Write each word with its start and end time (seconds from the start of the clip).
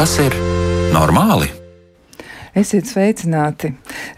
Tas 0.00 0.14
ir 0.16 0.32
normāli? 0.94 1.50
Esiet 2.56 2.86
sveicināti! 2.88 3.68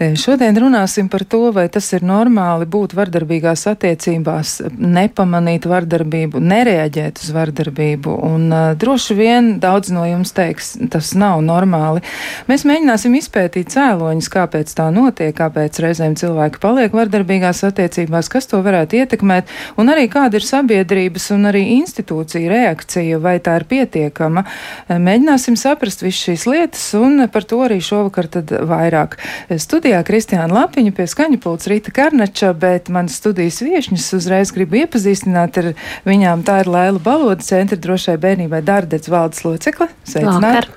E, 0.03 0.13
šodien 0.19 0.57
runāsim 0.59 1.07
par 1.13 1.23
to, 1.29 1.51
vai 1.55 1.69
tas 1.71 1.87
ir 1.95 2.03
normāli 2.07 2.67
būt 2.71 2.95
vardarbīgās 2.97 3.67
attiecībās, 3.71 4.55
nepamanīt 4.79 5.67
vardarbību, 5.71 6.41
nereaģēt 6.43 7.21
uz 7.23 7.29
vardarbību. 7.35 8.15
Un 8.27 8.47
uh, 8.49 8.63
droši 8.79 9.17
vien 9.19 9.51
daudz 9.63 9.93
no 9.95 10.07
jums 10.09 10.33
teiks, 10.35 10.73
tas 10.91 11.13
nav 11.19 11.43
normāli. 11.45 12.03
Mēs 12.49 12.65
mēģināsim 12.69 13.15
izpētīt 13.21 13.71
cēloņus, 13.77 14.31
kāpēc 14.33 14.73
tā 14.79 14.89
notiek, 14.95 15.35
kāpēc 15.39 15.83
reizēm 15.85 16.17
cilvēki 16.19 16.63
paliek 16.63 16.97
vardarbīgās 16.97 17.63
attiecībās, 17.69 18.33
kas 18.33 18.51
to 18.51 18.63
varētu 18.65 19.03
ietekmēt, 19.03 19.53
un 19.77 19.93
arī 19.93 20.09
kāda 20.13 20.41
ir 20.41 20.49
sabiedrības 20.49 21.31
un 21.37 21.51
arī 21.53 21.67
institūcija 21.77 22.51
reakcija, 22.51 23.21
vai 23.23 23.37
tā 23.45 23.61
ir 23.61 23.69
pietiekama. 23.71 24.47
E, 24.89 24.99
mēģināsim 24.99 25.61
saprast 25.61 26.03
visu 26.03 26.31
šīs 26.31 26.49
lietas, 26.51 26.89
un 26.99 27.29
par 27.33 27.47
to 27.47 27.61
arī 27.69 27.79
šovakar 27.85 28.23
vakar 28.23 28.29
tad 28.31 28.53
vairāk. 28.69 29.17
Studijā 29.59 29.92
Kristiāna 30.07 30.57
Lapiņa 30.57 30.93
pie 30.97 31.05
skaņa 31.11 31.39
pults 31.43 31.69
Rīta 31.71 31.93
Karnača, 31.95 32.53
bet 32.57 32.89
manas 32.93 33.19
studijas 33.21 33.61
viešņas 33.65 34.07
uzreiz 34.19 34.53
gribu 34.57 34.81
iepazīstināt 34.81 35.59
ar 35.61 35.69
viņām. 36.09 36.45
Tā 36.47 36.63
ir 36.63 36.71
Lēla 36.73 37.03
Baloda 37.03 37.45
centra 37.45 37.77
drošai 37.77 38.17
bērnībai 38.23 38.63
Dārdets 38.65 39.13
valdes 39.13 39.45
locekle. 39.45 39.91
Sveicināt! 40.09 40.73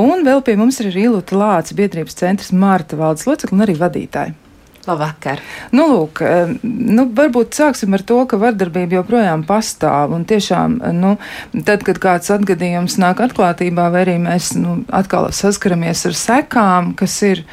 Un 0.00 0.26
vēl 0.26 0.42
pie 0.42 0.56
mums 0.58 0.80
ir 0.82 0.90
Ilūta 0.90 1.36
Lāca 1.38 1.76
biedrības 1.78 2.18
centrs 2.18 2.52
Mārta 2.56 2.98
valdes 2.98 3.28
locekle 3.28 3.58
un 3.58 3.66
arī 3.68 3.78
vadītāja. 3.78 4.34
Labvakar. 4.88 5.40
Nu, 5.76 5.84
lūk, 5.92 6.22
nu, 6.64 7.04
varbūt 7.16 7.56
sāksim 7.58 7.92
ar 7.96 8.04
to, 8.08 8.22
ka 8.28 8.38
vardarbība 8.40 9.00
joprojām 9.00 9.42
pastāv. 9.48 10.14
Un 10.16 10.24
tiešām, 10.28 10.78
nu, 10.96 11.16
tad, 11.66 11.84
kad 11.86 12.00
kāds 12.00 12.32
atgadījums 12.32 12.96
nāk 13.00 13.20
atklātībā, 13.26 13.90
vai 13.92 14.06
arī 14.06 14.16
mēs 14.22 14.54
nu, 14.56 14.78
atkal 14.88 15.28
saskaramies 15.36 16.06
ar 16.08 16.16
sekām, 16.16 16.94
kas 16.98 17.18
ir 17.26 17.44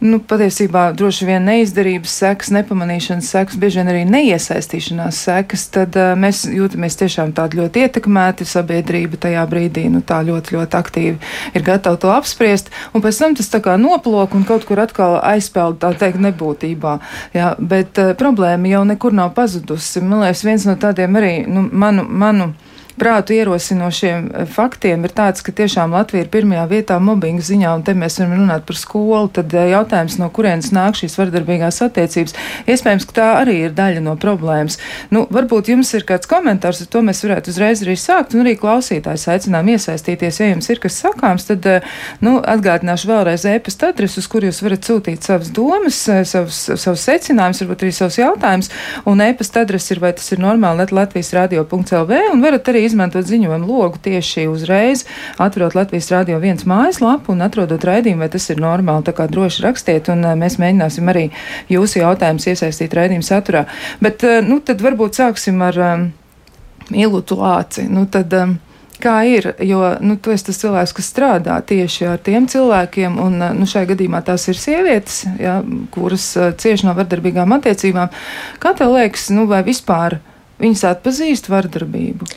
nu, 0.00 0.18
patiesībā 0.20 0.90
droši 0.96 1.26
vien 1.28 1.46
neizdarības 1.48 2.12
sekas, 2.20 2.50
nepamanīšanas 2.54 3.30
sekas, 3.32 3.58
bieži 3.60 3.80
vien 3.80 3.90
arī 3.92 4.02
neiesaistīšanās 4.08 5.20
sekas, 5.28 5.66
tad 5.74 5.96
uh, 5.96 6.12
mēs 6.18 6.44
jūtamies 6.50 6.98
tiešām 7.00 7.32
tādi 7.36 7.60
ļoti 7.60 7.86
ietekmēti. 7.86 8.46
Sabiedrība 8.46 9.20
tajā 9.26 9.46
brīdī 9.50 9.86
nu, 9.92 10.02
tā 10.06 10.20
ļoti, 10.26 10.56
ļoti 10.56 10.78
aktīvi 10.80 11.16
ir 11.56 11.66
gatava 11.66 12.00
to 12.00 12.12
apspriest, 12.12 12.70
un 12.92 13.04
pēc 13.04 13.22
tam 13.22 13.38
tas 13.38 13.50
tā 13.52 13.62
kā 13.64 13.78
noplok 13.80 14.36
un 14.36 14.46
kaut 14.48 14.68
kur 14.68 14.82
atkal 14.84 15.18
aizpeld, 15.22 15.80
tā 15.82 15.94
teikt, 15.96 16.20
nebūtībā. 16.26 16.98
Jā, 17.36 17.54
bet 17.58 18.02
uh, 18.02 18.12
problēma 18.18 18.72
jau 18.74 18.84
nekur 18.88 19.16
nav 19.16 19.32
pazudusi. 19.38 20.04
Man 20.04 20.26
liekas, 20.26 20.44
viens 20.46 20.68
no 20.68 20.76
tādiem 20.80 21.20
arī 21.20 21.34
nu, 21.48 21.68
manu. 21.72 22.06
manu 22.06 22.52
prātu 22.98 23.34
ierosinošiem 23.36 24.30
eh, 24.32 24.46
faktiem 24.50 25.04
ir 25.06 25.12
tāds, 25.16 25.42
ka 25.44 25.52
tiešām 25.56 25.94
Latvija 25.96 26.24
ir 26.24 26.30
pirmajā 26.32 26.64
vietā 26.70 26.98
mobbinga 27.02 27.44
ziņā, 27.44 27.74
un 27.76 27.84
te 27.86 27.94
mēs 27.96 28.18
varam 28.20 28.36
runāt 28.40 28.66
par 28.68 28.78
skolu, 28.80 29.28
tad 29.36 29.52
eh, 29.54 29.70
jautājums, 29.74 30.18
no 30.20 30.30
kurienes 30.34 30.72
nāk 30.74 30.98
šīs 31.00 31.16
vardarbīgās 31.20 31.82
attiecības, 31.86 32.36
iespējams, 32.72 33.06
ka 33.08 33.16
tā 33.18 33.28
arī 33.42 33.58
ir 33.66 33.76
daļa 33.76 34.02
no 34.04 34.16
problēmas. 34.20 34.78
Nu, 35.14 35.26
varbūt 35.32 35.70
jums 35.72 35.92
ir 35.98 36.06
kāds 36.08 36.30
komentārs, 36.30 36.82
ar 36.84 36.90
to 36.92 37.02
mēs 37.06 37.22
varētu 37.26 37.52
uzreiz 37.52 37.84
arī 37.84 37.98
sākt, 38.00 38.36
un 38.36 38.44
arī 38.46 38.56
klausītājs 38.60 39.28
aicinām 39.34 39.70
iesaistīties, 39.74 40.40
ja 40.40 40.50
jums 40.52 40.70
ir 40.72 40.82
kas 40.82 40.98
sakāms, 41.04 41.48
tad, 41.50 41.68
eh, 41.68 41.86
nu, 42.24 42.38
atgādināšu 42.40 43.12
vēlreiz 43.12 43.46
ēpasta 43.52 43.92
adresu, 43.92 44.22
uz 44.24 44.30
kur 44.32 44.46
jūs 44.46 44.62
varat 44.64 44.88
sūtīt 44.88 45.26
savas 45.26 45.52
domas, 45.52 46.00
savus, 46.06 46.64
savus 46.72 47.06
secinājumus, 47.06 47.62
varbūt 47.64 47.86
arī 47.86 47.92
savus 47.94 48.20
jautājumus, 48.20 48.72
un 49.06 49.22
ēpasta 49.24 49.66
adrese 49.66 49.94
ir, 49.94 50.02
vai 50.02 50.14
tas 50.16 50.32
ir 50.32 50.40
normāli, 50.42 50.80
net 50.80 50.94
Latvijas 50.96 51.32
radio.lv, 51.36 52.22
un 52.32 52.44
varat 52.44 52.72
arī 52.72 52.85
izmantot 52.86 53.26
ziņojumu 53.28 53.68
logu 53.68 54.00
tieši 54.02 54.46
uzreiz, 54.50 55.04
atverot 55.42 55.76
Latvijas 55.78 56.10
Rādio 56.14 56.40
viens 56.42 56.66
mājaslapu 56.68 57.34
un 57.34 57.44
atrodot 57.46 57.84
raidījumu, 57.86 58.24
vai 58.24 58.30
tas 58.32 58.48
ir 58.52 58.62
normāli. 58.62 59.06
Tā 59.06 59.16
kā 59.16 59.28
droši 59.30 59.64
rakstiet, 59.66 60.10
un 60.12 60.24
eh, 60.24 60.36
mēs 60.38 60.60
mēģināsim 60.62 61.10
arī 61.12 61.26
jūsu 61.72 62.02
jautājumus 62.02 62.50
iesaistīt 62.52 62.94
raidījuma 62.96 63.26
saturā. 63.26 63.66
Bet, 64.02 64.24
eh, 64.24 64.40
nu, 64.46 64.60
tad 64.64 64.84
varbūt 64.84 65.20
sāksim 65.20 65.60
ar 65.66 65.82
um, 65.90 66.06
Ilūtu 66.94 67.40
Lāci. 67.40 67.88
Nu, 67.90 68.06
tad, 68.10 68.32
um, 68.36 68.56
Kā 68.96 69.18
ir, 69.28 69.50
jo 69.60 69.80
nu, 70.00 70.14
tu 70.16 70.32
esi 70.32 70.46
tas 70.46 70.56
cilvēks, 70.62 70.94
kas 70.96 71.08
strādā 71.12 71.56
tieši 71.68 72.06
ar 72.14 72.20
tiem 72.24 72.46
cilvēkiem, 72.48 73.18
un 73.20 73.42
nu, 73.58 73.66
šai 73.68 73.82
gadījumā 73.90 74.22
tās 74.24 74.46
ir 74.48 74.56
sievietes, 74.56 75.18
ja, 75.36 75.58
kuras 75.92 76.30
uh, 76.40 76.54
cieši 76.56 76.88
no 76.88 76.94
vardarbīgām 76.96 77.52
attiecībām. 77.58 78.14
Kā 78.62 78.72
tev 78.78 78.94
liekas, 78.96 79.28
nu, 79.36 79.44
vai 79.50 79.60
vispār 79.66 80.16
viņas 80.62 80.86
atpazīst 80.94 81.50
vardarbību? 81.52 82.30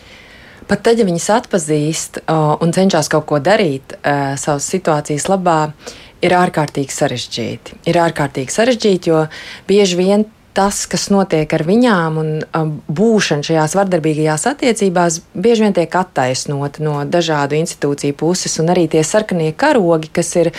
Pat 0.69 0.83
tad, 0.85 0.99
ja 1.01 1.05
viņas 1.07 1.29
atpazīst 1.33 2.19
un 2.29 2.73
cenšas 2.75 3.09
kaut 3.09 3.25
ko 3.31 3.39
darīt 3.41 3.95
uh, 3.97 4.35
savas 4.37 4.67
situācijas 4.69 5.25
labā, 5.31 5.71
ir 6.21 6.35
ārkārtīgi 6.37 6.93
sarežģīti. 6.93 7.79
Ir 7.89 7.97
ārkārtīgi 8.03 8.53
sarežģīti, 8.53 9.09
jo 9.09 9.23
bieži 9.69 9.97
vien 9.97 10.27
tas, 10.53 10.81
kas 10.89 11.07
notiek 11.13 11.51
ar 11.53 11.63
viņām 11.67 12.17
un 12.19 12.29
um, 12.41 12.71
būšana 12.89 13.45
šajās 13.45 13.75
vardarbīgajās 13.77 14.47
attiecībās, 14.49 15.19
bieži 15.33 15.65
vien 15.65 15.75
tiek 15.77 15.95
attaisnota 15.95 16.83
no 16.83 16.95
dažādu 17.05 17.57
institūciju 17.59 18.17
puses, 18.17 18.57
un 18.61 18.71
arī 18.73 18.87
tie 18.91 19.03
sarkanie 19.05 19.51
karogi, 19.53 20.09
kas 20.13 20.33
ir, 20.41 20.51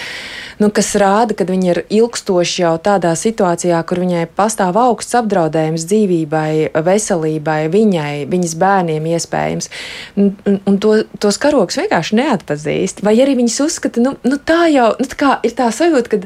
nu, 0.62 0.70
kas 0.74 0.92
rāda, 1.00 1.36
ka 1.36 1.48
viņi 1.48 1.72
ir 1.74 1.82
ilgstoši 2.00 2.64
jau 2.64 2.74
tādā 2.82 3.12
situācijā, 3.18 3.82
kur 3.88 4.02
viņai 4.04 4.24
pastāv 4.38 4.78
augsts 4.80 5.18
apdraudējums 5.20 5.86
dzīvībai, 5.90 6.70
veselībai, 6.86 7.60
viņai, 7.74 8.14
viņas 8.30 8.56
bērniem 8.62 9.12
iespējams, 9.16 9.70
un, 10.16 10.34
un, 10.46 10.60
un 10.70 10.82
to, 10.82 10.96
tos 11.20 11.40
karogus 11.42 11.80
vienkārši 11.82 12.20
neatpazīst, 12.22 13.04
vai 13.06 13.18
arī 13.18 13.40
viņas 13.42 13.62
uzskata, 13.66 14.04
nu, 14.06 14.16
nu 14.22 14.38
tā 14.38 14.66
jau, 14.70 14.92
nu, 15.00 15.10
tā 15.10 15.38
ir 15.46 15.56
tā 15.58 15.72
sajūta, 15.74 16.14
ka 16.14 16.22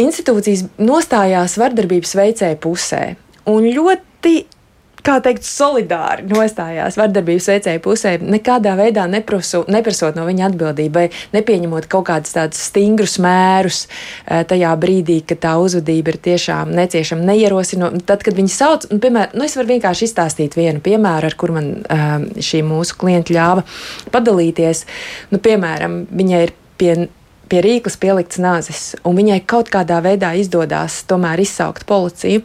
institūcijas 0.00 0.66
nostājās 0.78 1.58
vardarbības 1.60 2.16
veicēju 2.18 2.60
pusē 2.64 3.04
un 3.50 3.68
ļoti 3.76 4.36
kā 5.04 5.18
teikt, 5.24 5.44
solidāri 5.46 6.24
nostājās 6.30 6.96
vardarbības 6.96 7.48
veicēju 7.52 7.82
pusē, 7.84 8.14
nekādā 8.22 8.74
veidā 8.78 9.04
neprasu, 9.10 9.62
neprasot 9.72 10.16
no 10.16 10.24
viņa 10.28 10.48
atbildību, 10.48 10.94
vai 10.96 11.36
nepieņemot 11.36 11.88
kaut 11.92 12.06
kādus 12.08 12.36
tādus 12.36 12.62
stingrus 12.70 13.18
mērus 13.22 13.82
eh, 13.84 14.44
tajā 14.48 14.72
brīdī, 14.80 15.20
kad 15.28 15.42
tā 15.44 15.54
uzvedība 15.60 16.14
ir 16.14 16.20
tiešām 16.28 16.72
neciešama, 16.78 17.26
neierosinot. 17.32 18.00
Tad, 18.08 18.24
kad 18.24 18.36
viņi 18.38 18.54
sauc, 18.54 18.88
un, 18.90 19.02
piemēram, 19.04 19.36
nu, 19.36 19.48
es 19.48 19.58
varu 19.58 19.74
vienkārši 19.74 20.08
izstāstīt 20.08 20.56
vienu 20.58 20.80
piemēru, 20.84 21.28
ar 21.28 21.38
kur 21.40 21.52
man 21.58 21.74
eh, 21.82 22.16
šī 22.44 22.64
mūsu 22.66 22.96
klienta 23.00 23.36
ļāva 23.36 23.66
padalīties. 24.14 24.86
Nu, 25.34 25.42
piemēram, 25.44 26.04
viņai 26.16 26.42
ir 26.46 26.56
pie 26.80 26.96
pie 27.48 27.62
rīkles 27.64 27.98
pielikts 28.00 28.40
nazis, 28.42 28.82
un 29.04 29.16
viņai 29.18 29.40
kaut 29.48 29.70
kādā 29.72 30.00
veidā 30.04 30.34
izdodas 30.38 31.02
tomēr 31.08 31.42
izsaukt 31.44 31.86
policiju. 31.88 32.44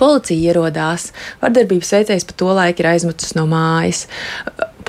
Policija 0.00 0.52
ierodās, 0.52 1.10
vardarbības 1.42 1.90
veicējs 1.96 2.24
pa 2.28 2.36
to 2.38 2.52
laiku 2.56 2.80
ir 2.80 2.92
aizmetis 2.92 3.34
no 3.36 3.44
mājas 3.50 4.06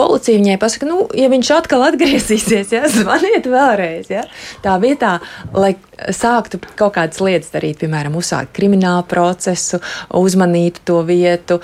policija 0.02 0.42
viņai 0.42 0.58
pasaka, 0.62 0.90
nu, 0.90 1.06
ja 1.18 1.30
viņš 1.32 1.54
atkal 1.60 1.86
atgriezīsies, 1.92 2.74
ja, 2.74 2.84
zvaniet 2.90 3.48
vēlreiz. 3.50 4.10
Ja. 4.12 4.26
Tā 4.66 4.76
vietā, 4.82 5.20
lai 5.54 5.76
sāktu 6.10 6.60
kaut 6.80 6.96
kādas 6.96 7.22
lietas 7.22 7.52
darīt, 7.54 7.80
piemēram, 7.82 8.16
uzsākt 8.18 8.54
kriminālu 8.58 9.06
procesu, 9.10 9.82
uzmanītu 10.18 10.84
to 10.88 11.02
vietu, 11.08 11.60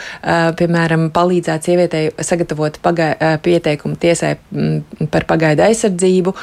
piemēram, 0.59 1.09
palīdzēt 1.15 1.69
sievietei 1.69 2.03
sagatavot 2.21 2.77
pagai, 2.83 3.13
pieteikumu 3.43 3.97
tiesai 3.99 4.35
par 5.13 5.25
pagaidu 5.29 5.65
aizsardzību, 5.67 6.35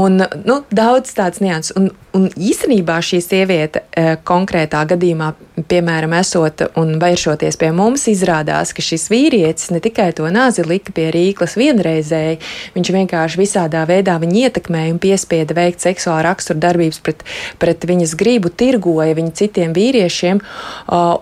un 0.00 0.22
nu, 0.44 0.60
daudz 0.70 1.14
tāds 1.16 1.42
nianses. 1.42 1.74
Un, 1.78 1.90
un 2.16 2.28
īstenībā 2.30 2.98
šī 3.04 3.20
sieviete 3.24 3.84
konkrētā 4.26 4.82
gadījumā, 4.94 5.32
piemēram, 5.70 6.14
esot 6.20 6.64
un 6.80 6.96
vēršoties 7.02 7.58
pie 7.60 7.70
mums, 7.76 8.06
izrādās, 8.10 8.74
ka 8.76 8.84
šis 8.84 9.08
vīrietis 9.12 9.70
ne 9.74 9.82
tikai 9.82 10.10
to 10.16 10.28
nāzi 10.32 10.64
lika 10.66 10.94
pie 10.96 11.10
rīka, 11.14 11.39
tīkls 11.40 11.56
vienreizēji. 11.56 12.38
Viņš 12.74 12.90
vienkārši 12.94 13.40
visādā 13.40 13.84
veidā 13.88 14.18
viņu 14.20 14.44
ietekmēja 14.44 14.92
un 14.92 15.00
piespieda 15.00 15.54
veikt 15.56 15.80
seksuālu 15.80 16.24
raksturu 16.28 16.60
darbības 16.60 17.00
pret, 17.00 17.24
pret 17.58 17.84
viņas 17.84 18.14
gribu, 18.16 18.50
tirgoja 18.50 19.14
viņu 19.14 19.32
citiem 19.34 19.72
vīriešiem. 19.72 20.40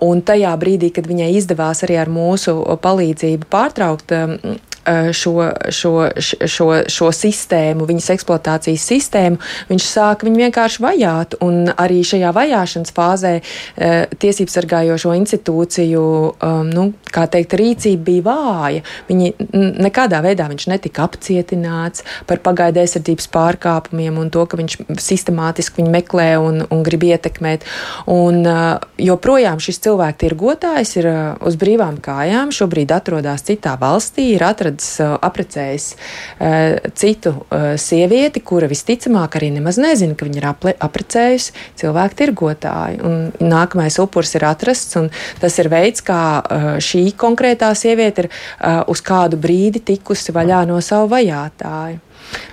Un 0.04 0.22
tajā 0.22 0.54
brīdī, 0.58 0.90
kad 0.94 1.06
viņai 1.06 1.34
izdevās 1.38 1.84
arī 1.86 1.98
ar 2.02 2.10
mūsu 2.10 2.58
palīdzību 2.82 3.48
pārtraukt 3.50 4.12
šo, 5.12 5.34
šo, 5.74 5.92
šo, 6.46 6.68
šo 6.88 7.10
sistēmu, 7.14 7.86
viņas 7.88 8.10
eksploatācijas 8.16 8.86
sistēmu, 8.92 9.40
viņš 9.70 9.88
sāk 9.88 10.24
viņu 10.26 10.42
vienkārši 10.44 10.84
vajāt. 10.84 11.38
Un 11.44 11.70
arī 11.74 12.00
šajā 12.06 12.32
vajāšanas 12.36 12.94
fāzē 12.96 13.34
tiesību 14.18 14.52
sargājošo 14.52 15.14
institūciju 15.18 16.04
nu, 16.70 16.86
teikt, 17.12 17.56
rīcība 17.58 18.06
bija 18.08 18.26
vāja. 18.28 18.84
Viņi 19.08 19.32
nekādā 19.84 20.22
veidā 20.24 20.48
viņš 20.50 20.68
netika 20.72 21.06
apcietināts 21.08 22.04
par 22.28 22.42
pagaidu 22.44 22.82
aizsardzības 22.82 23.30
pārkāpumiem 23.34 24.18
un 24.20 24.32
to, 24.34 24.44
ka 24.48 24.60
viņš 24.60 24.78
sistemātiski 25.02 25.82
viņu 25.82 25.94
meklē 25.94 26.30
un, 26.42 26.62
un 26.68 26.84
grib 26.86 27.06
ietekmēt. 27.08 27.66
Un, 28.12 28.44
joprojām 28.98 29.60
šis 29.62 29.80
cilvēku 29.84 30.22
tirgotājs 30.24 30.94
ir 31.00 31.08
uz 31.44 31.56
brīvām 31.60 31.98
kājām, 32.02 32.52
šobrīd 32.54 32.92
atrodas 32.94 33.44
citā 33.46 33.74
valstī, 33.80 34.32
ir 34.36 34.44
atradis 34.46 34.77
atrodas 34.78 35.22
aprecējis 35.28 35.96
citu 36.94 37.32
sievieti, 37.76 38.40
kura 38.40 38.68
visticamāk 38.68 39.36
arī 39.36 39.50
nemaz 39.54 39.78
nezina, 39.78 40.14
ka 40.14 40.26
viņa 40.26 40.38
ir 40.40 40.46
aprecējusi 40.78 41.52
cilvēku 41.78 42.18
tirgotāju. 42.18 43.02
Un 43.04 43.48
nākamais 43.50 43.98
upuris 43.98 44.34
ir 44.34 44.44
atrasts, 44.48 44.96
un 44.96 45.10
tas 45.40 45.58
ir 45.58 45.68
veids, 45.68 46.02
kā 46.02 46.42
šī 46.80 47.12
konkrētā 47.18 47.72
sieviete 47.74 48.26
ir 48.26 48.30
uz 48.88 49.02
kādu 49.02 49.36
brīdi 49.40 49.82
tikusi 49.82 50.32
vaļā 50.32 50.64
no 50.68 50.80
savu 50.80 51.10
vajātāju. 51.12 51.98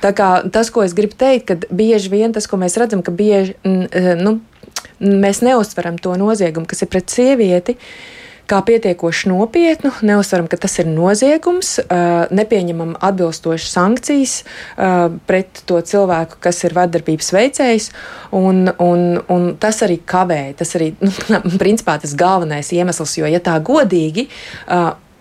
Tā 0.02 0.12
kā 0.16 0.30
tas, 0.52 0.70
ko 0.72 0.86
es 0.86 0.94
gribu 0.96 1.18
teikt, 1.20 1.46
ka 1.50 1.76
bieži 1.76 2.10
vien 2.10 2.34
tas, 2.34 2.48
ko 2.48 2.58
mēs 2.58 2.78
redzam, 2.80 3.04
ka 3.04 3.12
bieži 3.12 3.58
nu, 3.64 4.40
mēs 5.00 5.42
neuztveram 5.44 5.98
to 6.00 6.16
noziegumu, 6.20 6.68
kas 6.70 6.86
ir 6.86 6.92
pret 6.92 7.12
sievieti. 7.12 7.76
Kā 8.46 8.60
pietiekoši 8.66 9.30
nopietnu, 9.32 9.92
neuzsveram, 10.06 10.50
ka 10.52 10.60
tas 10.62 10.76
ir 10.82 10.90
noziegums, 10.90 11.76
nepieņemam 12.36 12.96
atbilstošas 13.04 13.72
sankcijas 13.74 14.36
pret 15.26 15.64
to 15.66 15.80
cilvēku, 15.82 16.38
kas 16.44 16.64
ir 16.68 16.76
vardarbības 16.78 17.32
veicējs, 17.36 17.90
un, 18.38 18.68
un, 18.82 19.08
un 19.34 19.48
tas 19.62 19.82
arī 19.86 19.98
kavē. 20.06 20.42
Tas 20.60 20.76
arī, 20.78 20.92
nu, 21.02 21.42
principā, 21.64 21.98
tas 22.02 22.14
galvenais 22.18 22.70
iemesls, 22.76 23.18
jo, 23.20 23.30
ja 23.30 23.42
tā 23.44 23.58
godīgi, 23.66 24.30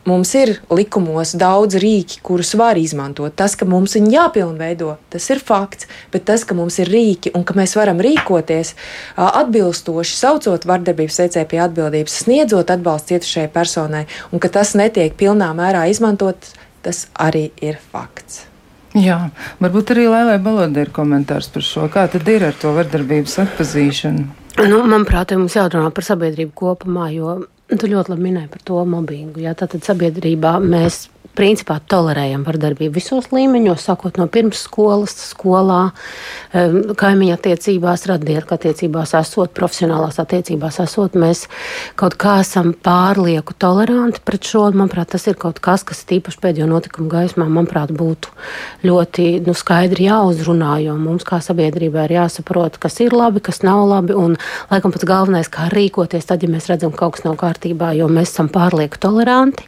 Mums 0.04 0.34
ir 0.36 0.58
likumos 0.68 1.32
daudz 1.40 1.78
rīki, 1.80 2.18
kurus 2.24 2.52
var 2.60 2.76
izmantot. 2.76 3.32
Tas, 3.32 3.54
ka 3.56 3.64
mums 3.64 3.94
viņi 3.96 4.12
jāpilnveido, 4.12 4.90
tas 5.08 5.28
ir 5.32 5.40
fakts, 5.40 5.88
bet 6.12 6.26
tas, 6.28 6.44
ka 6.44 6.56
mums 6.58 6.76
ir 6.82 6.92
rīki 6.92 7.32
un 7.32 7.46
ka 7.48 7.56
mēs 7.56 7.72
varam 7.78 8.02
rīkoties 8.04 8.74
atbilstoši, 9.16 10.18
saucot 10.20 10.68
vardarbības 10.68 11.22
veicēju 11.24 11.48
pie 11.48 11.62
atbildības, 11.64 12.18
sniedzot 12.26 12.74
atbalstu 12.74 13.14
cietušajai 13.14 13.52
personai, 13.56 14.04
un 14.28 14.44
ka 14.44 14.52
tas 14.52 14.74
netiek 14.76 15.16
pilnā 15.16 15.48
mērā 15.56 15.86
izmantot, 15.88 16.52
tas 16.84 17.06
arī 17.16 17.48
ir 17.64 17.80
fakts. 17.80 18.44
Jā, 18.94 19.16
varbūt 19.58 19.90
arī 19.90 20.04
Lailai 20.06 20.36
Balodē 20.38 20.84
ir 20.84 20.92
komentārs 20.94 21.48
par 21.50 21.64
šo. 21.66 21.88
Kā 21.90 22.04
tad 22.12 22.28
ir 22.30 22.44
ar 22.46 22.54
to 22.60 22.76
vardarbības 22.76 23.40
atpazīšanu? 23.48 24.28
Nu, 24.68 24.84
manuprāt, 24.86 25.32
mums 25.34 25.56
jādomā 25.56 25.88
par 25.90 26.06
sabiedrību 26.06 26.52
kopumā, 26.54 27.08
jo 27.10 27.40
Tu 27.72 27.88
ļoti 27.88 28.12
labi 28.12 28.26
minēji 28.26 28.50
par 28.52 28.64
to 28.68 28.82
mobbingu. 28.84 29.40
Jā, 29.40 29.54
tātad 29.56 29.86
sabiedrībā 29.86 30.58
mēs 30.60 31.06
principā 31.34 31.78
tolerējam 31.90 32.44
vardarbību 32.46 32.94
visos 32.94 33.30
līmeņos, 33.34 33.86
sākot 33.88 34.18
no 34.20 34.26
pirmsskolas, 34.30 35.14
skolā, 35.32 35.80
kaimiņa 36.52 37.38
attiecībās, 37.38 38.06
radnieku 38.10 38.54
attiecībās, 38.54 39.14
esot 39.18 39.54
profesionālās 39.56 40.20
attiecībās, 40.22 40.78
esot. 40.84 41.16
Mēs 41.18 41.46
kaut 41.98 42.14
kā 42.20 42.36
esam 42.44 42.70
pārlieku 42.86 43.56
toleranti 43.58 44.22
pret 44.24 44.46
šo. 44.46 44.66
Manuprāt, 44.74 45.10
tas 45.14 45.26
ir 45.30 45.38
kaut 45.40 45.58
kas, 45.64 45.82
kas 45.86 46.04
tīpaši 46.08 46.40
pēdējo 46.42 46.68
notikumu 46.70 47.10
gaismā, 47.12 47.48
manuprāt, 47.50 47.90
būtu 47.94 48.30
ļoti 48.86 49.26
nu, 49.44 49.56
skaidri 49.58 50.08
jāuzrunā, 50.08 50.76
jo 50.86 50.94
mums 51.00 51.26
kā 51.26 51.40
sabiedrībai 51.44 52.06
ir 52.08 52.16
jāsaprot, 52.18 52.78
kas 52.82 53.00
ir 53.04 53.16
labi, 53.16 53.42
kas 53.44 53.62
nav 53.66 53.84
labi, 53.90 54.14
un 54.18 54.38
laikam 54.70 54.94
pats 54.94 55.08
galvenais, 55.08 55.50
kā 55.52 55.66
rīkoties 55.72 56.30
tad, 56.30 56.46
ja 56.46 56.52
mēs 56.52 56.70
redzam, 56.70 56.94
ka 56.94 57.04
kaut 57.04 57.18
kas 57.18 57.26
nav 57.26 57.36
kārtībā, 57.42 57.92
jo 57.98 58.08
mēs 58.12 58.32
esam 58.32 58.48
pārlieku 58.52 59.00
toleranti, 59.02 59.66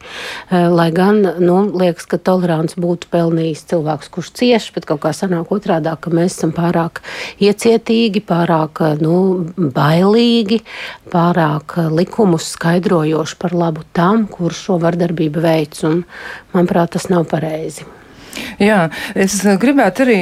lai 0.51 0.89
gan, 0.95 1.23
nu, 1.47 1.59
liekas, 1.79 2.09
ka 2.11 2.19
tolerants 2.19 2.77
būtu 2.81 3.11
pelnījis 3.13 3.65
cilvēks, 3.73 4.11
kurš 4.13 4.33
cieš, 4.41 4.71
bet 4.77 4.89
kaut 4.89 5.03
kā 5.05 5.13
sanāk 5.17 5.53
otrādi, 5.55 5.93
ka 6.01 6.13
mēs 6.15 6.37
esam 6.37 6.55
pārāk 6.57 7.03
iecietīgi, 7.43 8.25
pārāk 8.27 8.83
nu, 9.03 9.17
bailīgi, 9.57 10.63
pārāk 11.13 11.79
likumus 11.95 12.53
skaidrojoši 12.57 13.39
par 13.41 13.57
labu 13.57 13.87
tam, 13.97 14.27
kurš 14.31 14.67
šo 14.69 14.81
vardarbību 14.83 15.47
veids. 15.47 15.87
Un, 15.87 16.03
manuprāt, 16.55 16.97
tas 16.97 17.09
nav 17.13 17.29
pareizi. 17.31 17.87
Jā, 18.63 18.87
es 19.15 19.41
gribētu 19.61 20.07
arī 20.07 20.21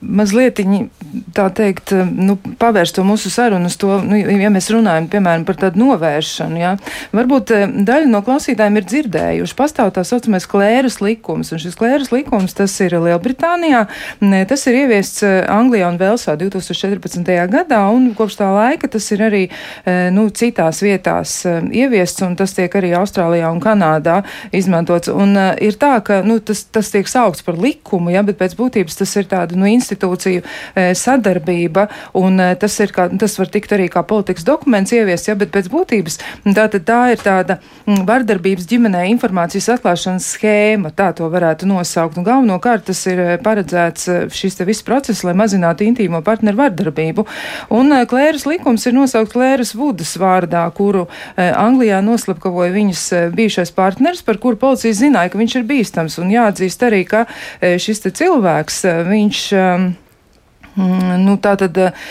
mazliet 0.00 0.60
tā 1.34 1.48
teikt, 1.54 1.92
nu, 2.12 2.36
pavērst 2.60 2.96
to 2.98 3.04
mūsu 3.06 3.30
sarunu 3.32 3.70
uz 3.70 3.76
to, 3.80 3.98
nu, 4.04 4.16
ja 4.18 4.50
mēs 4.52 4.68
runājam, 4.72 5.08
piemēram, 5.10 5.44
par 5.48 5.58
tādu 5.60 5.80
novēršanu, 5.80 6.58
jā. 6.60 6.72
Varbūt 7.16 7.52
eh, 7.54 7.64
daļa 7.88 8.10
no 8.10 8.20
klausītājiem 8.26 8.78
ir 8.80 8.86
dzirdējuši, 8.88 9.56
pastāv 9.58 9.92
tā 9.96 10.04
saucamais 10.06 10.46
klēras 10.50 10.98
likums, 11.04 11.52
un 11.54 11.62
šis 11.62 11.78
klēras 11.78 12.12
likums, 12.14 12.56
tas 12.58 12.74
ir 12.84 12.96
Lielbritānijā, 13.04 13.84
tas 14.50 14.66
ir 14.70 14.80
ieviests 14.82 15.24
eh, 15.26 15.38
Anglijā 15.52 15.88
un 15.92 16.00
Velsā 16.00 16.36
2014. 16.40 17.24
gadā, 17.52 17.80
un 17.94 18.10
kopš 18.18 18.40
tā 18.42 18.50
laika 18.52 18.90
tas 18.92 19.08
ir 19.14 19.24
arī, 19.28 19.44
eh, 19.84 20.08
nu, 20.14 20.28
citās 20.28 20.82
vietās 20.84 21.38
ieviests, 21.46 22.24
un 22.26 22.36
tas 22.38 22.54
tiek 22.56 22.72
arī 22.78 22.92
Austrālijā 22.98 23.52
un 23.52 23.62
Kanādā 23.64 24.20
izmantots, 24.52 25.12
un 25.12 25.36
ir 25.64 25.78
tā, 25.80 25.96
ka, 26.04 26.20
nu, 26.26 26.38
tas, 26.44 26.64
tas 26.72 26.92
tiek 26.92 27.07
saukts 27.10 27.44
par 27.46 27.58
likumu, 27.60 28.12
ja, 28.14 28.24
bet 28.26 28.38
pēc 28.40 28.56
būtības 28.58 29.00
tas 29.02 29.16
ir 29.18 29.28
tāda, 29.30 29.56
nu, 29.58 29.68
institūciju 29.70 30.44
sadarbība, 30.98 31.88
un 32.18 32.40
eh, 32.40 32.54
tas, 32.60 32.74
ir 32.82 32.92
kā, 32.94 33.08
tas 33.20 33.36
var 33.38 33.50
tikt 33.52 33.74
arī 33.76 33.88
kā 33.92 34.02
politikas 34.06 34.46
dokuments 34.46 34.92
ievies, 34.94 35.26
ja, 35.28 35.36
bet 35.38 35.52
pēc 35.54 35.70
būtības 35.72 36.18
tā, 36.56 36.66
tā 36.72 37.00
ir 37.12 37.22
tāda 37.22 37.58
vardarbības 37.86 38.68
ģimenē 38.68 39.04
informācijas 39.14 39.70
atklāšanas 39.76 40.28
schēma, 40.34 40.92
tā 40.96 41.10
to 41.16 41.28
varētu 41.32 41.68
nosaukt. 41.68 42.18
Un 42.18 42.26
galvenokārt 42.26 42.88
tas 42.90 43.04
ir 43.10 43.22
eh, 43.24 43.34
paredzēts 43.42 44.08
šis 44.34 44.58
te 44.58 44.68
viss 44.68 44.86
process, 44.86 45.24
lai 45.26 45.36
mazinātu 45.38 45.86
intīmo 45.86 46.22
partneru 46.26 46.62
vardarbību. 46.62 47.26
Un 47.74 47.94
Klēras 48.08 48.46
likums 48.48 48.86
ir 48.88 48.96
nosaukt 48.96 49.32
Klēras 49.34 49.74
Vudas 49.76 50.14
vārdā, 50.20 50.64
kuru 50.74 51.06
Anglijā 51.36 51.98
noslapkavoja 52.04 52.72
viņas 52.74 53.02
bijušais 53.36 53.72
partners, 53.74 54.22
par 54.24 54.38
kuru 54.42 54.58
policija 54.60 54.96
zināja, 54.96 55.32
ka 55.32 55.40
viņš 55.40 55.56
ir 55.58 55.66
bīstams. 55.68 56.18
Un 56.22 56.32
jāatzīst 56.32 56.84
arī, 56.86 56.97
ka 57.06 57.26
šis 57.78 58.02
cilvēks, 58.08 58.82
viņš 59.10 59.44
Mm, 59.58 60.07
nu, 60.78 61.36
tā 61.42 61.54
tad 61.58 61.78
eh, 61.80 62.06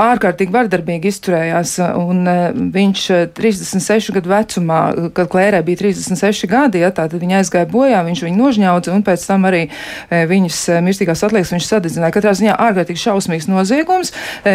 ārkārtīgi 0.00 0.54
vardarbīgi 0.54 1.10
izturējās, 1.10 1.76
un 2.00 2.26
eh, 2.28 2.40
viņš 2.74 3.04
36 3.36 4.10
eh, 4.10 4.16
gadu 4.18 4.32
vecumā, 4.32 4.80
kad 5.16 5.30
Klērē 5.30 5.62
bija 5.66 5.82
36 5.84 6.48
gadi, 6.50 6.82
ja, 6.84 6.90
tātad 6.94 7.22
viņa 7.22 7.40
aizgāja 7.40 7.68
bojā, 7.70 8.02
viņš 8.06 8.24
viņu 8.26 8.40
nožņaudza, 8.40 8.94
un 8.94 9.04
pēc 9.06 9.26
tam 9.28 9.46
arī 9.48 9.62
viņas 10.10 10.58
mirstīgās 10.84 11.22
atliekas 11.26 11.52
viņš 11.54 11.68
sadedzināja. 11.68 12.14
Katrā 12.14 12.32
ziņā 12.36 12.56
ārkārtīgi 12.66 13.02
šausmīgs 13.04 13.48
noziegums. 13.50 14.12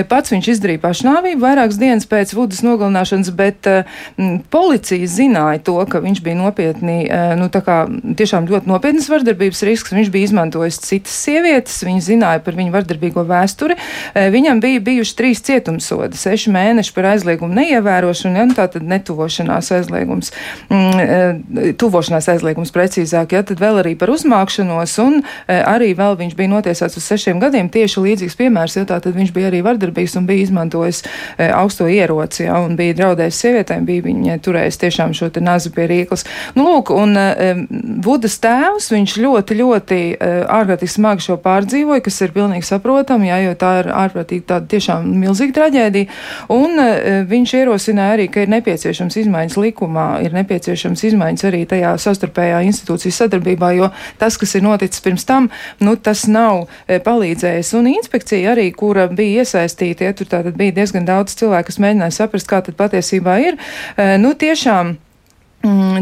Pats 0.10 0.34
viņš 0.34 0.50
izdarīja 0.56 0.82
pašnāvību 0.84 1.44
vairākas 1.44 1.80
dienas 1.80 2.08
pēc 2.10 2.34
Vudas 2.36 2.62
nogalināšanas, 2.66 3.32
bet 3.38 3.70
policija 4.54 5.10
zināja 5.10 5.62
to, 5.68 5.78
ka 5.90 6.02
viņš 6.04 6.22
bija 6.26 6.40
nopietni, 6.40 6.98
nu, 7.40 7.48
tā 7.54 7.62
kā 7.66 7.78
tiešām 7.88 8.50
ļoti 8.52 8.72
nopietnas 8.72 9.10
vardarbības 9.12 9.64
risks. 9.70 9.96
Viņš 9.96 10.12
bija 10.14 10.30
izmantojis 10.30 10.82
citas 10.84 11.16
sievietes, 11.26 11.80
viņi 11.88 12.04
zināja 12.10 12.44
par 12.46 12.58
viņu 12.60 12.76
vardarbīgo 12.76 13.26
vēsturi 13.30 13.45
vēsturi. 13.46 13.78
Viņam 14.16 14.60
bija 14.64 14.82
bijuši 14.84 15.16
trīs 15.16 15.42
cietumsodi, 15.46 16.18
seši 16.18 16.52
mēneši 16.54 16.94
par 16.96 17.12
aizliegumu 17.14 17.54
neievērošanu, 17.56 18.40
ja, 18.40 18.46
nu, 18.50 18.56
tātad 18.58 18.86
netuvošanās 18.86 19.72
aizliegums, 19.78 20.32
mm, 20.70 21.74
tuvošanās 21.80 22.30
aizliegums 22.34 22.74
precīzāk, 22.76 23.36
ja, 23.38 23.44
tad 23.46 23.62
vēl 23.62 23.82
arī 23.84 23.96
par 24.00 24.12
uzmākšanos, 24.14 24.98
un 25.04 25.22
arī 25.48 25.94
vēl 25.98 26.18
viņš 26.20 26.36
bija 26.38 26.52
notiesāts 26.52 26.98
uz 27.00 27.06
sešiem 27.06 27.42
gadiem, 27.44 27.70
tieši 27.70 28.04
līdzīgs 28.04 28.38
piemērs, 28.40 28.78
ja 28.80 28.86
tātad 28.90 29.16
viņš 29.18 29.34
bija 29.36 29.52
arī 29.52 29.62
vardarbīgs 29.66 30.18
un 30.20 30.28
bija 30.30 30.46
izmantojis 30.46 31.04
augsto 31.38 31.88
ieroci, 31.92 32.46
ja, 32.48 32.60
un 32.64 32.78
bija 32.80 32.98
draudējis 33.02 33.42
sievietēm, 33.46 33.86
bija 33.88 34.06
viņai 34.08 34.40
turējis 34.46 34.82
tiešām 34.82 35.16
šo 35.18 35.30
te 35.34 35.44
nazi 35.44 35.72
pie 35.76 35.88
rīklas. 35.92 36.26
Nu, 36.58 36.68
lūk, 36.70 36.94
un 36.96 37.16
Budas 38.06 38.38
tēvs, 38.44 38.90
viņš 38.94 39.18
ļoti, 39.22 39.58
ļoti 39.60 40.00
ārkārtīgi 40.20 40.96
smagi 40.96 41.26
šo 41.28 41.38
pārdzīvoja, 41.42 42.04
kas 42.06 42.22
ir 42.26 42.34
pilnīgi 42.36 42.68
saprotami, 42.68 43.25
ja, 43.28 43.38
jo 43.44 43.54
tā 43.60 43.72
ir 43.82 43.90
ārprātīgi 43.94 44.46
tāda 44.50 44.70
tiešām 44.72 45.08
milzīga 45.22 45.56
traģēdija. 45.60 46.10
Un 46.56 46.82
uh, 46.82 47.22
viņš 47.30 47.54
ierosināja 47.62 48.18
arī, 48.18 48.28
ka 48.32 48.44
ir 48.46 48.52
nepieciešams 48.54 49.20
izmaiņas 49.24 49.58
likumā, 49.62 50.08
ir 50.26 50.36
nepieciešams 50.38 51.06
izmaiņas 51.12 51.48
arī 51.50 51.64
tajā 51.70 51.96
sastarpējā 52.06 52.64
institūcijas 52.70 53.22
sadarbībā, 53.24 53.72
jo 53.80 53.92
tas, 54.22 54.40
kas 54.42 54.56
ir 54.58 54.66
noticis 54.66 55.04
pirms 55.06 55.28
tam, 55.28 55.50
nu, 55.84 55.96
tas 55.96 56.26
nav 56.32 56.66
uh, 56.66 57.00
palīdzējis. 57.06 57.74
Un 57.80 57.92
inspekcija 57.96 58.56
arī, 58.56 58.70
kura 58.76 59.08
bija 59.12 59.46
iesaistīta, 59.46 60.10
ja 60.10 60.18
tur 60.18 60.32
tātad 60.32 60.58
bija 60.60 60.76
diezgan 60.82 61.08
daudz 61.08 61.38
cilvēku, 61.40 61.72
kas 61.72 61.82
mēģināja 61.84 62.20
saprast, 62.20 62.50
kā 62.50 62.62
tad 62.66 62.78
patiesībā 62.80 63.40
ir, 63.48 63.60
uh, 63.96 64.16
nu, 64.22 64.36
tiešām 64.38 64.98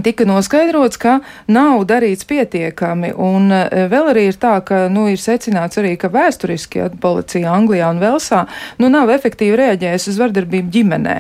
tika 0.04 0.26
noskaidrots, 0.28 0.98
ka 1.02 1.18
nav 1.52 1.84
darīts 1.90 2.28
pietiekami. 2.30 3.14
Un 3.20 3.52
e, 3.54 3.86
vēl 3.92 4.10
arī 4.14 4.26
ir 4.32 4.38
tā, 4.42 4.56
ka 4.66 4.86
nu, 4.94 5.06
ir 5.12 5.22
secināts 5.22 5.80
arī, 5.82 5.96
ka 6.00 6.12
vēsturiski 6.14 6.82
ja, 6.82 6.90
policija 6.90 7.54
Anglijā 7.54 7.90
un 7.94 8.02
Velsā 8.02 8.44
nu, 8.82 8.90
nav 8.94 9.12
efektīvi 9.14 9.58
reaģējusi 9.60 10.12
uz 10.14 10.20
vardarbību 10.22 10.74
ģimenē. 10.74 11.16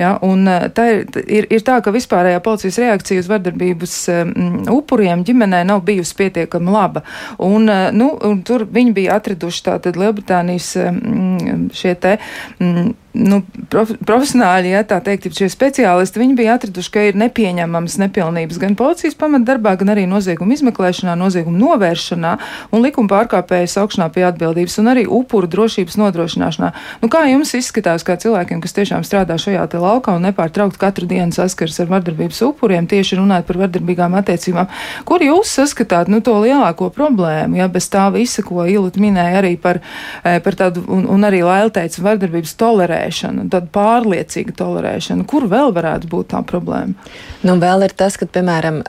Ja, 0.00 0.14
un 0.24 0.46
e, 0.48 0.58
tā 0.74 0.88
ir, 0.92 1.04
ir, 1.26 1.50
ir 1.58 1.66
tā, 1.66 1.80
ka 1.84 1.94
vispārējā 1.94 2.42
policijas 2.44 2.80
reakcija 2.82 3.22
uz 3.22 3.30
vardarbības 3.32 3.98
um, 4.14 4.32
upuriem 4.78 5.24
ģimenē 5.26 5.62
nav 5.68 5.84
bijusi 5.86 6.16
pietiekami 6.22 6.72
laba. 6.72 7.04
Un, 7.42 7.68
nu, 7.96 8.10
un 8.28 8.42
tur 8.46 8.66
viņi 8.68 8.96
bija 8.96 9.20
atraduši 9.20 9.66
tātad 9.68 9.98
Lielbritānijas 10.00 10.74
um, 10.86 11.68
šie 11.76 11.96
te. 12.00 12.18
Um, 12.60 12.94
nu, 13.12 13.42
prof, 13.72 13.90
profesionāļi, 14.06 14.72
ja 14.72 14.82
tā 14.88 14.98
teikt, 15.04 15.28
šie 15.36 15.48
speciālisti, 15.52 16.20
viņi 16.22 16.36
bija 16.38 16.56
atraduši, 16.56 16.90
ka 16.92 17.04
ir 17.10 17.18
nepieņemamas 17.20 17.98
nepilnības 18.00 18.60
gan 18.62 18.76
policijas 18.78 19.16
pamatdarbā, 19.20 19.74
gan 19.80 19.92
arī 19.92 20.06
nozieguma 20.08 20.56
izmeklēšanā, 20.56 21.14
nozieguma 21.20 21.60
novēršanā 21.60 22.32
un 22.72 22.84
likuma 22.84 23.10
pārkāpēju 23.12 23.68
saukšanā 23.74 24.08
pie 24.14 24.24
atbildības 24.28 24.78
un 24.80 24.92
arī 24.94 25.04
upuru 25.04 25.50
drošības 25.52 25.98
nodrošināšanā. 26.00 26.72
Nu, 27.02 27.10
kā 27.12 27.26
jums 27.28 27.52
izskatās, 27.58 28.06
kā 28.06 28.16
cilvēkiem, 28.22 28.62
kas 28.64 28.76
tiešām 28.78 29.04
strādā 29.06 29.36
šajā 29.40 29.66
te 29.72 29.82
laukā 29.82 30.16
un 30.16 30.24
nepārtraukt 30.30 30.80
katru 30.80 31.08
dienu 31.10 31.36
saskars 31.36 31.78
ar 31.84 31.92
vardarbības 31.92 32.40
upuriem, 32.48 32.88
tieši 32.88 33.20
runājot 33.20 33.48
par 33.50 33.60
vardarbīgām 33.66 34.16
attiecībām, 34.22 34.72
kur 35.08 35.24
jūs 35.24 35.52
saskatāt 35.60 36.08
nu, 36.12 36.22
to 36.24 36.38
lielāko 36.40 36.88
problēmu, 36.94 37.60
ja 37.60 37.68
bez 37.72 37.90
tā 37.92 38.08
visa, 38.14 38.44
ko 38.46 38.64
Ilut 38.72 38.96
minēja 38.96 39.42
arī 39.42 39.56
par, 39.60 39.82
eh, 40.24 40.40
par 40.40 40.56
tādu, 40.56 40.86
un, 40.88 41.04
un 41.10 41.28
arī 41.28 41.42
Laila 41.44 41.72
teica, 41.74 42.00
vardarbības 42.04 42.56
tolerē 42.56 43.01
tolerēšana, 43.02 43.48
tad 43.50 43.68
pārliecīga 43.72 44.54
tolerēšana. 44.56 45.26
Kur 45.26 45.46
vēl 45.50 45.72
varētu 45.74 46.08
būt 46.10 46.30
tā 46.32 46.42
problēma? 46.46 46.94
Nu, 47.42 47.56
vēl 47.58 47.86
ir 47.86 47.94
tas, 47.96 48.16
ka, 48.16 48.26
piemēram, 48.26 48.82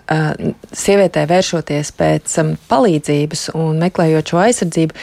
sievietē 0.71 1.25
vēršoties 1.29 1.91
pēc 1.97 2.35
palīdzības 2.69 3.49
un 3.57 3.79
meklējot 3.81 4.33
šo 4.33 4.41
aizsardzību, 4.43 4.93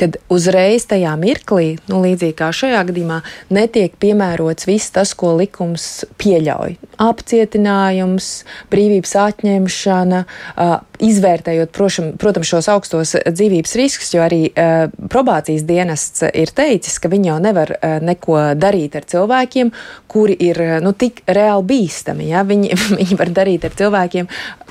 kad 0.00 0.18
uzreiz 0.30 0.86
tajā 0.90 1.16
mirklī, 1.20 1.78
nu, 1.90 2.02
līdzīgi 2.04 2.36
kā 2.38 2.50
šajā 2.54 2.84
gadījumā, 2.90 3.20
netiek 3.50 3.96
piemērots 4.00 4.68
viss 4.68 4.94
tas, 4.94 5.14
ko 5.14 5.34
likums 5.38 6.04
pieļauj. 6.20 6.78
Apcietinājums, 7.00 8.30
brīvības 8.70 9.16
atņemšana, 9.26 10.24
izvērtējot, 11.00 11.72
prošam, 11.74 12.12
protams, 12.20 12.50
šos 12.50 12.68
augstos 12.72 13.14
dzīvības 13.26 13.76
riskus, 13.80 14.12
jo 14.14 14.24
arī 14.24 14.42
probācijas 15.10 15.64
dienests 15.68 16.24
ir 16.28 16.52
teicis, 16.56 16.98
ka 17.00 17.10
viņi 17.12 17.32
jau 17.32 17.38
nevar 17.42 17.74
neko 18.04 18.40
darīt 18.60 18.96
ar 19.00 19.06
cilvēkiem, 19.10 19.72
kuri 20.10 20.36
ir 20.50 20.60
nu, 20.84 20.92
tik 20.92 21.22
reāli 21.30 21.68
bīstami. 21.72 22.30
Ja? 22.32 22.44
Viņi, 22.46 22.74
viņi 23.00 23.20
var 23.20 23.32
darīt 23.40 23.66
ar 23.68 23.76
cilvēkiem, 23.78 24.28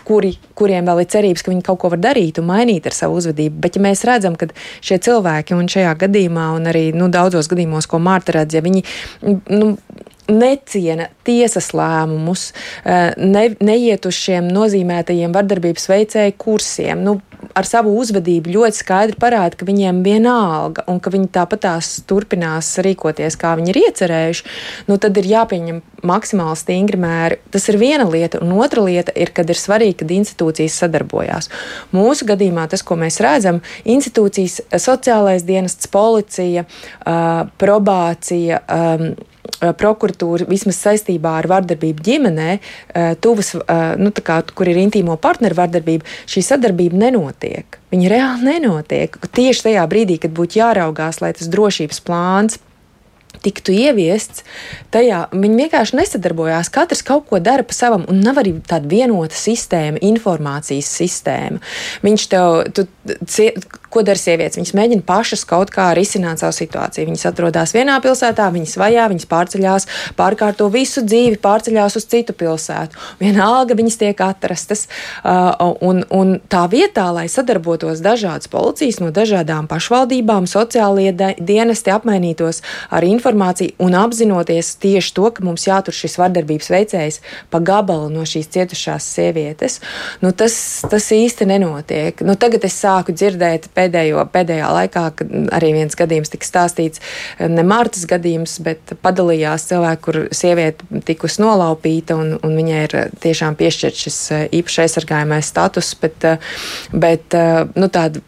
kuri, 0.09 0.33
kuriem 0.57 0.87
vēl 0.89 1.03
ir 1.03 1.09
cerības, 1.13 1.45
ka 1.45 1.53
viņi 1.53 1.65
kaut 1.65 1.81
ko 1.83 1.91
var 1.93 2.01
darīt 2.01 2.41
un 2.41 2.49
mainīt 2.49 2.87
ar 2.89 2.95
savu 2.97 3.19
uzvedību. 3.21 3.59
Bet, 3.61 3.77
ja 3.77 3.85
mēs 3.85 4.05
redzam, 4.07 4.37
ka 4.39 4.49
šie 4.85 4.97
cilvēki, 5.05 5.57
un 5.57 5.69
šajā 5.71 5.93
gadījumā, 6.05 6.49
un 6.57 6.69
arī 6.71 6.89
nu, 6.97 7.11
daudzos 7.13 7.49
gadījumos, 7.51 7.89
ko 7.89 8.01
Mārta 8.01 8.39
redz, 8.39 8.57
ja 8.57 8.63
viņi 8.65 8.85
nu, 9.53 9.75
neciena 10.29 11.09
tiesas 11.27 11.71
lēmumus, 11.75 12.51
eh, 12.85 13.13
ne, 13.17 13.49
neiet 13.59 14.05
uz 14.05 14.17
šiem 14.17 14.49
nozīmētajiem 14.53 15.33
vardarbības 15.35 15.89
veicēju 15.91 16.37
kursiem. 16.37 17.03
Nu, 17.03 17.19
ar 17.55 17.67
savu 17.67 17.93
uzvedību 17.99 18.51
ļoti 18.53 18.79
skaidri 18.81 19.17
parāda, 19.19 19.57
ka 19.59 19.67
viņiem 19.67 20.01
vienalga 20.05 20.83
un 20.91 20.99
ka 21.03 21.11
viņi 21.13 21.29
tāpat 21.35 21.63
tās 21.65 21.91
turpinās 22.09 22.71
rīkoties, 22.83 23.37
kā 23.39 23.55
viņi 23.59 23.73
ir 23.73 23.79
iecerējuši, 23.83 24.45
nu, 24.89 24.97
tad 25.01 25.17
ir 25.19 25.29
jāpieņem 25.29 25.81
maksimāli 26.07 26.59
stingri 26.59 26.99
mēri. 26.99 27.39
Tas 27.53 27.67
ir 27.71 27.79
viena 27.81 28.07
lieta, 28.09 28.41
un 28.43 28.53
otra 28.59 28.83
lieta 28.85 29.15
ir, 29.15 29.33
kad 29.35 29.49
ir 29.49 29.59
svarīgi, 29.59 29.99
kad 30.03 30.13
institūcijas 30.15 30.79
sadarbojās. 30.83 31.49
Mūsu 31.95 32.27
gadījumā 32.29 32.67
tas, 32.71 32.83
ko 32.85 32.99
mēs 32.99 33.19
redzam, 33.23 33.63
institūcijas, 33.87 34.61
sociālais 34.79 35.47
dienests, 35.47 35.89
policija, 35.91 36.65
probācija, 37.59 38.63
prokuratūra 39.59 40.47
vismaz 40.49 40.79
saistībā 40.83 41.35
ar 41.39 41.49
vardarbību 41.51 42.05
ģimenē, 42.05 42.49
tuvas, 43.23 43.53
nu, 43.99 44.13
kā, 44.23 44.39
kur 44.55 44.71
ir 44.71 44.79
intīmo 44.81 45.17
partneru 45.21 45.57
vardarbība, 45.59 46.07
šī 46.29 46.45
sadarbība 46.45 46.99
nenotiek. 47.07 47.79
Viņa 47.93 48.13
reāli 48.13 48.49
nenotiek. 48.53 49.19
Tieši 49.35 49.69
tajā 49.69 49.85
brīdī, 49.89 50.19
kad 50.21 50.33
būtu 50.35 50.61
jāraugās, 50.61 51.21
lai 51.23 51.33
tas 51.37 51.49
drošības 51.51 52.03
plāns 52.05 52.59
tiktu 53.43 53.73
ieviests, 53.75 54.43
tajā 54.93 55.25
viņi 55.33 55.63
vienkārši 55.63 55.99
nesadarbojās. 55.99 56.71
Katrs 56.73 57.03
kaut 57.05 57.27
ko 57.29 57.39
dara 57.43 57.65
pa 57.65 57.75
savam, 57.75 58.05
un 58.11 58.21
nav 58.25 58.41
arī 58.41 58.55
tāda 58.67 58.89
vienota 58.91 59.37
sistēma, 59.37 60.01
informācijas 60.05 60.89
sistēma. 60.99 61.61
Viņš 62.05 62.25
tev, 62.31 62.59
tu, 62.75 62.87
ko 63.89 64.03
dara 64.05 64.19
sievietes? 64.19 64.57
Viņas 64.59 64.75
mēģina 64.77 65.05
pašas 65.07 65.45
kaut 65.49 65.71
kā 65.73 65.89
risināt 65.97 66.41
savu 66.41 66.55
situāciju. 66.57 67.07
Viņas 67.09 67.27
atrodas 67.31 67.73
vienā 67.75 67.97
pilsētā, 68.03 68.49
viņas 68.53 68.75
vajā, 68.79 69.07
viņas 69.11 69.29
pārceļās, 69.29 69.87
pārkārto 70.19 70.69
visu 70.73 71.03
dzīvi, 71.05 71.39
pārceļās 71.41 71.97
uz 71.99 72.07
citu 72.09 72.35
pilsētu. 72.37 72.99
Vienalga 73.21 73.77
viņas 73.79 73.99
tiek 74.03 74.23
atrastas. 74.25 74.85
Uh, 75.23 75.73
un, 75.85 76.03
un 76.13 76.35
tā 76.51 76.65
vietā, 76.71 77.09
lai 77.15 77.27
sadarbotos 77.31 78.03
dažādas 78.05 78.51
policijas 78.51 79.01
no 79.01 79.13
dažādām 79.15 79.69
pašvaldībām, 79.71 80.47
sociālie 80.49 81.11
dienesti 81.13 81.93
apmainītos 81.93 82.61
ar 82.93 83.07
informāciju 83.07 83.28
informāciju 83.29 83.75
un 83.79 83.95
apzinoties 83.95 84.75
tieši 84.81 85.13
to, 85.13 85.29
ka 85.31 85.43
mums 85.43 85.67
jātur 85.67 85.93
šis 85.93 86.17
vardarbības 86.19 86.69
veicējs 86.73 87.19
pa 87.49 87.59
gabalu 87.59 88.09
no 88.09 88.25
šīs 88.25 88.49
cietušās 88.53 89.05
sievietes, 89.15 89.79
nu, 90.21 90.31
tas, 90.31 90.83
tas 90.89 91.09
īsti 91.11 91.47
nenotiek. 91.49 92.21
Nu, 92.25 92.35
tagad 92.35 92.65
es 92.65 92.77
sāku 92.79 93.13
dzirdēt 93.13 93.69
pēdējo, 93.75 94.25
pēdējā 94.33 94.69
laikā, 94.73 95.05
kad 95.19 95.33
arī 95.55 95.73
viens 95.77 95.97
gadījums 95.97 96.33
tika 96.33 96.47
stāstīts, 96.47 97.01
ne 97.39 97.65
Mārtas 97.65 98.07
gadījums, 98.09 98.59
bet 98.65 98.95
padalījās 99.03 99.69
cilvēki, 99.69 100.03
kur 100.05 100.21
sieviete 100.35 101.03
tikus 101.05 101.39
nolaupīta 101.41 102.17
un, 102.17 102.35
un 102.41 102.57
viņai 102.57 102.81
ir 102.87 102.97
tiešām 103.21 103.57
piešķirts 103.59 104.07
šis 104.07 104.19
īpaši 104.59 104.85
aizsargājamais 104.85 105.49
status, 105.49 105.93
bet, 106.01 106.25
bet 106.93 107.37
nu, 107.75 107.91
tāda 107.93 108.23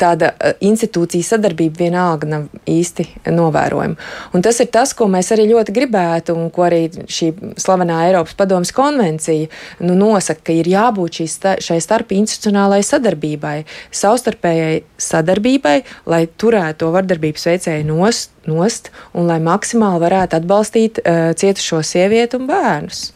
tāda 0.00 0.32
eh, 0.38 0.56
institūcija 0.66 1.26
sadarbība 1.32 1.84
vienalga 1.86 2.28
nav 2.30 2.46
īsti 2.70 3.08
novērojama. 3.32 3.96
Un 4.36 4.44
tas 4.44 4.60
ir 4.62 4.70
tas, 4.74 4.92
ko 4.96 5.08
mēs 5.12 5.32
arī 5.34 5.48
ļoti 5.50 5.74
gribētu, 5.76 6.36
un 6.36 6.50
ko 6.54 6.66
arī 6.68 6.84
šī 6.90 7.32
slavenā 7.60 8.02
Eiropas 8.08 8.36
padomas 8.38 8.72
konvencija 8.76 9.48
nu, 9.80 9.96
nosaka, 9.98 10.48
ka 10.48 10.56
ir 10.56 10.70
jābūt 10.70 11.20
šī, 11.20 11.28
šai 11.64 11.80
starp 11.82 12.14
institucionālai 12.16 12.82
sadarbībai, 12.86 13.56
savstarpējai 13.94 14.82
sadarbībai, 15.00 15.76
lai 16.10 16.24
turētu 16.38 16.84
to 16.84 16.92
vardarbības 16.94 17.46
veicēju 17.50 17.88
nost, 17.88 18.32
nost 18.46 18.90
un 19.16 19.28
lai 19.30 19.38
maksimāli 19.42 20.02
varētu 20.02 20.40
atbalstīt 20.40 21.00
uh, 21.02 21.32
cietušo 21.38 21.82
sievieti 21.86 22.38
un 22.38 22.48
bērnus. 22.50 23.10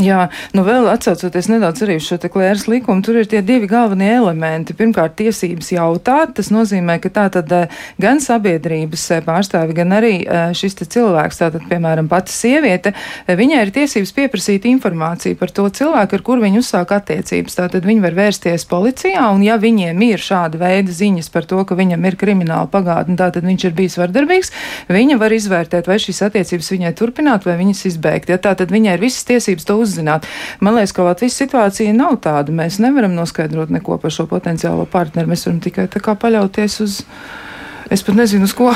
Jā, 0.00 0.30
nu 0.56 0.62
vēl 0.64 0.86
atcaucoties 0.88 1.50
nedaudz 1.52 1.82
arī 1.84 1.98
uz 2.00 2.06
šo 2.08 2.16
klēras 2.16 2.62
likumu, 2.64 3.02
tur 3.04 3.18
ir 3.20 3.26
tie 3.28 3.42
divi 3.44 3.66
galvenie 3.68 4.08
elementi. 4.14 4.72
Pirmkārt, 4.72 5.18
tiesības 5.18 5.68
jautāt, 5.74 6.30
tas 6.38 6.48
nozīmē, 6.48 6.96
ka 7.02 7.10
tā 7.12 7.26
tad 7.34 7.52
eh, 7.52 7.74
gan 8.00 8.22
sabiedrības 8.24 9.04
eh, 9.12 9.20
pārstāvi, 9.26 9.76
gan 9.76 9.92
arī 9.92 10.14
eh, 10.24 10.54
šis 10.56 10.78
cilvēks, 10.80 11.42
tātad, 11.42 11.66
piemēram, 11.68 12.08
pati 12.08 12.32
sieviete, 12.32 12.94
viņai 13.28 13.58
ir 13.66 13.72
tiesības 13.74 14.14
pieprasīt 14.16 14.64
informāciju 14.70 15.36
par 15.36 15.52
to 15.52 15.66
cilvēku, 15.68 16.16
ar 16.16 16.24
kur 16.24 16.40
viņi 16.40 16.62
uzsāk 16.62 16.96
attiecības. 16.96 17.58
Tātad 17.60 17.84
viņi 17.84 18.06
var 18.06 18.16
vērsties 18.16 18.64
policijā, 18.72 19.26
un 19.28 19.44
ja 19.44 19.58
viņiem 19.60 20.00
ir 20.08 20.24
šāda 20.24 20.56
veida 20.62 20.96
ziņas 20.96 21.28
par 21.36 21.44
to, 21.52 21.60
ka 21.68 21.76
viņam 21.76 22.08
ir 22.08 22.16
krimināla 22.16 22.70
pagātne, 22.72 23.18
tātad 23.20 23.44
viņš 23.44 23.68
ir 23.68 23.76
bijis 23.76 23.98
vardarbīgs, 24.00 24.54
viņa 24.88 25.20
var 25.20 25.36
izvērtēt, 25.36 25.92
vai 25.92 26.00
šīs 26.00 26.24
attiecības 26.30 26.74
viņai 26.78 26.96
turpināt, 26.96 27.44
vai 27.44 27.60
viņas 27.60 27.86
izbeigt. 27.92 28.32
Ja, 28.32 28.40
tātad 28.40 28.72
viņai 28.72 28.96
ir 28.96 29.04
visas 29.04 29.28
tiesības 29.28 29.68
to 29.68 29.81
uzzināt. 29.82 30.26
Man 30.60 30.78
liekas, 30.78 30.94
ka 30.96 31.06
Latvijas 31.06 31.38
situācija 31.42 31.94
nav 31.96 32.18
tāda. 32.24 32.54
Mēs 32.54 32.80
nevaram 32.82 33.14
noskaidrot 33.18 33.72
neko 33.74 33.98
par 34.02 34.14
šo 34.14 34.28
potenciālo 34.30 34.86
partneri. 34.90 35.30
Mēs 35.30 35.46
varam 35.48 35.62
tikai 35.64 35.88
tā 35.92 36.02
kā 36.04 36.16
paļauties 36.18 36.80
uz. 36.84 37.00
Es 37.92 38.00
pat 38.02 38.16
nezinu, 38.16 38.46
uz 38.48 38.54
ko. 38.56 38.70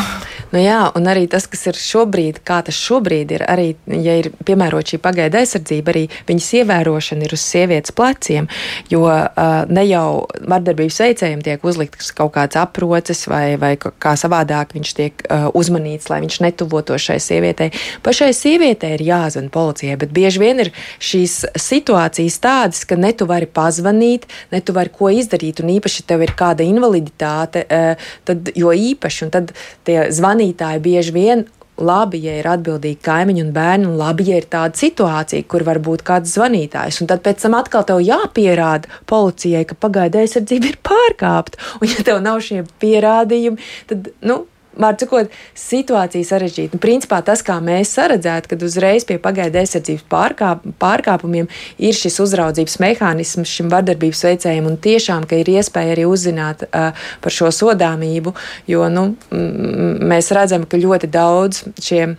Nu 0.52 0.60
jā, 0.60 0.90
un 0.94 1.08
arī 1.10 1.24
tas, 1.30 1.46
kas 1.50 1.64
ir 1.70 1.78
šobrīd, 1.80 2.38
kā 2.46 2.60
tas 2.66 2.76
šobrīd 2.78 3.32
ir, 3.34 3.42
arī, 3.50 3.70
ja 3.88 4.14
ir 4.20 4.28
piemērot 4.46 4.92
šī 4.92 4.98
pagaida 5.02 5.40
aizsardzība, 5.40 5.90
arī 5.90 6.02
viņas 6.28 6.48
ievērošana 6.60 7.24
ir 7.26 7.32
uz 7.34 7.42
sievietes 7.42 7.94
pleciem, 7.96 8.46
jo 8.92 9.02
uh, 9.08 9.54
ne 9.72 9.84
jau 9.88 10.26
vardarbības 10.36 11.00
veicējiem 11.02 11.42
tiek 11.46 11.64
uzlikts 11.66 12.12
kaut 12.14 12.34
kāds 12.36 12.58
aproces 12.60 13.24
vai, 13.30 13.56
vai 13.58 13.72
kā 13.80 14.12
savādāk 14.20 14.76
viņš 14.76 14.92
tiek 15.00 15.24
uh, 15.24 15.48
uzmanīts, 15.56 16.10
lai 16.12 16.20
viņš 16.26 16.38
netuvotos 16.44 17.08
šai 17.08 17.18
sievietei. 17.24 17.72
Pašai 18.06 18.30
sievietei 18.36 18.92
ir 18.98 19.06
jāzvan 19.08 19.50
policijai, 19.50 19.98
bet 19.98 20.14
bieži 20.14 20.44
vien 20.44 20.62
ir 20.62 20.72
šīs 21.00 21.40
situācijas 21.58 22.38
tādas, 22.44 22.84
ka 22.86 23.00
ne 23.00 23.10
tu 23.16 23.26
vari 23.26 23.48
pazvanīt, 23.48 24.28
ne 24.52 24.62
tu 24.62 24.76
vari 24.76 24.94
ko 24.94 25.10
izdarīt, 25.10 25.64
un 25.64 25.74
īpaši 25.80 26.06
tev 26.06 26.22
ir 26.28 26.36
kāda 26.38 26.68
invaliditāte, 26.68 27.66
uh, 27.66 28.12
tad 28.28 28.54
jo 28.54 28.70
īpaši, 28.70 29.05
un 29.26 29.34
tad 29.34 29.52
tie 29.88 30.08
zvanītāji 30.14 30.82
bieži 30.84 31.14
vien 31.16 31.46
labi, 31.76 32.20
ja 32.24 32.38
ir 32.40 32.48
atbildīgi 32.48 33.00
kaimiņi 33.04 33.44
un 33.44 33.52
bērni, 33.56 33.88
un 33.90 33.98
labi, 34.00 34.26
ja 34.30 34.40
ir 34.40 34.48
tāda 34.52 34.78
situācija, 34.80 35.44
kur 35.50 35.64
var 35.66 35.80
būt 35.84 36.04
kāds 36.06 36.32
zvanītājs. 36.36 37.02
Un 37.02 37.10
tad 37.10 37.22
pēc 37.26 37.42
tam 37.44 37.56
atkal 37.58 37.84
tev 37.88 38.00
jāpierāda 38.04 38.90
policijai, 39.10 39.66
ka 39.68 39.78
pagaida 39.78 40.22
aizsardzība 40.24 40.72
ir 40.72 40.80
pārkāpta. 40.86 41.60
Un 41.80 41.92
ja 41.92 42.06
tev 42.06 42.22
nav 42.24 42.40
šie 42.44 42.62
pierādījumi, 42.82 43.72
tad, 43.90 44.12
nu, 44.24 44.44
Vārds 44.76 45.04
sakot, 45.06 45.32
situācija 45.56 46.26
sarežģīta. 46.28 46.76
Nu, 46.76 46.82
principā 46.82 47.22
tas, 47.24 47.42
kā 47.46 47.56
mēs 47.64 47.94
saredzētu, 47.96 48.50
kad 48.52 48.64
uzreiz 48.66 49.06
pie 49.08 49.16
pagaidu 49.22 49.62
aizsardzības 49.62 50.04
pārkāp, 50.12 50.64
pārkāpumiem 50.82 51.48
ir 51.78 51.96
šis 51.96 52.20
uzraudzības 52.24 52.78
mehānisms 52.84 53.52
šim 53.58 53.70
vardarbības 53.72 54.24
veicējiem, 54.28 54.68
un 54.68 54.80
tiešām, 54.86 55.24
ka 55.28 55.40
ir 55.40 55.52
iespēja 55.56 55.96
arī 55.96 56.08
uzzināt 56.10 56.66
uh, 56.68 57.06
par 57.24 57.36
šo 57.36 57.52
sodāmību, 57.54 58.34
jo 58.68 58.90
nu, 58.92 59.08
mēs 59.32 60.32
redzam, 60.36 60.68
ka 60.68 60.80
ļoti 60.80 61.10
daudz 61.12 61.64
šiem 61.82 62.18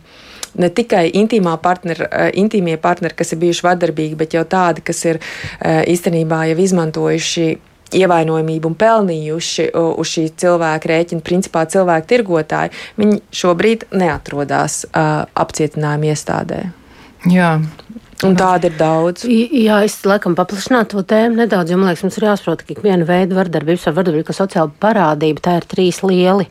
ne 0.58 0.70
tikai 0.74 1.06
intīmā 1.20 1.54
partneri, 1.62 2.08
intīmie 2.42 2.80
partneri, 2.82 3.14
kas 3.18 3.34
ir 3.34 3.42
bijuši 3.44 3.66
vardarbīgi, 3.68 4.18
bet 4.18 4.34
jau 4.34 4.42
tādi, 4.50 4.82
kas 4.86 5.04
ir 5.06 5.22
īstenībā 5.62 6.48
jau 6.50 6.58
izmantojuši 6.66 7.48
ievainojamību 7.96 8.72
un 8.72 8.76
pelnījuši 8.80 9.70
uz 9.78 10.14
šī 10.14 10.26
cilvēka 10.44 10.92
rēķina, 10.92 11.24
principā 11.26 11.66
cilvēku 11.70 12.10
tirgotāji, 12.12 12.74
viņi 13.00 13.22
šobrīd 13.42 13.88
neatrodas 13.96 14.84
uh, 14.90 15.26
apcietinājuma 15.38 16.12
iestādē. 16.12 16.62
Jā, 17.32 17.58
Un 18.26 18.34
tāda 18.34 18.66
ir 18.66 18.74
daudz. 18.80 19.28
Jā, 19.30 19.76
es 19.86 20.00
laikam 20.08 20.34
paplašinātu 20.34 20.96
to 20.98 21.04
tēmu 21.06 21.38
nedaudz, 21.38 21.70
jo 21.70 21.78
man 21.78 21.92
liekas, 21.92 22.02
mums 22.02 22.16
ir 22.18 22.24
jāsaprot, 22.26 22.64
ka 22.66 22.74
ikviena 22.74 23.06
veida 23.06 23.36
vardarbības 23.38 23.84
ar 23.86 23.94
vardarbību, 23.94 24.26
kā 24.26 24.34
sociāla 24.34 24.72
parādība, 24.82 25.44
tā 25.46 25.54
ir 25.60 25.68
trīs, 25.70 26.00
lieli, 26.02 26.48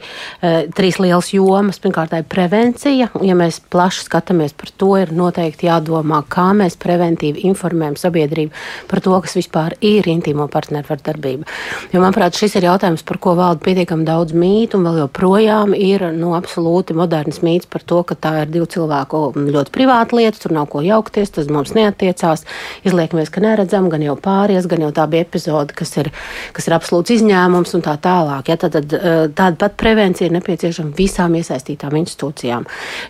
eh, 0.46 0.68
trīs 0.70 1.00
lielas 1.02 1.32
jomas. 1.35 1.80
Pirmkārt, 1.82 2.12
tā 2.12 2.20
ir 2.23 2.28
prevencija, 2.30 3.08
ja 3.11 3.35
mēs 3.35 3.58
plaši 3.58 4.04
skatāmies 4.06 4.54
par 4.54 4.70
to, 4.78 4.92
ir 5.00 5.11
noteikti 5.11 5.66
jādomā, 5.66 6.23
kā 6.30 6.54
mēs 6.54 6.78
preventīvi 6.78 7.42
informējam 7.50 7.99
sabiedrību 7.99 8.52
par 8.87 9.02
to, 9.02 9.18
kas 9.26 9.35
vispār 9.35 9.75
ir 9.80 10.06
intīmo 10.06 10.46
partneru 10.46 10.87
vardarbība. 10.87 11.50
Jo, 11.90 11.99
manuprāt, 11.99 12.38
šis 12.38 12.54
ir 12.61 12.68
jautājums, 12.70 13.02
par 13.02 13.18
ko 13.18 13.35
valda 13.35 13.58
pietiekami 13.66 14.06
daudz 14.06 14.38
mītu, 14.38 14.78
un 14.78 14.87
vēl 14.87 15.02
joprojām 15.02 15.75
ir 15.75 16.12
nu, 16.14 16.30
absolūti 16.38 16.94
moderns 16.94 17.42
mīts 17.42 17.66
par 17.66 17.82
to, 17.82 18.04
ka 18.06 18.14
tā 18.14 18.35
ir 18.44 18.54
divu 18.54 18.70
cilvēku 18.70 19.35
ļoti 19.35 19.75
privāta 19.75 20.14
lieta, 20.14 20.38
tur 20.38 20.54
nav 20.54 20.70
ko 20.70 20.87
jaukties 20.87 21.35
mums 21.56 21.75
neatiecās. 21.76 22.44
Izliekamies, 22.86 23.32
ka 23.32 23.42
neredzam, 23.44 23.88
gan 23.92 24.04
jau 24.04 24.16
pāries, 24.20 24.68
gan 24.70 24.84
jau 24.84 24.92
tā 24.94 25.06
bija 25.10 25.26
epizode, 25.26 25.75
kas 25.76 25.94
ir, 26.00 26.12
kas 26.56 26.68
ir 26.68 26.76
absolūts 26.76 27.14
izņēmums 27.16 27.75
un 27.76 27.84
tā 27.84 27.96
tālāk. 28.02 28.50
Ja, 28.52 28.58
tad, 28.60 28.76
tad, 28.76 28.92
eh, 28.94 29.26
tāda 29.36 29.58
pat 29.60 29.76
prevencija 29.80 30.28
ir 30.28 30.36
nepieciešama 30.36 30.94
visām 30.96 31.36
iesaistītām 31.38 31.96
institūcijām. 32.02 32.66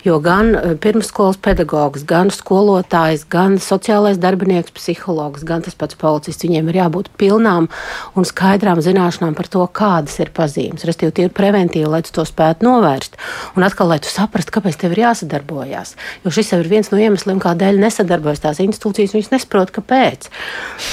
Jo 0.06 0.20
gan 0.24 0.54
eh, 0.54 0.74
pirmsskolas 0.80 1.40
pedagogs, 1.42 2.06
gan 2.08 2.30
skolotājs, 2.34 3.26
gan 3.28 3.58
sociālais 3.62 4.20
darbinieks, 4.22 4.74
psihologs, 4.76 5.44
gan 5.46 5.64
tas 5.66 5.74
pats 5.78 5.98
policists, 5.98 6.44
viņiem 6.46 6.70
ir 6.70 6.80
jābūt 6.82 7.12
pilnām 7.18 7.68
un 8.16 8.28
skaidrām 8.28 8.82
zināšanām 8.84 9.36
par 9.36 9.50
to, 9.52 9.64
kādas 9.66 10.18
ir 10.22 10.32
pazīmes. 10.36 10.86
Restīvi, 10.86 11.14
tie 11.16 11.28
ir 11.28 11.34
preventīvi, 11.36 11.88
lai 11.90 12.02
tu 12.06 12.14
to 12.16 12.24
spētu 12.28 12.66
novērst. 12.66 13.18
Un 13.56 13.66
atkal, 13.66 13.90
lai 13.92 13.98
tu 14.02 14.10
saprastu, 14.12 14.54
kāpēc 14.56 14.78
tev 14.80 14.94
ir 14.94 15.04
jāsadarbojās. 15.06 15.94
Jo 16.24 16.32
šis 16.34 16.52
jau 16.52 16.60
ir 16.62 16.70
viens 16.70 16.90
no 16.92 17.00
iemesliem, 17.00 17.40
kādēļ 17.42 17.80
nesadarbojas 17.82 18.35
darbojas 18.36 18.40
tās 18.44 18.60
institūcijas, 18.64 19.14
viņas 19.14 19.32
nesaprot, 19.32 19.70
kāpēc. 19.72 20.28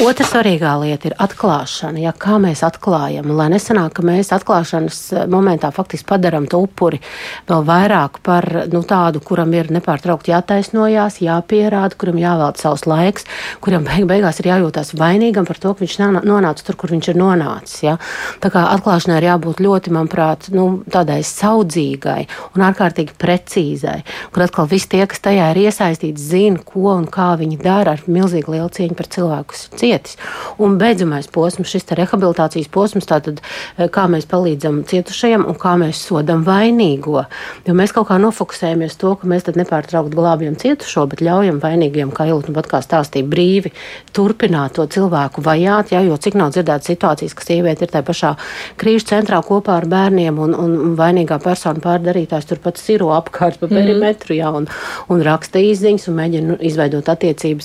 Otra 0.04 0.26
svarīgā 0.26 0.74
lieta 0.82 1.10
ir 1.10 1.16
atklāšana. 1.20 2.00
Ja, 2.00 2.14
kā 2.14 2.40
mēs 2.40 2.64
atklājam, 2.64 3.32
lai 3.36 3.50
nesanāk, 3.52 3.94
ka 3.98 4.04
mēs 4.04 4.32
atklāšanas 4.34 5.28
momentā 5.30 5.72
faktiski 5.72 6.08
padarām 6.08 6.48
to 6.48 6.62
upuri 6.64 7.02
vēl 7.48 7.64
vairāk 7.66 8.22
par 8.24 8.68
nu, 8.72 8.84
tādu, 8.84 9.22
kuram 9.24 9.54
ir 9.54 9.72
nepārtraukti 9.72 10.32
jātaisnojās, 10.32 11.22
jāpierāda, 11.22 11.98
kuram 11.98 12.18
jāvēlta 12.18 12.62
savs 12.62 12.86
laiks, 12.88 13.28
kuram 13.62 13.84
beig 13.84 14.08
beigās 14.08 14.40
ir 14.40 14.52
jājūtās 14.52 14.94
vainīgam 14.98 15.48
par 15.48 15.60
to, 15.60 15.74
ka 15.74 15.84
viņš 15.84 16.00
nonāca 16.24 16.64
tur, 16.64 16.78
kur 16.80 16.94
viņš 16.94 17.12
ir 17.12 17.20
nonācis. 17.20 17.84
Ja. 17.84 17.98
Tā 18.44 18.52
kā 18.54 18.66
atklāšanai 18.74 19.20
ir 19.20 19.30
jābūt 19.32 19.62
ļoti, 19.64 19.94
manuprāt, 19.94 20.50
nu, 20.54 20.84
tādai 20.92 21.22
saudzīgai 21.28 22.22
un 22.56 22.66
ārkārtīgi 22.70 23.18
precīzai, 23.20 24.00
kur 24.34 24.46
atkal 24.46 24.70
visi 24.72 24.92
tie, 24.96 25.04
kas 25.10 25.24
tajā 25.24 25.52
ir 25.54 25.64
iesaistīti, 25.66 26.22
zina, 26.22 26.62
ko 26.64 26.94
un 26.94 27.08
kā 27.12 27.33
kā 27.34 27.40
viņi 27.42 27.58
dara 27.62 27.96
ar 27.98 28.04
milzīgu 28.06 28.54
lielu 28.54 28.70
cieņu 28.74 28.98
par 28.98 29.10
cilvēku, 29.10 29.54
kas 29.54 29.66
ir 29.66 29.80
cietis. 29.82 30.18
Un 30.62 30.78
beidzamais 30.78 31.28
posms, 31.34 31.70
šis 31.72 31.90
rehabilitācijas 31.98 32.70
posms, 32.74 33.08
tātad 33.10 33.42
eh, 33.42 33.90
kā 33.90 34.06
mēs 34.12 34.28
palīdzam 34.30 34.84
cietušajam 34.90 35.48
un 35.50 35.58
kā 35.58 35.76
mēs 35.82 36.02
sodam 36.08 36.44
vainīgo. 36.46 37.26
Jo 37.66 37.76
mēs 37.78 37.94
kaut 37.96 38.10
kā 38.12 38.20
nofokusējamies 38.22 38.98
to, 39.02 39.16
ka 39.18 39.30
mēs 39.30 39.48
tad 39.48 39.58
nepārtraukti 39.60 40.18
glābjam 40.18 40.58
cietušo, 40.60 41.08
bet 41.10 41.24
ļaujam 41.26 41.62
vainīgiem, 41.64 42.14
kā 42.14 42.28
Ilūna 42.30 42.54
pat 42.56 42.70
kā 42.72 42.82
stāstīja, 42.84 43.28
brīvi 43.30 43.74
turpināt 44.14 44.78
to 44.78 44.86
cilvēku 44.90 45.44
vajāt, 45.46 45.94
ja, 45.96 46.04
jo 46.06 46.18
cik 46.18 46.38
nav 46.40 46.54
dzirdētas 46.54 46.92
situācijas, 46.94 47.36
ka 47.38 47.46
sieviete 47.46 47.88
ir 47.88 47.94
tajā 47.94 48.06
pašā 48.08 48.34
krīžu 48.80 49.10
centrā 49.14 49.42
kopā 49.46 49.80
ar 49.82 49.90
bērniem 49.90 50.38
un, 50.42 50.56
un 50.58 50.96
vainīgā 51.00 51.40
persona 51.44 51.82
pārdarītājs 51.84 52.50
turpat 52.50 52.82
siro 52.82 53.12
apkārt 53.16 53.60
pa 53.62 53.68
mhm. 53.68 53.76
perimetru, 53.76 54.38
ja, 54.38 54.54
un, 54.56 54.70
un 55.14 55.26
raksta 55.26 55.62
izziņas 55.64 56.10
un 56.10 56.20
mēģina 56.20 56.54
nu, 56.54 56.60
izveidot 56.64 57.10
attiecības 57.10 57.23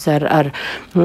ar, 0.08 0.26
ar 0.30 0.50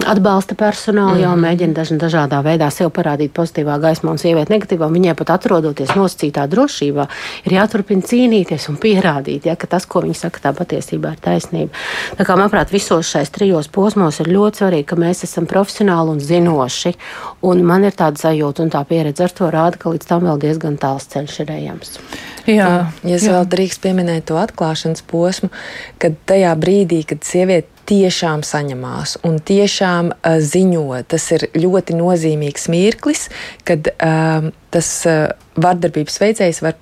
atbalsta 0.05 0.55
personālu, 0.55 1.19
jau 1.21 1.31
mm 1.31 1.39
-hmm. 1.39 1.45
mēģina 1.47 1.73
daž, 1.73 1.91
dažādā 2.01 2.41
veidā 2.43 2.69
sev 2.71 2.91
parādīt 2.91 3.31
pozitīvā 3.33 3.79
gaismā 3.81 4.11
un 4.11 4.17
sievieti 4.17 4.53
negatīvā. 4.53 4.91
Viņai 4.91 5.15
pat 5.15 5.29
atrodoties 5.29 5.95
nosacītā 5.95 6.47
drošībā, 6.47 7.07
ir 7.45 7.51
jāturpina 7.51 8.01
cīnīties 8.01 8.69
un 8.69 8.77
pierādīt, 8.77 9.45
ja, 9.45 9.55
ka 9.55 9.67
tas, 9.67 9.85
ko 9.85 10.01
viņi 10.01 10.15
saka, 10.15 10.39
tā 10.39 10.53
patiesībā 10.53 11.11
ir 11.11 11.19
taisnība. 11.21 11.71
Tā 12.17 12.23
kā, 12.25 12.35
manuprāt, 12.35 12.71
visos 12.71 13.09
šais 13.09 13.29
trijos 13.29 13.67
posmos 13.67 14.19
ir 14.19 14.27
ļoti 14.27 14.57
svarīgi, 14.57 14.85
ka 14.85 14.95
mēs 14.95 15.23
esam 15.23 15.45
profesionāli 15.45 16.09
un 16.09 16.19
zinoši. 16.19 16.93
Un 17.41 17.63
man 17.63 17.83
ir 17.83 17.91
tāda 17.91 18.19
sajūta, 18.19 18.63
un 18.63 18.69
tā 18.69 18.83
pieredze 18.85 19.23
ar 19.23 19.31
to 19.31 19.49
rāda, 19.51 19.77
ka 19.77 19.89
līdz 19.89 20.07
tam 20.07 20.23
vēl 20.23 20.39
diezgan 20.39 20.77
tāls 20.77 21.07
ceļš 21.11 21.39
ir 21.43 21.51
ejams. 21.51 21.99
Jā, 22.47 22.91
ja 23.03 23.15
es 23.15 23.23
jā. 23.23 23.35
vēl 23.37 23.45
drīkst 23.53 23.81
pieminēt 23.83 24.27
to 24.27 24.37
atklāšanas 24.39 25.03
posmu, 25.07 25.49
kad 26.01 26.17
tajā 26.29 26.51
brīdī, 26.59 27.03
kad 27.07 27.23
sieviete 27.23 27.72
tiešām 27.89 28.43
saņemās 28.47 29.17
un 29.27 29.39
tiešām 29.39 30.13
uh, 30.13 30.37
ziņo. 30.39 30.87
Tas 31.09 31.29
ir 31.35 31.47
ļoti 31.57 31.97
nozīmīgs 31.99 32.69
mirklis, 32.71 33.27
kad 33.67 33.91
uh, 33.93 34.49
tas 34.73 34.95
uh, 35.09 35.33
vardarbības 35.59 36.19
veicējs 36.23 36.63
var 36.65 36.79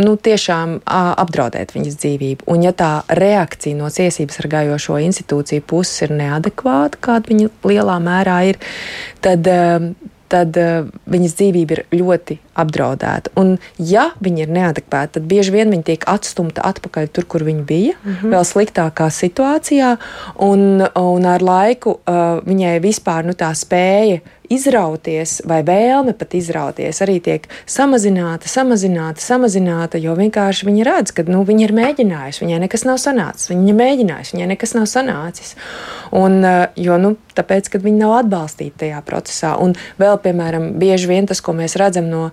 nu, 0.00 0.14
tiešām 0.16 0.78
apdraudēt 0.88 1.74
viņas 1.76 1.98
dzīvību. 2.00 2.46
Un, 2.52 2.64
ja 2.64 2.72
tā 2.76 2.92
reakcija 3.12 3.76
no 3.78 3.90
tiesības 3.92 4.40
sargājošo 4.40 4.98
institūciju 5.04 5.64
puses 5.68 6.06
ir 6.06 6.14
neadekvāta, 6.16 7.00
kāda 7.02 7.32
viņa 7.32 7.50
lielā 7.68 7.98
mērā 8.02 8.38
ir, 8.52 8.60
tad, 9.24 9.48
tad 10.32 10.58
uh, 10.60 10.88
viņas 11.12 11.36
dzīvība 11.38 11.76
ir 11.76 11.82
ļoti 12.00 12.38
apdraudēta. 12.58 13.32
Un, 13.40 13.54
ja 13.78 14.10
viņi 14.24 14.46
ir 14.46 14.52
neadekvēti, 14.52 15.16
tad 15.18 15.28
bieži 15.30 15.54
vien 15.54 15.72
viņi 15.72 15.86
tiek 15.92 16.06
atstumti 16.10 16.62
atpakaļ 16.64 17.10
tur, 17.12 17.28
kur 17.28 17.46
viņi 17.46 17.64
bija, 17.68 17.96
mm 18.00 18.12
-hmm. 18.14 18.34
vēl 18.34 18.46
sliktākā 18.48 19.08
situācijā, 19.12 19.96
un, 20.48 20.84
un 20.84 21.26
ar 21.28 21.42
laiku 21.42 21.98
uh, 21.98 22.40
viņai 22.44 22.78
vispār 22.84 23.28
nu, 23.28 23.36
tā 23.38 23.52
spēja 23.56 24.20
izrauties, 24.54 25.38
vai 25.48 25.60
vēlme 25.66 26.14
pat 26.18 26.36
izrauties, 26.38 27.02
arī 27.04 27.18
tiek 27.24 27.48
samazināta, 27.66 28.50
samazināta, 28.50 29.22
samazināta, 29.22 30.00
jo 30.02 30.14
vienkārši 30.18 30.68
viņi 30.68 30.86
redz, 30.88 31.14
ka 31.16 31.26
nu, 31.28 31.42
viņi 31.48 31.66
ir 31.68 31.76
mēģinājuši, 31.78 32.44
viņai 32.44 32.62
nekas 32.66 32.86
nav 32.88 33.00
sanācis, 33.02 33.50
viņi 33.52 33.72
ir 33.72 33.78
mēģinājuši, 33.80 34.36
viņai 34.36 34.50
nekas 34.54 34.76
nav 34.78 34.88
sanācis. 34.90 35.54
Un, 36.12 36.42
uh, 36.44 36.66
jo, 36.76 36.98
nu, 37.00 37.14
tāpēc, 37.32 37.70
ka 37.72 37.80
viņi 37.80 38.02
nav 38.02 38.18
atbalstīti 38.18 38.84
tajā 38.84 38.98
procesā. 39.06 39.54
Un 39.64 39.72
vēl, 40.00 40.18
piemēram, 40.20 40.74
bieži 40.80 41.08
vien 41.08 41.28
tas, 41.28 41.40
ko 41.40 41.54
mēs 41.56 41.78
redzam 41.80 42.10
no 42.12 42.26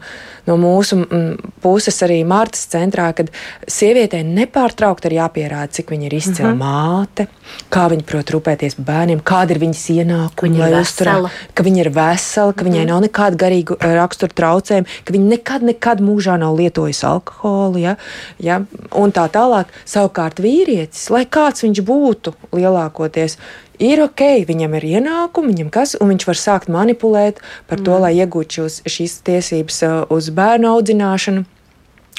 no 0.49 0.57
mūsu 0.59 0.99
mm, 1.03 1.53
puses 1.63 1.97
arī 2.05 2.21
Mārtas 2.27 2.65
centrā, 2.71 3.09
kad 3.17 3.29
sievietei 3.69 4.23
nepārtraukti 4.27 5.09
ir 5.09 5.17
jāpierāda, 5.19 5.71
cik 5.79 5.93
viņa 5.93 6.07
ir 6.07 6.15
izcila 6.17 6.51
mm 6.53 6.61
-hmm. 6.61 6.63
māte, 6.63 7.27
kā 7.73 7.87
viņa 7.91 8.05
prot 8.09 8.33
rūpēties 8.35 8.77
par 8.79 8.87
bērniem, 8.91 9.23
kāda 9.31 9.55
ir 9.55 9.61
viņas 9.65 9.85
ienākuma, 9.95 10.59
lai 10.63 10.81
uzturētu, 10.81 11.31
ka 11.53 11.65
viņa 11.67 11.83
ir 11.85 11.89
vesela, 11.89 12.08
ka 12.53 12.63
mm 12.63 12.67
-hmm. 12.67 12.71
viņai 12.71 12.83
mhm. 12.83 12.89
nav 12.89 13.01
nekāda 13.01 13.37
garīga 13.43 13.75
eh, 13.79 13.95
rakstura 13.95 14.33
traucējuma, 14.33 14.87
ka 15.03 15.13
viņa 15.13 15.27
nekad, 15.35 15.63
nekad 15.63 16.01
mūžā 16.01 16.37
nav 16.39 16.55
lietojusi 16.55 17.05
alkoholu, 17.05 17.77
ja, 17.77 17.95
ja, 18.39 18.61
un 18.91 19.11
tā 19.11 19.29
tālāk. 19.29 19.65
Savukārt 19.85 20.39
vīrietis, 20.39 21.09
lai 21.09 21.25
kāds 21.25 21.63
viņš 21.63 21.81
būtu 21.81 22.33
lielākoties, 22.51 23.37
ir 23.79 24.01
ok, 24.01 24.45
viņam 24.47 24.75
ir 24.75 24.83
ienākumi, 24.83 25.53
viņam 25.53 25.69
kas, 25.69 25.95
un 25.99 26.09
viņš 26.09 26.27
var 26.27 26.35
sākt 26.35 26.67
manipulēt 26.69 27.39
par 27.67 27.79
to, 27.79 27.91
mm. 27.91 28.01
lai 28.01 28.13
iegūtu 28.19 28.67
šīs 28.85 29.21
tiesības 29.23 29.83
uh, 29.83 30.03
uz 30.09 30.29
bērnu 30.29 30.67
audzināšanu. 30.67 31.45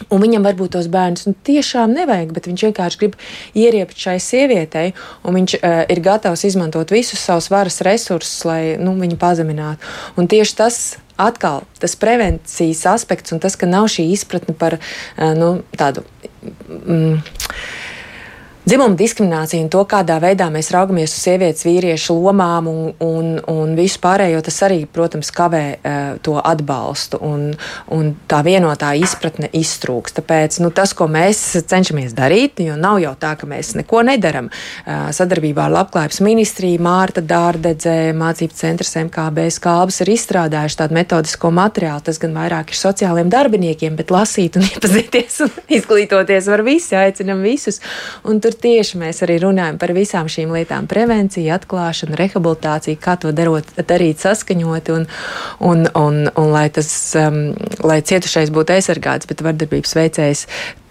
Un 0.08 0.22
viņam 0.24 0.46
varbūt 0.46 0.72
tos 0.76 0.88
bērnus 0.90 1.26
nu, 1.28 1.34
tiešām 1.46 1.92
nevajag, 1.92 2.32
bet 2.36 2.48
viņš 2.48 2.64
vienkārši 2.68 3.00
grib 3.02 3.18
ieriept 3.58 4.00
šai 4.00 4.16
sievietei, 4.22 4.94
un 5.26 5.36
viņš 5.36 5.56
uh, 5.58 5.82
ir 5.92 6.00
gatavs 6.04 6.46
izmantot 6.48 6.94
visus 6.94 7.20
savus 7.20 7.50
varas 7.52 7.80
resursus, 7.84 8.40
lai 8.48 8.62
nu, 8.80 8.96
viņu 9.00 9.20
pazeminātu. 9.20 9.92
Un 10.16 10.30
tieši 10.30 10.56
tas 10.62 10.80
atkal 11.20 11.66
tas 11.82 11.98
prevencijas 12.00 12.86
aspekts 12.94 13.34
un 13.36 13.42
tas, 13.42 13.58
ka 13.60 13.68
nav 13.68 13.90
šī 13.92 14.08
izpratne 14.14 14.56
par 14.56 14.78
uh, 14.80 15.32
nu, 15.36 15.58
tādu. 15.76 16.06
Mm, 16.40 17.20
dzimumu 18.70 18.94
diskrimināciju 18.94 19.64
un 19.64 19.68
to, 19.72 19.80
kādā 19.88 20.20
veidā 20.22 20.46
mēs 20.54 20.68
raugamies 20.70 21.10
uz 21.10 21.24
sievietes, 21.24 21.64
vīriešu 21.66 22.14
lomām 22.14 22.68
un, 22.70 22.92
un, 23.02 23.30
un 23.50 23.72
visu 23.74 23.98
pārējo, 23.98 24.44
tas 24.46 24.60
arī, 24.62 24.84
protams, 24.86 25.32
kavē 25.34 25.62
uh, 25.74 25.96
to 26.22 26.36
atbalstu 26.38 27.18
un, 27.26 27.48
un 27.90 28.12
tā 28.30 28.44
vienotā 28.46 28.92
izpratne 29.00 29.48
iztrūks. 29.58 30.14
Tāpēc 30.20 30.60
nu, 30.62 30.70
tas, 30.70 30.92
ko 30.94 31.08
mēs 31.10 31.40
cenšamies 31.66 32.14
darīt, 32.14 32.62
jo 32.62 32.76
nav 32.78 33.00
jau 33.02 33.16
tā, 33.18 33.32
ka 33.40 33.48
mēs 33.50 33.72
neko 33.80 34.04
nedaram, 34.06 34.52
uh, 34.52 35.08
sadarbībā 35.18 35.66
ar 35.66 35.74
Labklājības 35.74 36.22
ministriju, 36.28 36.84
Mārta 36.86 37.24
Dārdedze, 37.26 37.96
Mācību 38.14 38.54
centrs 38.54 38.94
MKB 39.02 39.48
skābas 39.50 39.98
ir 40.04 40.12
izstrādājuši 40.14 40.80
tādu 40.84 40.98
metodisko 41.00 41.50
materiālu. 41.58 42.04
Tas 42.06 42.22
gan 42.22 42.38
vairāk 42.38 42.70
ir 42.70 42.78
sociāliem 42.84 43.34
darbiniekiem, 43.34 43.98
bet 43.98 44.14
lasīt 44.14 44.60
un 44.62 44.68
iepazīties 44.70 45.42
un 45.48 45.58
izglītoties 45.80 46.52
var 46.54 46.62
visi, 46.70 46.94
aicinam 47.02 47.42
visus. 47.42 47.82
Un 48.22 48.38
tur 48.38 48.59
tieši 48.62 48.98
mēs 49.00 49.22
arī 49.26 49.38
runājam 49.42 49.78
par 49.80 49.92
visām 49.96 50.28
šīm 50.30 50.52
lietām- 50.54 50.88
prevenciju, 50.92 51.52
atklāšanu, 51.56 52.18
rehabilitāciju, 52.20 52.98
kā 53.00 53.16
to 53.20 53.32
darot, 53.32 53.64
darīt 53.76 54.22
saskaņoti 54.22 54.94
un, 54.96 55.06
un, 55.60 55.86
un, 55.94 56.20
un 56.36 56.52
lai, 56.52 56.68
tas, 56.70 56.90
um, 57.18 57.54
lai 57.84 58.00
cietušais 58.02 58.52
būtu 58.54 58.76
aizsargāts, 58.76 59.28
bet 59.30 59.42
vardarbības 59.42 59.96
veicējs 59.96 60.46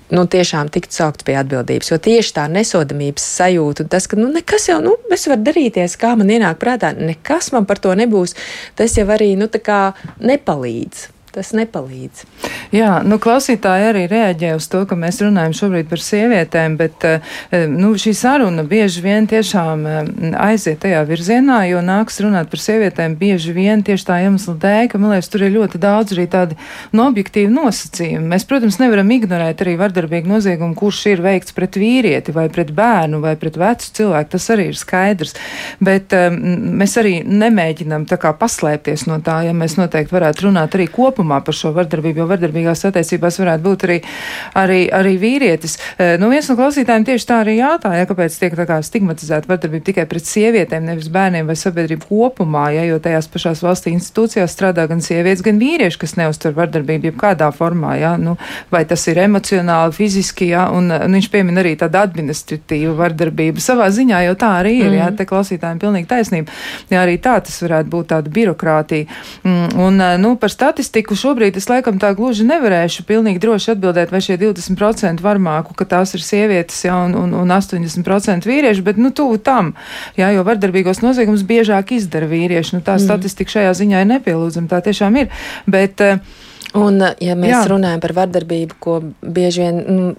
nu, 0.10 0.25
tiešām 0.25 0.71
tiktu 0.73 0.95
saukts 0.95 1.25
pie 1.25 1.38
atbildības. 1.39 1.91
Jo 1.91 1.99
tieši 2.01 2.34
tā 2.39 2.47
nesodamības 2.51 3.27
sajūta 3.38 3.86
tas, 3.89 4.10
ka 4.10 4.17
nu, 4.17 4.32
nekas 4.34 4.69
jau, 4.71 4.79
nu, 4.82 4.95
es 5.13 5.27
varu 5.29 5.45
darīties, 5.45 5.97
kā 6.01 6.15
man 6.19 6.34
ienāk 6.34 6.58
prātā, 6.62 6.91
nekas 6.97 7.51
man 7.53 7.69
par 7.69 7.82
to 7.84 7.93
nebūs, 7.97 8.36
tas 8.79 8.97
jau 8.97 9.08
arī, 9.13 9.36
nu, 9.39 9.49
nepalīdz 10.19 11.08
tas 11.34 11.52
nepalīdz. 11.58 12.26
Jā, 12.74 13.00
nu, 13.06 13.18
klausītāji 13.22 13.88
arī 13.89 14.04
reaģē 14.10 14.54
uz 14.58 14.68
to, 14.70 14.84
ka 14.89 14.98
mēs 15.00 15.22
runājam 15.24 15.56
šobrīd 15.58 15.89
par 15.89 16.02
sievietēm, 16.04 16.76
bet 16.80 17.06
eh, 17.08 17.30
nu, 17.70 17.96
šī 18.00 18.13
saruna 18.18 18.65
bieži 18.68 19.04
vien 19.06 19.30
tiešām 19.30 19.86
eh, 19.89 20.10
aiziet 20.50 20.82
tajā 20.84 21.04
virzienā, 21.10 21.62
jo 21.70 21.84
nāks 21.86 22.20
runāt 22.26 22.52
par 22.52 22.62
sievietēm 22.62 23.15
bieži 23.20 23.54
vien 23.56 23.84
tieši 23.86 24.08
tā 24.10 24.20
iemesla 24.26 24.56
dēļ, 24.62 24.89
ka, 24.92 25.02
man 25.02 25.15
liekas, 25.15 25.32
tur 25.34 25.46
ir 25.46 25.56
ļoti 25.56 25.82
daudz 25.82 26.15
arī 26.15 26.28
tādi 26.30 26.58
no 26.92 27.04
nu, 27.04 27.08
objektīvi 27.10 27.50
nosacījumi. 27.54 28.30
Mēs, 28.34 28.46
protams, 28.50 28.80
nevaram 28.82 29.10
ignorēt 29.13 29.63
arī 29.65 29.76
vardarbīgu 29.80 30.30
noziegumu, 30.30 30.78
kurš 30.78 31.06
ir 31.13 31.24
veikts 31.26 31.56
pret 31.58 31.80
vīrieti 31.80 32.36
vai 32.36 32.50
pret 32.54 32.74
bērnu 32.76 33.22
vai 33.24 33.36
pret 33.39 33.58
vecu 33.60 33.94
cilvēku. 33.98 34.34
Tas 34.36 34.50
arī 34.54 34.70
ir 34.70 34.78
skaidrs. 34.78 35.34
Bet 35.84 36.13
um, 36.18 36.38
mēs 36.80 36.98
arī 37.02 37.20
nemēģinām 37.26 38.06
tā 38.10 38.20
kā 38.22 38.36
paslēpties 38.38 39.08
no 39.10 39.20
tā, 39.26 39.42
ja 39.48 39.56
mēs 39.58 39.80
noteikti 39.80 40.13
varētu 40.15 40.50
runāt 40.50 40.78
arī 40.78 40.89
kopā 40.92 41.18
kopumā 41.19 41.43
par 41.43 41.55
šo 41.55 41.73
vardarbību, 41.75 42.23
jo 42.23 42.27
vardarbīgās 42.29 42.86
attiecībās 42.88 43.39
varētu 43.41 43.63
būt 43.65 43.84
arī, 43.88 43.97
arī, 44.55 44.79
arī 44.95 45.15
vīrietis. 45.19 45.77
E, 45.97 46.17
nu, 46.21 46.29
viens 46.32 46.47
no 46.49 46.55
klausītājiem 46.55 47.05
tieši 47.08 47.27
tā 47.27 47.39
arī 47.43 47.58
jātāja, 47.60 48.08
kāpēc 48.10 48.38
tiek 48.39 48.55
tā 48.55 48.65
kā 48.69 48.79
stigmatizēta 48.84 49.49
vardarbība 49.49 49.86
tikai 49.89 50.05
pret 50.10 50.27
sievietēm, 50.29 50.86
nevis 50.88 51.10
bērniem 51.12 51.49
vai 51.49 51.58
sabiedrību 51.60 52.08
kopumā, 52.08 52.69
ja, 52.75 52.86
jo 52.88 52.99
tajās 53.03 53.27
pašās 53.32 53.63
valstī 53.65 53.93
institūcijās 53.95 54.55
strādā 54.55 54.88
gan 54.89 55.03
sievietes, 55.03 55.43
gan 55.45 55.60
vīrieši, 55.60 55.99
kas 55.99 56.15
neuztver 56.19 56.55
vardarbību 56.58 57.12
jebkādā 57.12 57.51
formā, 57.55 57.95
ja, 57.99 58.15
nu, 58.21 58.38
vai 58.71 58.86
tas 58.88 59.05
ir 59.12 59.19
emocionāli, 59.25 59.95
fiziski, 59.95 60.51
ja, 60.53 60.69
un, 60.75 60.91
un 60.93 61.19
viņš 61.19 61.29
piemin 61.34 61.60
arī 61.60 61.75
tādu 61.79 61.99
administratīvu 62.01 62.95
vardarbību. 62.99 63.63
Savā 63.63 63.89
ziņā 63.93 64.23
jau 64.29 64.38
tā 64.39 64.53
arī 64.62 64.77
ir, 64.79 64.91
mm. 64.91 64.99
ja, 65.01 65.12
te 65.15 65.27
klausītājiem 65.29 65.82
pilnīgi 65.82 66.10
taisnība. 66.10 66.55
Ja 66.93 67.03
arī 67.03 67.17
tā 67.21 67.38
tas 67.43 67.58
varētu 67.63 67.91
būt 67.91 68.12
tāda 68.13 68.32
birokrātija. 68.34 69.08
Mm, 69.43 69.79
un, 69.82 70.03
nu, 70.21 70.34
par 70.39 70.53
statistiku 70.53 71.09
statistiku 71.10 71.17
šobrīd 71.17 71.58
es 71.58 71.67
laikam 71.69 71.98
tā 72.00 72.13
gluži 72.13 72.45
nevarēšu 72.45 73.04
pilnīgi 73.08 73.41
droši 73.41 73.74
atbildēt, 73.74 74.12
vai 74.12 74.22
šie 74.22 74.38
20% 74.38 75.22
varmāku, 75.22 75.74
ka 75.74 75.86
tās 75.86 76.13
ir 76.13 76.22
sievietes, 76.22 76.86
ja, 76.86 76.95
un, 77.06 77.15
un, 77.15 77.34
un 77.34 77.50
80% 77.50 78.45
vīrieši, 78.45 78.84
bet, 78.84 78.98
nu, 78.98 79.10
tuvu 79.12 79.39
tam, 79.41 79.74
jā, 80.17 80.30
jo 80.36 80.43
vardarbīgos 80.45 81.02
noziegumus 81.02 81.43
biežāk 81.43 81.95
izdara 81.98 82.30
vīrieši. 82.30 82.78
Nu, 82.78 82.82
tā 82.86 82.98
mm. 82.98 83.06
statistika 83.06 83.58
šajā 83.58 83.74
ziņā 83.82 84.04
ir 84.04 84.12
nepielūdzama, 84.13 84.69
tā 84.69 84.84
tiešām 84.86 85.17
ir. 85.24 85.34
Bet, 85.65 86.02
Un, 86.78 87.02
ja 87.02 87.34
mēs 87.34 87.50
jā. 87.50 87.63
runājam 87.65 88.02
par 88.04 88.12
vardarbību, 88.13 88.76
ko 88.78 89.00
bieži 89.26 89.63
vien 89.63 89.80
nu, 89.89 90.10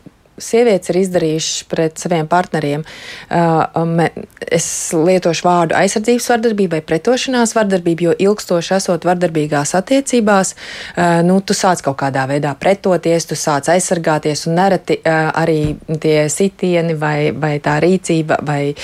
sievietes 0.42 0.92
ir 0.92 1.00
izdarījušas 1.02 1.66
pret 1.70 2.00
saviem 2.00 2.28
partneriem. 2.30 2.84
Uh, 3.30 4.06
es 4.50 4.66
lietošu 4.96 5.46
vārdu 5.46 5.76
aizsardzības 5.78 6.28
vardarbība 6.32 6.78
vai 6.78 6.86
pretošanās 6.86 7.54
vardarbība, 7.56 8.08
jo 8.08 8.16
ilgstoši 8.28 8.74
esot 8.78 9.06
vardarbīgās 9.08 9.74
attiecībās, 9.78 10.54
uh, 10.54 11.20
nu, 11.26 11.40
tu 11.44 11.56
sāc 11.56 11.84
kaut 11.86 12.00
kādā 12.02 12.26
veidā 12.30 12.54
pretoties, 12.58 13.28
tu 13.30 13.38
sāc 13.38 13.70
aizsargāties, 13.72 14.46
un 14.48 14.58
nereti 14.60 15.00
uh, 15.00 15.30
arī 15.40 15.60
tie 16.02 16.24
sitieni 16.32 16.96
vai, 16.98 17.30
vai 17.36 17.56
tā 17.62 17.78
rīcība 17.82 18.40
vai, 18.46 18.74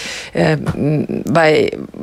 vai, 1.33 1.51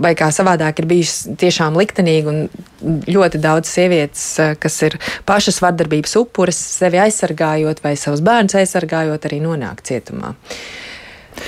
vai 0.04 0.14
kā 0.18 0.30
savādāk 0.34 0.82
ir 0.82 0.88
bijuši 0.90 1.36
tiešām 1.40 1.78
liktenīgi, 1.80 2.32
un 2.32 3.04
ļoti 3.08 3.40
daudz 3.44 3.70
sievietes, 3.72 4.26
kas 4.60 4.80
ir 4.88 4.98
pašas 5.28 5.60
vardarbības 5.64 6.16
upuris, 6.20 6.60
sevi 6.80 7.00
aizsargājot 7.04 7.82
vai 7.84 7.96
savus 8.00 8.24
bērnus 8.26 8.58
aizsargājot, 8.60 9.28
arī 9.30 9.40
nonāk 9.44 9.84
cietumā. 9.88 10.34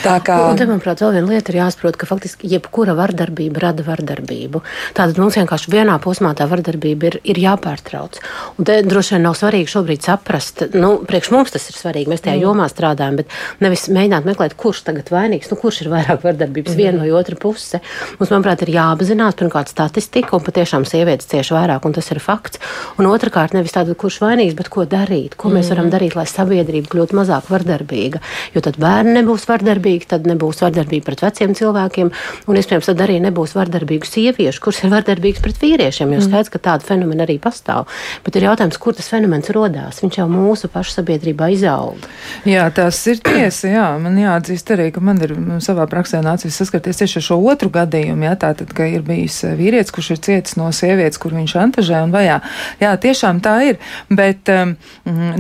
Tā 0.04 0.18
kā... 0.26 0.38
Un 0.50 0.60
te, 0.60 0.66
manuprāt, 0.70 1.02
vēl 1.04 1.16
viena 1.18 1.32
lieta 1.34 1.52
ir 1.54 1.60
jāsaprot, 1.60 1.98
ka 2.00 2.08
faktiski 2.10 2.50
jebkura 2.52 2.96
vardarbība 2.98 3.62
rada 3.68 3.86
vardarbību. 3.86 4.62
Tātad 4.98 5.20
mums 5.22 5.38
vienkārši 5.40 5.72
vienā 5.74 5.98
posmā 6.04 6.34
tā 6.38 6.48
vardarbība 6.50 7.10
ir, 7.10 7.18
ir 7.24 7.40
jāpārtrauc. 7.42 8.20
Un 8.60 8.68
te 8.68 8.80
droši 8.86 9.16
vien 9.16 9.26
nav 9.28 9.38
svarīgi 9.40 9.72
šobrīd 9.72 10.06
saprast, 10.06 10.66
nu, 10.76 10.92
priekš 11.08 11.32
mums 11.34 11.54
tas 11.56 11.68
ir 11.72 11.78
svarīgi, 11.78 12.12
mēs 12.12 12.26
tajā 12.26 12.38
mm. 12.38 12.46
jomā 12.46 12.68
strādājam, 12.72 13.20
bet 13.22 13.34
nevis 13.64 13.88
mēģināt 13.94 14.28
meklēt, 14.30 14.58
kurš 14.60 14.84
tagad 14.90 15.12
vainīgs, 15.14 15.52
nu, 15.52 15.60
kurš 15.62 15.84
ir 15.86 15.92
vairāk 15.94 16.24
vardarbības, 16.26 16.74
mm. 16.74 16.82
viena 16.82 17.04
vai 17.04 17.12
otra 17.16 17.40
puse. 17.40 17.82
Mums, 18.20 18.32
manuprāt, 18.34 18.66
ir 18.66 18.74
jāapzinās 18.76 19.38
pirmkārt 19.40 19.72
statistika, 19.72 20.36
un 20.38 20.46
patiešām 20.46 20.88
sievietes 20.90 21.30
cieši 21.32 21.56
vairāk, 21.56 21.86
un 21.88 21.96
tas 21.98 22.12
ir 22.14 22.22
fakts. 22.24 22.62
Un 23.00 23.10
otrkārt, 23.10 23.56
nevis 23.58 23.76
tāda, 23.76 23.96
kurš 23.98 24.22
vainīgs, 24.24 24.58
bet 24.58 24.72
ko 24.74 24.88
darīt, 24.90 25.38
ko 25.40 25.50
mm. 25.50 25.60
mēs 25.60 25.72
varam 25.74 25.92
darīt, 25.94 26.18
lai 26.18 26.28
sabiedrība 26.30 26.92
kļūtu 26.92 27.18
mazāk 27.18 27.50
vardarbīga. 27.52 28.22
Jo 28.56 28.64
tad 28.66 28.80
bērni 28.82 29.18
nebūs 29.20 29.48
vardarbīgi 29.50 29.75
vardarbīgi, 29.76 30.08
tad 30.10 30.28
nebūs 30.28 30.62
vardarbība 30.64 31.10
pret 31.10 31.24
veciem 31.26 31.54
cilvēkiem, 31.56 32.12
un 32.48 32.60
iespējams 32.60 32.90
tad 32.90 33.02
arī 33.04 33.20
nebūs 33.24 33.56
vardarbīgu 33.56 34.08
sieviešu, 34.08 34.62
kuras 34.64 34.84
ir 34.84 34.94
vardarbīgas 34.94 35.44
pret 35.44 35.60
vīriešiem. 35.62 36.14
Jo 36.14 36.20
mm. 36.22 36.28
skaidrs, 36.30 36.52
ka 36.54 36.62
tāda 36.64 36.88
fenomena 36.88 37.26
arī 37.26 37.38
pastāv. 37.42 37.90
Bet 38.26 38.38
ir 38.38 38.48
jautājums, 38.48 38.80
kur 38.80 38.96
tas 38.96 39.10
fenomens 39.12 39.50
radās. 39.52 40.02
Viņš 40.04 40.20
jau 40.22 40.28
mūsu 40.32 40.70
pašu 40.72 40.96
sabiedrībā 41.00 41.50
izaug. 41.54 42.00
Jā, 42.48 42.68
tas 42.76 43.00
ir 43.12 43.22
tiesa. 43.26 43.70
Jā, 43.72 43.88
man 44.02 44.18
jāatzīst 44.20 44.72
arī, 44.76 44.90
ka 44.96 45.04
man 45.04 45.22
ir 45.26 45.36
savā 45.64 45.88
praksē 45.92 46.22
nācies 46.26 46.56
saskarties 46.56 47.02
tieši 47.02 47.20
ar 47.22 47.28
šo 47.30 47.40
otru 47.52 47.72
gadījumu. 47.74 48.28
Jā, 48.30 48.36
tātad, 48.46 48.72
ka 48.76 48.88
ir 48.90 49.04
bijis 49.06 49.42
vīrietis, 49.58 49.94
kurš 49.96 50.16
ir 50.16 50.24
cietis 50.30 50.60
no 50.60 50.70
sievietes, 50.76 51.20
kur 51.22 51.36
viņš 51.36 51.56
šantažē 51.58 52.04
un 52.06 52.16
vajā. 52.16 52.40
Jā, 52.84 52.94
tiešām 53.02 53.42
tā 53.46 53.58
ir. 53.72 53.82
Bet, 54.10 54.52
um, 54.54 54.76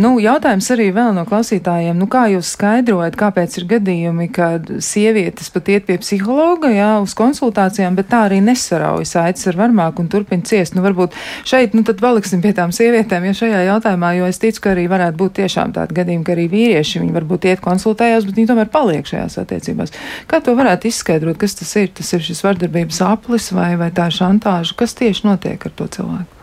nu, 0.01 0.15
jautājums 0.23 0.69
arī 0.75 0.89
vēl 0.95 1.13
no 1.15 1.25
klausītājiem, 1.29 1.97
nu, 1.99 2.09
kā 2.11 2.25
jūs 2.33 2.55
skaidrojat, 2.55 3.17
kāpēc 3.19 3.59
ir 3.59 3.67
gadījumi, 3.75 4.24
ka 4.33 4.49
sievietes 4.83 5.49
pat 5.53 5.69
iet 5.73 5.87
pie 5.87 5.97
psihologa, 6.01 6.69
jā, 6.73 6.89
uz 7.03 7.15
konsultācijām, 7.17 7.97
bet 7.97 8.09
tā 8.11 8.25
arī 8.27 8.41
nesaraujas 8.45 9.15
aicis 9.21 9.49
ar 9.51 9.59
varmāku 9.59 10.03
un 10.03 10.09
turpina 10.11 10.45
ciest. 10.45 10.75
Nu, 10.77 10.83
varbūt 10.85 11.15
šeit, 11.47 11.75
nu, 11.77 11.85
tad 11.87 12.01
paliksim 12.03 12.43
pie 12.43 12.53
tām 12.57 12.73
sievietēm, 12.75 13.29
ja 13.29 13.37
šajā 13.37 13.63
jautājumā, 13.69 14.13
jo 14.19 14.29
es 14.29 14.41
ticu, 14.41 14.63
ka 14.65 14.75
arī 14.75 14.87
varētu 14.91 15.19
būt 15.21 15.37
tiešām 15.41 15.75
tādi 15.77 15.99
gadījumi, 16.01 16.27
ka 16.27 16.35
arī 16.35 16.47
vīrieši, 16.53 17.01
viņi 17.03 17.17
varbūt 17.17 17.49
iet 17.51 17.65
konsultējās, 17.65 18.27
bet 18.29 18.39
viņi 18.41 18.51
tomēr 18.53 18.71
paliek 18.73 19.09
šajās 19.09 19.39
attiecībās. 19.45 19.95
Kā 20.31 20.41
to 20.43 20.55
varētu 20.57 20.91
izskaidrot, 20.91 21.39
kas 21.41 21.57
tas 21.61 21.75
ir? 21.81 21.91
Tas 21.95 22.13
ir 22.15 22.23
šis 22.25 22.45
vardarbības 22.45 23.01
aplis 23.07 23.51
vai, 23.55 23.73
vai 23.79 23.91
tā 23.95 24.09
šantāža? 24.13 24.77
Kas 24.79 24.97
tieši 24.97 25.29
notiek 25.29 25.69
ar 25.69 25.77
to 25.77 25.89
cilvēku? 25.97 26.34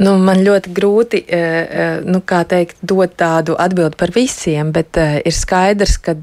Nu, 0.00 0.16
man 0.16 0.40
ļoti 0.40 0.72
grūti 0.72 1.20
e, 1.26 1.38
e, 1.38 1.86
nu, 2.08 2.22
teikt, 2.24 2.78
dot 2.80 3.16
tādu 3.20 3.56
atbildi 3.60 3.98
par 4.00 4.12
visiem, 4.14 4.72
bet 4.72 4.96
e, 4.96 5.20
ir 5.28 5.36
skaidrs, 5.36 5.98
ka 6.00 6.14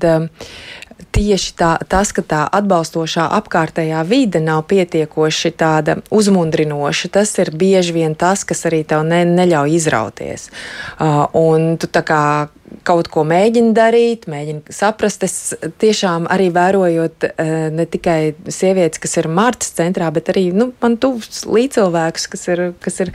tieši 1.14 1.54
tā, 1.58 1.70
tas, 1.90 2.12
ka 2.16 2.24
tā 2.26 2.42
atbalstošā 2.60 3.28
apkārtējā 3.40 4.02
vide 4.08 4.42
nav 4.44 4.66
pietiekoši 4.70 5.52
tāda 5.58 6.00
uzmundrinoša, 6.14 7.12
tas 7.14 7.34
ir 7.42 7.52
bieži 7.56 7.96
vien 7.96 8.16
tas, 8.16 8.46
kas 8.48 8.66
arī 8.70 8.84
tev 8.88 9.06
ne, 9.08 9.24
neļauj 9.28 9.76
izrauties. 9.80 10.50
Uh, 11.00 11.26
un 11.38 11.76
tu 11.82 11.90
tā 11.92 12.04
kā 12.06 12.24
kaut 12.88 13.10
ko 13.12 13.24
mēģina 13.28 13.74
darīt, 13.76 14.28
mēģina 14.30 14.74
saprast. 14.74 15.24
Es 15.26 15.36
tiešām 15.82 16.28
arī 16.32 16.50
vērojot 16.54 17.28
eh, 17.30 17.52
ne 17.74 17.86
tikai 17.90 18.34
sievietes, 18.46 19.02
kas 19.02 19.18
ir 19.22 19.30
Martas 19.32 19.74
centrā, 19.78 20.10
bet 20.14 20.32
arī 20.34 20.50
nu, 20.56 20.72
man 20.82 20.98
tuvs 21.02 21.44
līdzcilvēkus, 21.50 22.28
kas 22.34 22.48
ir, 22.54 22.64
kas 22.84 23.02
ir. 23.06 23.14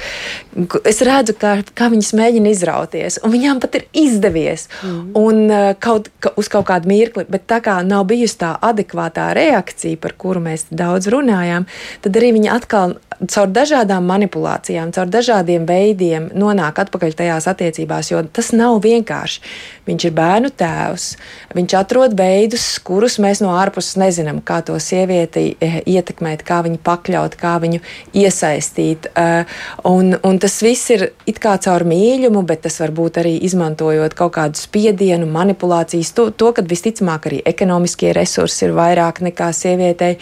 Es 0.86 1.02
redzu, 1.06 1.36
kā, 1.40 1.56
kā 1.76 1.90
viņas 1.92 2.12
mēģina 2.18 2.52
izrauties, 2.54 3.20
un 3.24 3.34
viņām 3.34 3.62
pat 3.62 3.80
ir 3.80 3.86
izdevies. 4.04 4.68
Mm. 4.82 5.02
Un 5.20 5.42
eh, 5.48 5.70
kaut, 5.82 6.10
ka, 6.22 6.34
uz 6.40 6.50
kaut 6.52 6.68
kādu 6.70 6.90
mirkli, 6.90 7.26
bet 7.30 7.48
tā 7.50 7.60
kā 7.64 7.78
nav 7.86 8.06
bijusi 8.10 8.40
tā 8.44 8.54
adekvātā 8.64 9.30
reakcija, 9.36 10.00
par 10.02 10.16
kuru 10.18 10.44
mēs 10.44 10.68
daudz 10.74 11.10
runājām, 11.12 11.68
tad 12.04 12.20
arī 12.20 12.34
viņi 12.38 12.52
atkal 12.52 12.98
caur 13.30 13.50
dažādām 13.54 14.06
manipulācijām, 14.08 14.92
caur 14.94 15.10
dažādiem 15.10 15.66
veidiem 15.68 16.28
nonāk 16.36 16.80
atpakaļ 16.84 17.16
tajās 17.18 17.48
attiecībās, 17.50 18.10
jo 18.10 18.22
tas 18.34 18.50
nav 18.56 18.80
vienkārši. 18.84 19.43
Viņš 19.84 20.04
ir 20.08 20.12
bērnu 20.16 20.48
tēvs, 20.56 21.10
viņš 21.52 21.74
atrod 21.76 22.14
veidus, 22.16 22.62
kurus 22.80 23.18
mēs 23.20 23.42
no 23.44 23.50
ārpuses 23.52 23.98
nezinām, 24.00 24.38
kā 24.40 24.62
to 24.64 24.78
sievieti 24.80 25.58
eh, 25.60 25.82
ietekmēt, 25.84 26.40
kā 26.46 26.62
viņu 26.64 26.80
pakļaut, 26.84 27.36
kā 27.36 27.58
viņu 27.60 27.82
iesaistīt. 28.16 29.10
Eh, 29.12 29.58
un, 29.90 30.14
un 30.24 30.40
tas 30.40 30.56
viss 30.64 30.88
ir 30.94 31.10
it 31.28 31.40
kā 31.42 31.58
caur 31.60 31.84
mīlumu, 31.84 32.46
bet 32.48 32.62
tas 32.64 32.80
var 32.80 32.94
būt 32.96 33.20
arī 33.20 33.34
izmantojot 33.44 34.16
kaut 34.16 34.32
kādu 34.38 34.62
spiedienu, 34.62 35.28
manipulācijas, 35.28 36.14
to, 36.16 36.30
to 36.32 36.54
kad 36.56 36.70
visticamāk 36.70 37.28
arī 37.28 37.42
ekonomiskie 37.52 38.14
resursi 38.16 38.64
ir 38.64 38.72
vairāk 38.78 39.20
nekā 39.28 39.50
sievietei. 39.52 40.16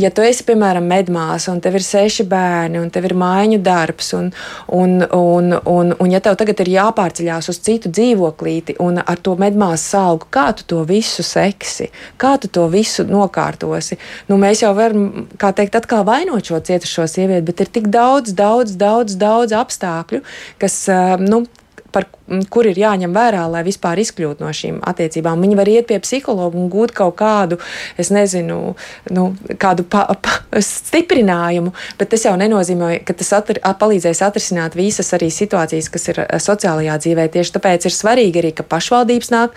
Ja 0.00 0.08
tu 0.08 0.24
esi, 0.24 0.48
piemēram, 0.48 0.88
medmāsa 0.88 1.52
un 1.52 1.60
tev 1.60 1.76
ir 1.76 1.84
seši 1.84 2.24
bērni 2.32 2.80
un 2.80 2.88
tev 2.88 3.10
ir 3.10 3.18
mājiņu 3.20 3.60
darbs, 3.60 4.14
un, 4.16 4.32
un, 4.72 4.98
un, 5.04 5.52
un, 5.68 5.94
un 6.00 6.16
ja 6.16 6.24
tev 6.24 6.40
tagad 6.40 6.64
ir 6.64 6.72
jāpārceļās 6.78 7.52
uz 7.52 7.60
citu 7.60 7.92
dzīvoklī, 7.92 8.61
izlasīti 8.62 8.76
un 8.80 8.98
ar 8.98 9.18
to 9.20 9.36
medmāsu 9.36 9.98
algu, 9.98 10.26
kā 10.30 10.52
tu 10.54 10.64
to 10.64 10.84
visu 10.84 11.22
seksi, 11.22 11.90
kā 12.18 12.38
tu 12.40 12.48
to 12.48 12.68
visu 12.68 13.04
nokārtosi. 13.04 13.98
Nu, 14.28 14.36
mēs 14.36 14.62
jau 14.62 14.74
varam, 14.74 15.28
kā 15.38 15.52
teikt, 15.52 15.76
atkal 15.76 16.04
vainot 16.04 16.44
šo 16.44 16.60
cietušo 16.60 17.06
sievieti, 17.06 17.46
bet 17.46 17.60
ir 17.60 17.70
tik 17.72 17.88
daudz, 17.88 18.32
daudz, 18.32 18.76
daudz, 18.76 19.16
daudz 19.16 19.52
apstākļu, 19.52 20.22
kas, 20.58 20.88
nu, 21.20 21.46
par 21.92 22.06
kur 22.52 22.68
ir 22.68 22.78
jāņem 22.78 23.12
vērā, 23.14 23.44
lai 23.50 23.62
vispār 23.66 24.00
izkļūtu 24.02 24.44
no 24.44 24.52
šīm 24.54 24.80
attiecībām. 24.88 25.40
Viņi 25.42 25.58
var 25.58 25.70
iet 25.70 25.88
pie 25.90 25.98
psihologa 26.02 26.58
un 26.58 26.70
gūt 26.72 26.94
kaut 26.96 27.16
kādu, 27.20 27.58
es 28.00 28.12
nezinu, 28.14 28.74
nu, 29.12 29.26
kādu 29.60 29.84
pa, 29.88 30.06
pa, 30.16 30.38
stiprinājumu, 30.62 31.72
bet 32.00 32.12
tas 32.14 32.26
jau 32.26 32.34
nenozīmē, 32.40 32.94
ka 33.06 33.16
tas 33.18 33.32
atri, 33.36 33.60
palīdzēs 33.62 34.22
atrisināt 34.24 34.76
visas 34.78 35.12
arī 35.16 35.30
situācijas, 35.32 35.90
kas 35.92 36.08
ir 36.12 36.22
sociālajā 36.42 36.98
dzīvē. 37.02 37.28
Tieši 37.32 37.56
tāpēc 37.56 37.88
ir 37.88 37.96
svarīgi 37.96 38.42
arī, 38.42 38.52
ka 38.56 38.66
pašvaldības 38.66 39.32
nāk 39.32 39.56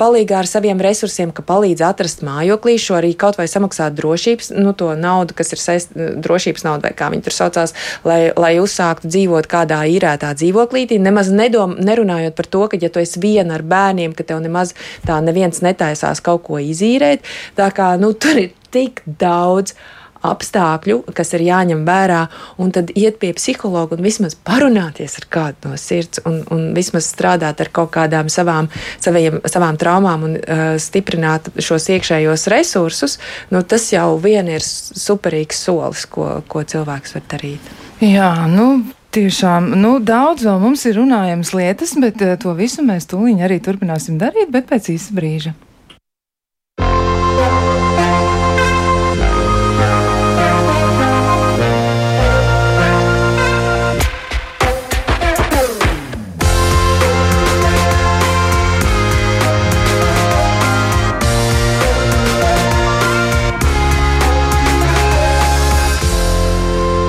palīgā 0.00 0.42
ar 0.42 0.50
saviem 0.50 0.80
resursiem, 0.82 1.32
ka 1.34 1.44
palīdz 1.46 1.84
atrast 1.86 2.24
mājoklīšu, 2.26 2.96
arī 2.98 3.12
kaut 3.18 3.38
vai 3.40 3.48
samaksāt 3.50 3.96
drošības, 3.98 4.52
nu, 4.58 4.74
to 4.76 4.92
naudu, 4.98 5.36
kas 5.38 5.54
ir 5.54 5.62
saist, 5.62 5.94
drošības 5.94 6.66
nauda, 6.66 6.88
vai 6.88 6.94
kā 6.98 7.10
viņi 7.12 7.26
tur 7.26 7.36
saucās, 7.36 7.74
lai, 8.08 8.20
lai 8.36 8.54
uzsāktu 8.62 9.10
dzīvot 9.10 9.48
kādā 9.50 9.82
īrētā 9.90 10.32
dzīvoklītī. 10.38 11.00
Nemaz 11.02 11.30
nedom, 11.32 11.76
nerunā 11.80 12.11
runājot 12.12 12.36
par 12.36 12.46
to, 12.46 12.66
ka, 12.68 12.80
ja 12.80 12.92
tu 12.92 13.02
esi 13.02 13.22
viena 13.22 13.56
ar 13.56 13.64
bērniem, 13.64 14.14
ka 14.16 14.26
tev 14.26 14.42
nemaz 14.44 14.76
tā 15.06 15.20
neviens 15.24 15.62
netaisās 15.64 16.22
kaut 16.24 16.44
ko 16.48 16.60
izīrēt, 16.60 17.24
tā 17.56 17.72
kā 17.74 17.94
nu, 18.00 18.12
tur 18.12 18.38
ir 18.46 18.54
tik 18.72 19.02
daudz 19.06 19.76
apstākļu, 20.22 21.00
kas 21.18 21.32
ir 21.34 21.42
jāņem 21.48 21.80
vērā, 21.82 22.20
un 22.62 22.70
tad 22.70 22.92
iet 22.94 23.16
pie 23.18 23.32
psihologa 23.34 23.96
un 23.96 24.04
vismaz 24.06 24.36
parunāties 24.38 25.16
ar 25.18 25.26
kādu 25.34 25.72
no 25.72 25.78
sirds, 25.80 26.22
un, 26.28 26.44
un 26.54 26.68
vismaz 26.76 27.08
strādāt 27.10 27.58
ar 27.58 27.72
kaut 27.74 27.90
kādām 27.96 28.30
savām, 28.30 28.70
saviem, 29.02 29.40
savām 29.50 29.80
traumām 29.82 30.28
un 30.28 30.38
uh, 30.38 30.62
stiprināt 30.78 31.50
šos 31.58 31.90
iekšējos 31.96 32.46
resursus, 32.54 33.18
nu, 33.50 33.64
tas 33.66 33.88
jau 33.90 34.14
vien 34.22 34.46
ir 34.46 34.62
superīgs 34.62 35.66
solis, 35.66 36.06
ko, 36.06 36.36
ko 36.46 36.62
cilvēks 36.62 37.18
var 37.18 37.26
darīt. 37.34 37.74
Jā, 37.98 38.30
nu, 38.50 38.68
Tiešām, 39.12 39.66
nu, 39.76 39.98
daudz 40.00 40.40
vēl 40.46 40.56
mums 40.56 40.86
ir 40.88 40.94
runājams 40.96 41.50
lietas, 41.52 41.90
bet 42.00 42.22
uh, 42.24 42.32
to 42.40 42.54
visu 42.56 42.80
mēs 42.80 43.04
tūlīt 43.10 43.42
arī 43.44 43.58
turpināsim 43.60 44.16
darīt, 44.16 44.48
bet 44.48 44.70
pēc 44.70 44.88
īsa 44.94 45.12
brīža. 45.12 45.52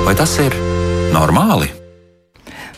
Vai 0.04 0.18
tas 0.20 0.36
ir 0.44 0.60
normāli? 1.16 1.83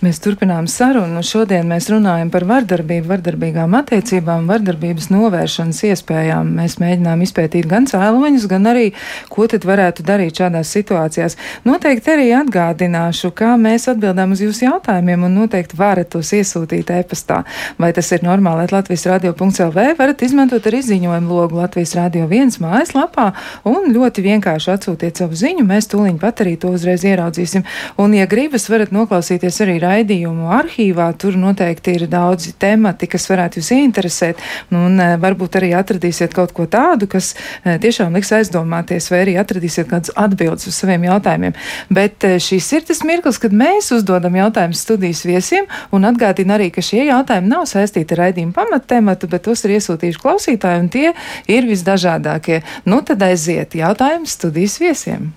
Mēs 0.05 0.19
turpinām 0.21 0.67
sarunu. 0.69 1.23
Šodien 1.25 1.65
mēs 1.65 1.87
runājam 1.89 2.29
par 2.29 2.43
vardarbību, 2.45 3.07
vardarbīgām 3.09 3.73
attiecībām, 3.79 4.43
vardarbības 4.45 5.07
novēršanas 5.09 5.79
iespējām. 5.87 6.51
Mēs 6.59 6.75
mēģinām 6.77 7.23
izpētīt 7.25 7.65
gan 7.71 7.87
cēloņus, 7.89 8.45
gan 8.51 8.69
arī, 8.69 8.91
ko 9.33 9.47
tad 9.49 9.65
varētu 9.65 10.05
darīt 10.05 10.37
šādās 10.37 10.73
situācijās. 10.75 11.37
Noteikti 11.65 12.11
arī 12.13 12.27
atgādināšu, 12.37 13.31
kā 13.33 13.55
mēs 13.57 13.87
atbildām 13.95 14.35
uz 14.35 14.43
jūsu 14.45 14.67
jautājumiem, 14.67 15.23
un 15.25 15.39
noteikti 15.39 15.79
varat 15.79 16.11
tos 16.13 16.29
iesūtīt 16.37 16.93
e-pastā. 16.99 17.41
Vai 17.81 17.89
tas 17.97 18.11
ir 18.13 18.27
normāli, 18.27 18.67
Latvijas 18.75 19.07
radio.lv, 19.09 19.87
varat 19.97 20.21
izmantot 20.27 20.69
arī 20.69 20.83
ziņojumu 20.85 21.39
logu 21.39 21.63
Latvijas 21.63 21.95
radio 21.97 22.29
viens 22.29 22.59
mājaslapā 22.61 23.31
un 23.73 23.89
ļoti 23.95 24.27
vienkārši 24.29 24.71
atsūtiet 24.75 25.23
savu 25.23 25.41
ziņu. 25.41 25.65
Mēs 25.65 25.89
tūliņ 25.95 26.21
pat 26.21 26.45
arī 26.45 26.59
to 26.61 26.75
uzreiz 26.77 27.07
ieraudzīsim. 27.09 27.65
Un, 27.97 28.13
ja 28.13 28.29
gribas, 28.29 28.69
varat 28.69 28.93
noklausīties 28.93 29.61
arī 29.65 29.79
raidījumu 29.81 29.94
raidījumu 29.95 30.49
arhīvā. 30.53 31.07
Tur 31.19 31.37
noteikti 31.39 31.95
ir 31.97 32.05
daudzi 32.11 32.53
temati, 32.59 33.09
kas 33.11 33.27
varētu 33.31 33.61
jūs 33.61 33.71
interesēt. 33.75 34.41
Nu, 34.73 34.85
un 34.89 34.99
eh, 35.01 35.15
varbūt 35.21 35.57
arī 35.59 35.71
atradīsiet 35.77 36.35
kaut 36.35 36.53
ko 36.55 36.67
tādu, 36.71 37.07
kas 37.11 37.33
eh, 37.35 37.77
tiešām 37.81 38.15
liks 38.15 38.33
aizdomāties, 38.35 39.09
vai 39.11 39.23
arī 39.25 39.37
atradīsiet 39.41 39.89
kādas 39.91 40.13
atbildes 40.15 40.67
uz 40.69 40.77
saviem 40.77 41.07
jautājumiem. 41.07 41.55
Bet 41.93 42.27
eh, 42.27 42.37
šis 42.43 42.71
ir 42.77 42.85
tas 42.89 43.03
mirklis, 43.07 43.39
kad 43.41 43.55
mēs 43.55 43.91
uzdodam 43.95 44.35
jautājumus 44.39 44.83
studijas 44.85 45.23
viesiem 45.27 45.69
un 45.95 46.07
atgādina 46.09 46.57
arī, 46.59 46.71
ka 46.73 46.83
šie 46.85 47.05
jautājumi 47.09 47.51
nav 47.51 47.65
saistīti 47.71 48.17
ar 48.17 48.25
raidījumu 48.27 48.55
pamattematu, 48.55 49.29
bet 49.31 49.47
tos 49.47 49.65
ir 49.65 49.77
iesūtījuši 49.79 50.21
klausītāji 50.21 50.85
un 50.85 50.91
tie 50.93 51.07
ir 51.51 51.69
visdažādākie. 51.69 52.61
Nu 52.89 53.01
tad 53.05 53.23
aiziet 53.25 53.77
jautājums 53.77 54.37
studijas 54.37 54.79
viesiem. 54.81 55.33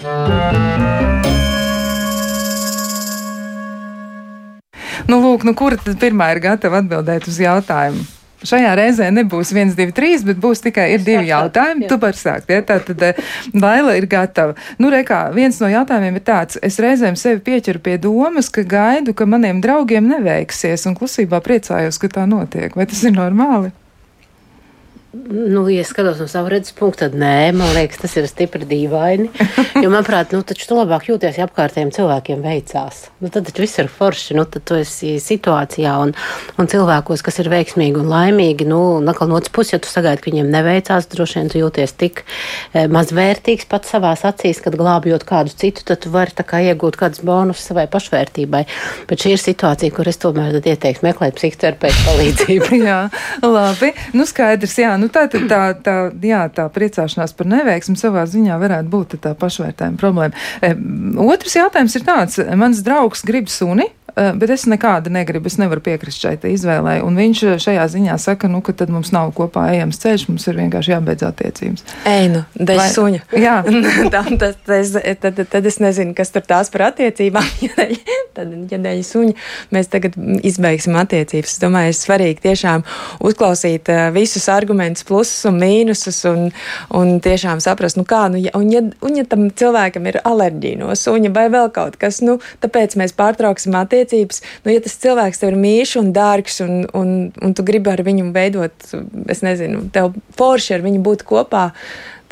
Thank 0.00 1.14
you. 1.14 1.19
Nu, 5.08 5.20
lūk, 5.24 5.44
nu, 5.48 5.54
kura 5.56 5.78
tad 5.80 6.00
pirmā 6.00 6.32
ir 6.34 6.42
gatava 6.44 6.82
atbildēt 6.82 7.28
uz 7.30 7.38
jautājumu? 7.40 8.06
Šajā 8.40 8.70
reizē 8.78 9.10
nebūs 9.12 9.50
viens, 9.52 9.74
divi, 9.76 9.92
trīs, 9.92 10.22
bet 10.24 10.38
būs 10.40 10.62
tikai 10.64 10.86
divi 10.96 11.28
jautājumi. 11.28 11.84
Tu 11.90 11.98
vari 12.00 12.16
sākt. 12.16 12.48
Ja? 12.48 12.62
Tā 12.64 12.78
tad 12.86 13.02
eh, 13.04 13.18
Laila 13.52 13.98
ir 13.98 14.06
gatava. 14.08 14.56
Nu, 14.80 14.88
rekā, 14.92 15.26
viens 15.36 15.60
no 15.60 15.68
jautājumiem 15.68 16.16
ir 16.16 16.24
tāds. 16.24 16.56
Es 16.64 16.80
reizēm 16.80 17.18
sevi 17.20 17.42
pieķeru 17.44 17.82
pie 17.84 17.98
domas, 18.00 18.48
ka 18.48 18.64
gaidu, 18.64 19.12
ka 19.16 19.28
maniem 19.28 19.60
draugiem 19.60 20.08
neveiksies, 20.08 20.86
un 20.88 20.96
klusībā 20.96 21.42
priecājos, 21.44 22.00
ka 22.00 22.08
tā 22.16 22.24
notiek. 22.30 22.72
Vai 22.76 22.88
tas 22.88 23.04
ir 23.04 23.12
normāli? 23.16 23.74
Nu, 25.12 25.64
ja 25.68 25.82
skatos 25.82 26.20
no 26.22 26.28
sava 26.30 26.52
redzes 26.52 26.70
punkta, 26.78 27.08
tad 27.08 27.16
nē, 27.18 27.50
man 27.58 27.72
liekas, 27.74 27.98
tas 27.98 28.12
ir 28.14 28.28
stipri 28.30 28.62
dīvaini. 28.62 29.26
Jo, 29.82 29.88
manuprāt, 29.94 30.30
nu, 30.30 30.44
tu 30.46 30.76
labāk 30.76 31.08
jūties, 31.08 31.40
ja 31.40 31.48
apkārtējiem 31.48 31.88
cilvēkiem 31.96 32.44
veicās. 32.44 33.00
Nu, 33.18 33.26
tad 33.26 33.48
taču 33.48 33.64
viss 33.64 33.80
ir 33.82 33.90
forši. 33.90 34.36
Nu, 34.38 34.44
tad 34.46 34.62
tu 34.70 34.76
esi 34.78 35.16
situācijā 35.18 35.96
un, 36.04 36.12
un 36.62 36.70
cilvēkos, 36.70 37.24
kas 37.26 37.40
ir 37.42 37.50
veiksmīgi 37.50 37.98
un 37.98 38.06
laimīgi. 38.06 38.68
Nu, 38.70 38.78
no 39.02 39.14
otras 39.16 39.50
puses, 39.50 39.72
ja 39.74 39.80
tu 39.82 39.90
sagaidi, 39.90 40.22
ka 40.22 40.30
viņiem 40.30 40.52
neveicās, 40.54 41.10
droši 41.10 41.40
vien 41.40 41.50
tu 41.50 41.58
jūties 41.58 41.96
tik 41.98 42.22
e, 42.22 42.86
mazvērtīgs 42.86 43.66
pats 43.66 43.90
savās 43.90 44.22
acīs, 44.30 44.62
kad 44.62 44.78
glābjot 44.78 45.26
kādu 45.26 45.50
citu, 45.50 45.82
tad 45.90 46.04
tu 46.04 46.14
vari 46.14 46.30
iegūt 46.70 47.00
kādus 47.02 47.24
bonus 47.26 47.64
savai 47.66 47.88
pašvērtībai. 47.90 48.62
Bet 49.10 49.26
šī 49.26 49.34
ir 49.34 49.42
situācija, 49.42 49.90
kur 49.98 50.06
es 50.06 50.22
tomēr 50.22 50.62
ieteiktu 50.62 51.08
meklēt 51.08 51.34
psihoterapeitu 51.42 52.06
palīdzību. 52.06 52.72
jā, 52.86 53.02
labi. 53.42 53.94
Nu, 54.14 54.30
skaidrs, 54.30 54.78
jā 54.78 54.99
nu 55.00 55.08
tā, 55.12 55.26
tā, 55.32 55.42
tā, 55.50 55.60
tā, 55.84 55.96
jā, 56.24 56.42
tā 56.54 56.66
priecāšanās 56.72 57.34
par 57.36 57.48
neveiksmi 57.50 57.96
savā 58.00 58.26
ziņā 58.30 58.58
varētu 58.60 58.92
būt 58.92 59.16
tā 59.24 59.34
pašvērtējuma 59.40 60.00
problēma. 60.00 60.34
Otrs 61.30 61.56
jautājums 61.58 61.96
ir 61.98 62.06
tāds, 62.06 62.40
mans 62.60 62.84
draugs 62.86 63.24
grib 63.26 63.50
suni. 63.52 63.88
Eh, 64.20 64.34
bet 64.36 64.50
es 64.52 64.66
nekādu 64.68 65.08
negribu, 65.12 65.48
es 65.48 65.56
nevaru 65.56 65.80
piekrist 65.84 66.20
šai 66.20 66.34
izvēlei. 66.50 66.98
Un 67.04 67.16
viņš 67.16 67.42
eh, 67.46 67.56
šajā 67.62 67.86
ziņā 67.94 68.16
saka, 68.20 68.50
nu, 68.52 68.60
ka 68.64 68.74
tad 68.76 68.92
mums 68.92 69.14
nav 69.14 69.30
kopā 69.36 69.70
ejams 69.72 70.00
ceļš, 70.02 70.26
mums 70.28 70.44
ir 70.50 70.58
vienkārši 70.58 70.92
jābeidz 70.92 71.24
attiecības. 71.24 71.84
Ej, 72.10 72.26
nu, 72.34 72.42
dēļ 72.58 72.82
suņa. 72.92 73.20
Jā, 73.46 73.54
tas, 74.12 74.58
tas, 74.66 74.92
tad, 74.92 75.38
tad, 75.38 75.40
tad 75.54 75.68
es 75.70 75.80
nezinu, 75.80 76.12
kas 76.18 76.34
tur 76.34 76.44
tās 76.44 76.68
par 76.74 76.90
attiecībām. 76.90 77.48
tad, 78.36 78.52
ja 78.68 78.80
dēļ 78.82 79.00
suņa 79.08 79.36
mēs 79.72 79.88
tagad 79.94 80.18
izbeigsim 80.44 80.98
attiecības, 81.00 81.56
es 81.56 81.64
domāju, 81.64 81.94
ir 81.94 81.98
svarīgi 82.00 82.44
tiešām 82.44 82.84
uzklausīt 83.24 83.88
uh, 83.88 84.02
visus 84.12 84.50
argumentus, 84.52 85.06
plusus 85.08 85.48
un 85.48 85.62
mīnusus, 85.62 86.20
un, 86.28 86.50
un 86.96 87.14
tiešām 87.24 87.62
saprast, 87.64 87.96
nu 87.96 88.04
kā, 88.08 88.26
nu, 88.32 88.42
ja, 88.42 88.52
un, 88.58 88.68
ja, 88.74 88.84
un 89.06 89.16
ja 89.16 89.24
tam 89.28 89.48
cilvēkam 89.48 90.12
ir 90.12 90.20
alerģija 90.28 90.82
no 90.82 90.92
suņa 90.96 91.32
vai 91.36 91.48
vēl 91.52 91.72
kaut 91.72 91.96
kas, 92.00 92.20
nu, 92.26 92.36
tāpēc 92.60 92.98
mēs 93.00 93.16
pārtrauksim 93.16 93.76
attiecības 93.80 94.09
attiecības, 94.10 94.42
nu, 94.64 94.74
ja 94.74 94.82
tas 94.82 94.98
cilvēks 95.00 95.40
tev 95.40 95.52
ir 95.52 95.58
mīļš 95.60 95.96
un 96.00 96.12
dārgs, 96.16 96.60
un, 96.64 96.84
un, 96.96 97.14
un 97.42 97.54
tu 97.54 97.64
gribi 97.66 97.92
ar 97.92 98.02
viņu 98.06 98.30
veidot, 98.34 98.90
es 99.30 99.42
nezinu, 99.46 99.86
tev 99.94 100.14
forši 100.38 100.76
ar 100.76 100.84
viņu 100.86 101.02
būt 101.06 101.24
kopā, 101.28 101.70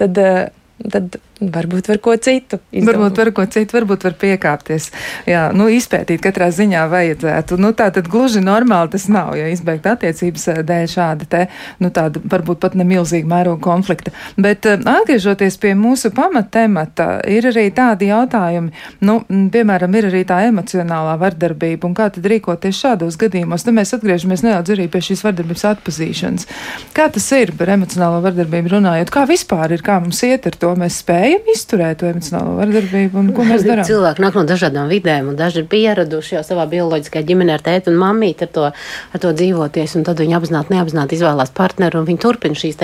tad, 0.01 0.19
eh, 0.19 0.49
tad 0.91 1.19
Varbūt 1.39 1.87
var 1.87 2.01
ko 2.03 2.17
citu. 2.19 2.59
Izdomāt. 2.75 2.97
Varbūt 2.99 3.19
var 3.21 3.29
ko 3.37 3.45
citu, 3.47 3.77
varbūt 3.77 4.05
var 4.09 4.15
piekāpties. 4.19 4.89
Jā, 5.31 5.45
nu, 5.55 5.69
izpētīt 5.71 6.19
katrā 6.25 6.49
ziņā 6.51 6.83
vajadzētu. 6.91 7.59
Nu, 7.63 7.71
tā 7.79 7.93
tad 7.95 8.09
gluži 8.11 8.43
normāli 8.43 8.91
tas 8.91 9.05
nav, 9.13 9.37
ja 9.39 9.47
izbeigt 9.53 9.87
attiecības 9.87 10.49
eh, 10.51 10.59
dēļ 10.67 10.89
šāda 10.91 11.29
te, 11.31 11.45
nu, 11.79 11.93
tāda 11.95 12.19
varbūt 12.19 12.59
pat 12.65 12.75
nemilzīga 12.81 13.31
mēroga 13.31 13.63
konflikta. 13.63 14.11
Bet 14.35 14.67
eh, 14.67 14.83
atgriežoties 14.83 15.61
pie 15.63 15.77
mūsu 15.79 16.11
pamattemata, 16.17 17.21
ir 17.31 17.47
arī 17.53 17.69
tādi 17.77 18.11
jautājumi, 18.11 18.75
nu, 19.07 19.21
piemēram, 19.55 19.95
ir 19.95 20.11
arī 20.11 20.25
tā 20.27 20.41
emocionālā 20.49 21.15
vardarbība 21.23 21.87
un 21.87 21.95
kā 21.95 22.11
tad 22.17 22.27
rīkoties 22.35 22.83
šādos 22.83 23.21
gadījumos. 23.23 23.63
Tad 23.63 23.79
mēs 23.79 23.95
atgriežamies 23.95 24.43
nedaudz 24.43 24.75
arī 24.75 24.89
pie 24.91 25.05
šīs 25.13 25.23
vardarbības 25.29 25.67
atpazīšanas. 25.71 26.51
Kā 26.99 27.07
tas 27.15 27.31
ir 27.39 27.55
par 27.55 27.77
emocionālo 27.79 28.19
vardarbību 28.27 28.75
runājot? 28.75 29.15
Kā 29.15 29.23
vispār 29.31 29.79
ir, 29.79 29.87
kā 29.87 30.01
mums 30.03 30.25
iet 30.27 30.51
ar 30.51 30.59
to 30.59 30.75
mēs 30.83 30.99
spējam? 31.05 31.28
Spējam 31.29 31.53
izturēt 31.53 31.99
to 32.01 32.09
emocionālo 32.09 32.55
vardarbību 32.57 33.19
un 33.21 33.29
ko 33.37 33.45
mēs 33.45 33.65
darām? 33.69 33.87
Cilvēki 33.89 34.23
nāk 34.25 34.37
no 34.39 34.45
dažādām 34.49 34.89
vidēm, 34.91 35.31
un 35.33 35.37
daži 35.37 35.63
ir 35.63 35.69
pieraduši 35.71 36.37
jau 36.37 36.45
savā 36.47 36.65
bioloģiskajā 36.71 37.27
ģimenē 37.29 37.57
ar 37.59 37.65
tēti 37.65 37.93
un 37.93 37.99
mammīti 38.01 38.47
ar 38.47 38.53
to, 38.55 38.65
ar 38.71 39.23
to 39.23 39.33
dzīvoties, 39.37 39.97
un 39.99 40.07
tad 40.09 40.23
viņi 40.23 40.37
apzināti, 40.39 40.73
neapzināti 40.75 41.19
izvēlās 41.19 41.53
partneru, 41.57 42.01
un 42.01 42.09
viņi 42.09 42.23
turpina 42.23 42.59
šīs 42.59 42.81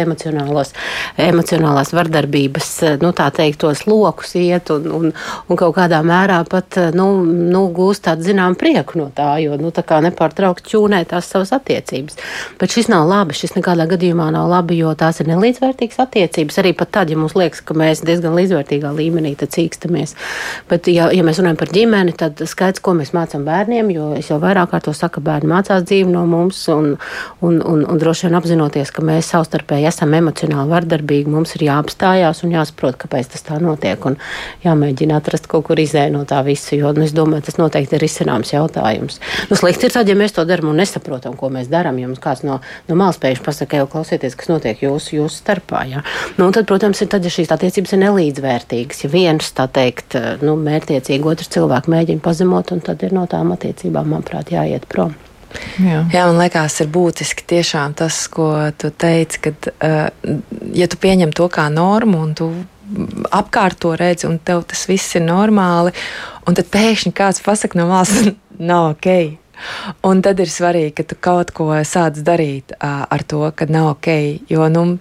emocionālās 1.25 1.93
vardarbības, 1.95 2.71
nu 3.03 3.13
tā 3.17 3.29
teikt, 3.35 3.61
tos 3.63 3.85
lokus 3.87 4.35
iet, 4.39 4.71
un, 4.75 4.89
un, 4.99 5.13
un 5.49 5.61
kaut 5.61 5.77
kādā 5.77 6.01
mērā 6.05 6.43
pat, 6.51 6.79
nu, 6.97 7.09
nu 7.25 7.65
gūst 7.75 8.05
tādu 8.09 8.27
zinām 8.27 8.57
prieku 8.59 8.99
no 9.01 9.09
tā, 9.15 9.37
jo, 9.43 9.57
nu, 9.61 9.71
tā 9.75 9.85
kā 9.87 10.01
nepārtraukt 10.05 10.67
ķūnē 10.69 11.05
tās 11.09 11.31
savas 11.31 11.55
attiecības. 11.57 12.19
Bet 12.61 12.75
šis 12.75 12.91
nav 12.93 13.07
labi, 13.09 13.37
šis 13.39 13.57
nekādā 13.57 13.87
gadījumā 13.91 14.31
nav 14.35 14.51
labi, 14.51 14.81
jo 14.83 14.93
tās 14.99 15.23
ir 15.23 15.31
nelīdzvērtīgas 15.31 16.03
attiecības, 16.07 16.61
arī 16.63 16.75
pat 16.77 16.93
tad, 16.99 17.13
ja 17.13 17.21
mums 17.21 17.37
liekas, 17.39 17.63
ka 17.65 17.77
mēs 17.79 18.03
diezgan 18.07 18.34
līdzvērtīgā 18.39 18.93
līmenī 18.95 19.35
cīkstamies. 19.45 20.15
Bet, 20.71 20.89
ja, 20.93 21.11
ja 21.15 21.25
mēs 21.27 21.41
runājam 21.41 21.59
par 21.61 21.73
ģimeni, 21.75 22.15
tad 22.19 22.41
skaidrs, 22.49 22.83
ko 22.85 22.95
mēs 22.99 23.13
mācām 23.17 23.45
bērniem, 23.47 23.91
jo 23.95 24.11
es 24.19 24.31
jau 24.31 24.39
vairāk 24.43 24.73
kārt 24.73 24.89
to 24.89 24.95
saku, 24.97 25.23
bērni 25.25 25.51
mācās 25.51 25.85
dzīvi 25.87 26.11
no 26.13 26.25
mums, 26.29 26.63
un, 26.73 26.95
un, 27.45 27.61
un, 27.61 27.85
un 27.85 28.01
droši 28.01 28.29
vien 28.29 28.39
apzinoties, 28.39 28.93
ka 28.95 29.05
mēs 29.05 29.31
savstarpēji 29.35 29.89
esam 29.91 30.15
emocionāli 30.17 30.73
vardarbīgi, 30.73 31.31
mums 31.31 31.55
ir 31.59 31.67
jāapstājās 31.69 32.45
un 32.45 32.55
jāsaprot, 32.57 32.99
kāpēc 33.01 33.33
tas 33.35 33.47
tā 33.47 33.59
notiek, 33.63 34.05
un 34.09 34.19
jāmēģina 34.65 35.21
atrast 35.21 35.49
kaut 35.51 35.69
kur 35.69 35.81
izēju 35.81 36.15
no 36.17 36.25
tā 36.29 36.41
visa, 36.47 36.75
jo, 36.77 36.93
nu, 36.97 37.05
es 37.07 37.15
domāju, 37.17 37.47
tas 37.49 37.61
noteikti 37.61 37.99
ir 37.99 38.07
izcināms 38.09 38.55
jautājums. 38.55 39.21
Nu, 39.51 39.59
slikti 39.59 39.89
ir 39.89 39.97
tad, 39.97 40.11
ja 40.11 40.19
mēs 40.19 40.37
to 40.37 40.45
darām 40.49 40.73
un 40.73 40.81
nesaprotam, 40.81 41.37
ko 41.39 41.51
mēs 41.53 41.71
darām, 41.73 41.99
ja 42.01 42.11
mums 42.11 42.23
kāds 42.23 42.45
no, 42.47 42.61
no 42.89 42.99
malas 42.99 43.21
pēkšņi 43.23 43.45
pasaka, 43.45 43.81
jau 43.81 43.91
klausieties, 43.91 44.37
kas 44.39 44.51
notiek 44.51 44.85
jūsu, 44.85 45.19
jūsu 45.19 45.43
starpā. 45.43 45.85
Ja? 45.91 46.05
Nu, 46.39 46.51
tad, 46.55 46.69
protams, 46.71 47.01
ir 47.05 47.11
tad, 47.13 47.25
ja 47.25 47.33
šīs 47.33 47.53
attiecības 47.55 47.95
ir 47.95 48.03
nelīdzvērtīgas, 48.25 49.05
ja 49.05 49.11
viens, 49.11 49.53
tā 49.55 49.67
teikt, 49.69 50.17
nu, 50.43 50.57
mērķiecīgi 50.57 51.29
otrs 51.29 51.53
cilvēks 51.53 51.91
mēģina 51.91 52.23
pazemot, 52.25 52.73
un 52.73 52.81
tad 52.81 53.03
ir 53.03 53.13
no 53.13 53.27
tām 53.27 53.53
attiecībām, 53.53 54.09
manuprāt, 54.09 54.53
jāiet 54.53 54.87
prom. 54.89 55.15
Jā. 55.79 56.03
Jā, 56.11 56.27
man 56.27 56.41
liekas, 56.41 56.81
ir 56.83 56.89
būtiski 56.91 57.45
tiešām 57.47 57.95
tas, 57.95 58.27
ko 58.29 58.71
tu 58.79 58.91
teici, 58.91 59.39
ka, 59.45 59.53
uh, 59.55 60.09
ja 60.75 60.89
tu 60.91 60.99
pieņem 60.99 61.33
to 61.33 61.49
kā 61.49 61.69
normu 61.71 62.25
un 62.25 62.35
tu 62.35 62.51
apkārt 63.31 63.79
to 63.81 63.95
redzi, 63.97 64.27
un 64.27 64.41
tev 64.43 64.65
tas 64.69 64.85
viss 64.91 65.15
ir 65.15 65.25
normāli, 65.25 65.95
un 66.49 66.59
tad 66.59 66.69
pēkšņi 66.75 67.15
kāds 67.15 67.45
pasakā 67.45 67.79
no 67.79 67.89
malas, 67.93 68.33
nav 68.73 68.97
ok. 68.97 69.39
Un 70.05 70.19
tad 70.27 70.41
ir 70.43 70.51
svarīgi, 70.51 70.91
ka 70.99 71.05
tu 71.07 71.17
kaut 71.23 71.53
ko 71.55 71.71
sāc 71.87 72.19
darīt 72.27 72.75
uh, 72.75 73.07
ar 73.07 73.23
to, 73.23 73.47
ka 73.55 73.71
nav 73.71 73.93
ok. 73.95 74.11
Jo, 74.51 74.67
nu, 74.75 74.99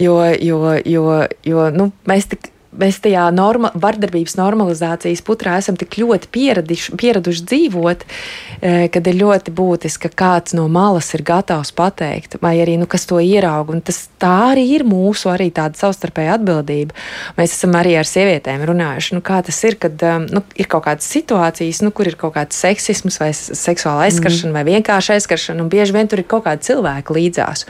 jo, 0.00 0.18
jo, 0.40 0.60
jo, 0.84 1.06
jo 1.44 1.70
nu, 1.74 1.90
mēs 2.08 2.30
tik 2.32 2.50
mēs 2.78 2.98
tajā 3.04 3.24
norma, 3.34 3.70
vardarbības 3.78 4.36
normalizācijas 4.38 5.22
putrā 5.24 5.58
esam 5.60 5.76
tik 5.78 5.98
ļoti 6.00 6.30
pieraduši, 6.34 6.94
pieraduši 6.98 7.44
dzīvot, 7.50 8.04
e, 8.04 8.72
kad 8.92 9.10
ir 9.10 9.18
ļoti 9.20 9.54
būtiski, 9.54 10.10
ka 10.10 10.20
kāds 10.24 10.56
no 10.58 10.66
malas 10.72 11.12
ir 11.16 11.24
gatavs 11.26 11.72
pateikt, 11.76 12.38
vai 12.42 12.56
arī 12.62 12.76
nu, 12.80 12.88
kas 12.90 13.06
to 13.10 13.20
ierauga. 13.22 13.76
Tas, 13.84 14.04
tā 14.22 14.32
arī 14.52 14.66
ir 14.76 14.86
mūsu 14.88 15.30
arī 15.32 15.50
tāda 15.54 15.78
savstarpēja 15.78 16.38
atbildība. 16.38 16.96
Mēs 17.38 17.56
esam 17.56 17.76
arī 17.78 17.96
ar 18.00 18.08
sievietēm 18.08 18.64
runājuši, 18.68 19.18
nu, 19.18 19.24
kā 19.24 19.40
tas 19.46 19.60
ir, 19.66 19.78
kad 19.80 20.02
e, 20.02 20.14
nu, 20.30 20.44
ir 20.58 20.70
kaut 20.70 20.86
kādas 20.88 21.08
situācijas, 21.10 21.82
nu, 21.84 21.92
kur 21.94 22.10
ir 22.10 22.18
kaut 22.20 22.36
kāds 22.38 22.58
seksisms 22.64 23.20
vai 23.22 23.30
seksuāla 23.34 24.08
aizskaršana 24.08 24.50
mm. 24.50 24.58
vai 24.58 24.66
vienkārši 24.74 25.16
aizskaršana, 25.18 25.62
un 25.64 25.72
bieži 25.72 25.96
vien 25.96 26.10
tur 26.10 26.22
ir 26.22 26.28
kaut 26.28 26.46
kādi 26.48 26.70
cilvēki 26.70 27.18
līdzās. 27.18 27.66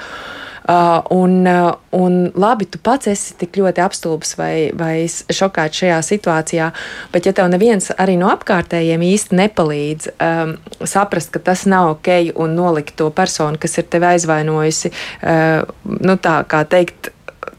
Uh, 0.65 1.03
un, 1.13 1.45
uh, 1.45 1.75
un 1.93 2.31
labi, 2.41 2.65
tu 2.65 2.79
pats 2.81 3.11
esi 3.11 3.35
tik 3.37 3.59
ļoti 3.61 3.83
apstulbis 3.85 4.31
vai, 4.39 4.71
vai 4.73 5.05
šokēts 5.05 5.83
šajā 5.83 5.99
situācijā, 6.07 6.69
bet 7.13 7.29
ja 7.29 7.35
tev 7.37 7.51
neviens 7.53 7.91
arī 8.01 8.15
no 8.17 8.31
apkārtējiem 8.33 9.05
īsti 9.05 9.37
nepalīdz 9.43 10.09
um, 10.15 10.55
saprast, 10.89 11.35
ka 11.35 11.43
tas 11.51 11.67
nav 11.69 11.91
ok 11.99 12.33
un 12.41 12.57
nolikt 12.57 12.97
to 12.97 13.11
personu, 13.13 13.61
kas 13.61 13.77
ir 13.77 13.91
tevi 13.93 14.09
aizvainojusi, 14.15 14.95
uh, 15.21 15.69
nu 16.01 16.17
tā 16.25 16.39
kā 16.49 16.65
teikt, 16.65 17.13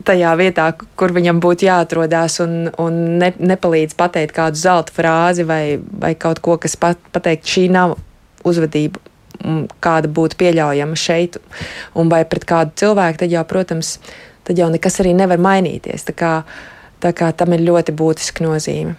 tajā 0.06 0.34
vietā, 0.42 0.72
kur 0.98 1.14
viņam 1.14 1.40
būtu 1.46 1.70
jāatrodās, 1.70 2.40
un, 2.42 2.72
un 2.82 3.02
ne, 3.22 3.36
nepalīdz 3.38 3.94
pateikt 4.00 4.34
kādu 4.34 4.66
zelta 4.66 4.94
frāzi 4.96 5.46
vai, 5.46 5.78
vai 5.78 6.16
kaut 6.18 6.42
ko, 6.42 6.58
kas 6.62 6.74
pat, 6.80 7.02
pateikt, 7.14 7.46
šī 7.54 7.70
nav 7.74 8.00
uzvedība 8.46 9.02
kāda 9.84 10.12
būtu 10.12 10.40
pieļaujama 10.40 10.98
šeit 11.00 11.40
un 11.96 12.12
vai 12.12 12.24
pret 12.30 12.48
kādu 12.50 12.76
cilvēku, 12.84 13.24
tad 13.24 13.34
jau, 13.34 13.44
protams, 13.48 13.98
tad 14.48 14.60
jau 14.60 14.70
nekas 14.74 15.02
arī 15.04 15.16
nevar 15.18 15.42
mainīties. 15.42 16.08
Tā 16.10 16.16
kā, 16.18 16.32
tā 17.04 17.14
kā 17.18 17.32
tam 17.38 17.56
ir 17.58 17.66
ļoti 17.68 17.96
būtiska 17.96 18.46
nozīme. 18.46 18.96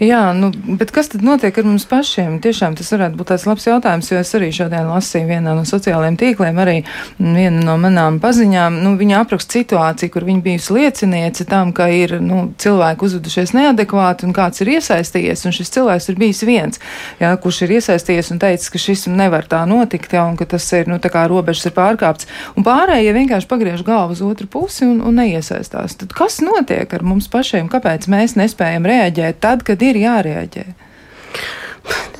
Jā, 0.00 0.30
nu, 0.32 0.48
bet 0.80 0.92
kas 0.94 1.10
tad 1.12 1.24
notiek 1.26 1.56
ar 1.60 1.66
mums 1.68 1.84
pašiem? 1.88 2.38
Tiešām 2.40 2.76
tas 2.78 2.88
varētu 2.94 3.18
būt 3.18 3.30
tāds 3.32 3.44
labs 3.44 3.66
jautājums, 3.68 4.08
jo 4.08 4.20
es 4.20 4.32
arī 4.38 4.48
šodien 4.54 4.88
lasīju 4.88 5.28
vienā 5.28 5.52
no 5.58 5.66
sociālajiem 5.68 6.16
tīkliem, 6.20 6.60
arī 6.62 6.76
viena 7.18 7.60
no 7.66 7.74
manām 7.80 8.16
paziņām, 8.22 8.78
nu, 8.80 8.94
viņa 9.00 9.18
apraksta 9.20 9.58
situāciju, 9.58 10.12
kur 10.14 10.24
viņa 10.28 10.44
bijusi 10.46 10.76
lieciniece 10.78 11.44
tam, 11.50 11.74
ka 11.76 11.90
ir, 11.92 12.16
nu, 12.24 12.46
cilvēki 12.60 13.06
uzvedušies 13.08 13.52
neadekvāti 13.58 14.24
un 14.28 14.32
kāds 14.36 14.64
ir 14.64 14.72
iesaistījies, 14.78 15.44
un 15.44 15.56
šis 15.58 15.74
cilvēks 15.76 16.08
ir 16.08 16.18
bijis 16.22 16.40
viens, 16.48 16.80
jā, 17.20 17.34
kurš 17.42 17.60
ir 17.66 17.76
iesaistījies 17.76 18.32
un 18.32 18.40
teicis, 18.40 18.72
ka 18.72 18.80
šis 18.80 19.04
nevar 19.12 19.44
tā 19.50 19.66
notikt, 19.68 20.16
jā, 20.16 20.24
un 20.24 20.40
ka 20.40 20.48
tas 20.48 20.64
ir, 20.78 20.88
nu, 20.88 20.96
tā 21.02 21.12
kā 21.12 21.26
robežas 21.28 21.68
ir 21.68 21.76
pārkāpts, 21.76 22.30
un 22.56 22.64
pārējie 22.64 23.12
vienkārši 23.18 23.50
pagriež 23.50 23.84
galvu 23.84 24.16
uz 24.16 24.24
otru 24.24 24.48
pusi 24.48 24.88
un, 24.88 25.02
un 25.04 25.20
neiesaistās. 25.20 25.98
Tad 26.00 26.16
kas 26.16 26.40
notiek 26.44 26.88
ar 26.96 27.04
mums 27.04 27.28
pašiem? 27.28 27.68
Kāpēc 27.68 28.08
mēs 28.10 28.36
nespējam 28.40 28.88
reaģēt? 28.88 29.40
Tad, 29.50 29.66
kad 29.66 29.82
ir 29.82 29.98
jārēģē. 29.98 30.66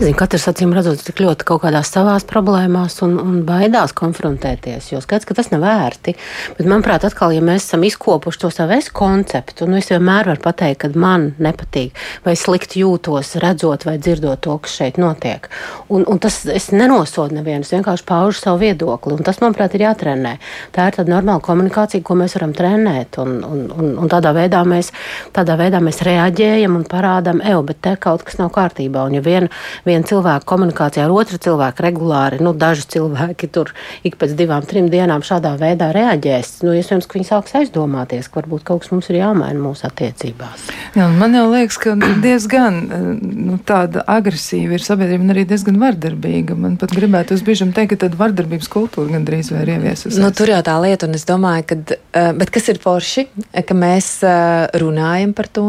Nezinu, 0.00 0.16
katrs 0.16 0.46
acīm 0.48 0.70
redzot, 0.72 1.02
tik 1.04 1.18
ļoti 1.20 1.44
kaut 1.44 1.60
kādās 1.60 1.90
savās 1.92 2.24
problēmās 2.24 2.94
un, 3.04 3.18
un 3.20 3.40
baidās 3.44 3.92
konfrontēties. 3.92 4.86
Jo 4.94 5.02
skaidrs, 5.04 5.26
ka 5.28 5.34
tas 5.36 5.50
nav 5.52 5.60
vērti. 5.60 6.14
Bet, 6.56 6.64
manuprāt, 6.64 7.04
atkal, 7.04 7.34
ja 7.36 7.42
mēs 7.44 7.66
esam 7.66 7.84
izkopuši 7.84 8.40
to 8.40 8.48
savu 8.54 8.78
es 8.78 8.88
konceptu, 8.96 9.68
nu 9.68 9.76
es 9.76 9.90
vienmēr 9.92 10.30
varu 10.32 10.40
pateikt, 10.40 10.78
ka 10.86 10.90
man 10.96 11.34
nepatīk 11.36 12.00
vai 12.24 12.32
slikti 12.32 12.80
jūtos, 12.80 13.34
redzot 13.44 13.84
vai 13.84 13.98
dzirdot 14.00 14.40
to, 14.46 14.56
kas 14.64 14.78
šeit 14.78 14.96
notiek. 15.02 15.50
Un, 15.92 16.06
un 16.08 16.22
tas 16.24 16.38
es 16.48 16.70
nenosodu 16.72 17.36
nevienu, 17.36 17.68
es 17.68 17.74
vienkārši 17.76 18.08
paužu 18.08 18.40
savu 18.40 18.62
viedokli. 18.64 19.18
Un 19.18 19.28
tas, 19.28 19.42
manuprāt, 19.44 19.76
ir 19.76 19.84
jātrenē. 19.84 20.36
Tā 20.72 20.88
ir 20.88 20.96
tāda 20.96 21.12
normāla 21.12 21.44
komunikācija, 21.44 22.00
ko 22.08 22.16
mēs 22.22 22.38
varam 22.38 22.56
trenēt. 22.56 23.20
Un, 23.20 23.36
un, 23.44 23.68
un, 23.76 23.92
un 24.00 24.14
tādā, 24.16 24.32
veidā 24.32 24.64
mēs, 24.64 24.94
tādā 25.36 25.60
veidā 25.60 25.84
mēs 25.84 26.00
reaģējam 26.08 26.80
un 26.80 26.88
parādām, 26.88 27.44
ej, 27.44 27.60
bet 27.68 27.84
te 27.84 27.96
kaut 28.00 28.24
kas 28.24 28.40
nav 28.40 28.48
kārtībā. 28.56 29.04
Un, 29.04 29.20
ja 29.20 29.24
vien, 29.28 29.49
viena 29.86 30.06
cilvēka 30.06 30.48
komunikācijā 30.48 31.06
ar 31.06 31.14
otru 31.14 31.40
cilvēku 31.42 31.84
regulāri, 31.86 32.40
nu, 32.44 32.52
daži 32.56 32.86
cilvēki 32.96 33.50
tur 33.52 33.72
ik 34.06 34.18
pēc 34.20 34.34
divām, 34.38 34.66
trim 34.66 34.90
dienām 34.92 35.24
šādā 35.26 35.54
veidā 35.60 35.90
reaģēs, 35.96 36.60
nu, 36.66 36.74
iespējams, 36.78 37.08
ka 37.08 37.18
viņi 37.18 37.28
sāks 37.30 37.56
aizdomāties, 37.60 38.30
ka 38.30 38.42
varbūt 38.42 38.66
kaut 38.68 38.84
kas 38.84 38.92
mums 38.94 39.10
ir 39.10 39.20
jāmaina 39.20 39.60
mūsu 39.60 39.86
attiecībās. 39.88 40.68
Jā, 40.98 41.08
man 41.20 41.36
jau 41.36 41.46
liekas, 41.52 41.78
ka 41.80 41.94
diezgan 42.22 42.80
nu, 43.20 43.58
tāda 43.66 44.04
agresīva 44.10 44.76
ir 44.76 44.84
sabiedrība 44.84 45.26
un 45.26 45.34
arī 45.34 45.46
diezgan 45.48 45.78
vardarbīga. 45.80 46.56
Man 46.58 46.76
pat 46.80 46.94
gribētu 46.96 47.36
uz 47.36 47.44
brīžam 47.46 47.74
teikt, 47.76 47.94
ka 47.94 48.06
tāda 48.06 48.18
vardarbības 48.20 48.70
kultūra 48.72 49.16
gandrīz 49.16 49.52
vai 49.54 49.64
ir 49.64 49.74
ieviesusies. 49.76 50.20
Nu, 50.20 50.32
tur 50.36 50.52
jau 50.52 50.60
tā 50.66 50.76
lieta, 50.82 51.08
un 51.08 51.18
es 51.18 51.26
domāju, 51.28 51.66
ka, 51.70 51.78
eh, 51.90 52.32
bet 52.38 52.52
kas 52.54 52.70
ir 52.72 52.80
forši, 52.82 53.26
ka 53.66 53.76
mēs 53.76 54.12
eh, 54.26 54.66
runājam 54.82 55.34
par 55.36 55.50
to 55.50 55.66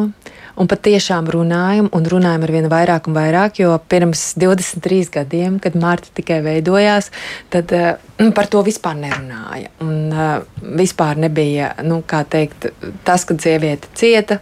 un 0.60 0.70
patiešām 0.72 1.30
runājam, 1.32 1.90
un 1.96 2.08
runājam 2.10 2.46
ar 2.48 2.54
vien 2.56 2.70
vairāk 2.72 3.10
un 3.10 3.18
vairāk, 3.18 3.62
jo 3.64 3.76
pirms 3.92 4.32
23 4.42 5.12
gadiem, 5.16 5.60
kad 5.64 5.78
Marta 5.80 6.12
tikai 6.18 6.42
veidojās, 6.46 7.12
tad 7.54 7.72
uh, 7.76 7.94
par 8.36 8.50
to 8.52 8.64
vispār 8.66 9.00
nerunāja. 9.00 9.72
Un 9.86 10.12
uh, 10.12 10.30
vispār 10.78 11.20
nebija, 11.22 11.74
nu, 11.88 12.02
kā 12.08 12.24
teikt, 12.28 12.72
tas, 13.08 13.26
kad 13.30 13.42
sieviete 13.44 13.92
cieta, 13.98 14.42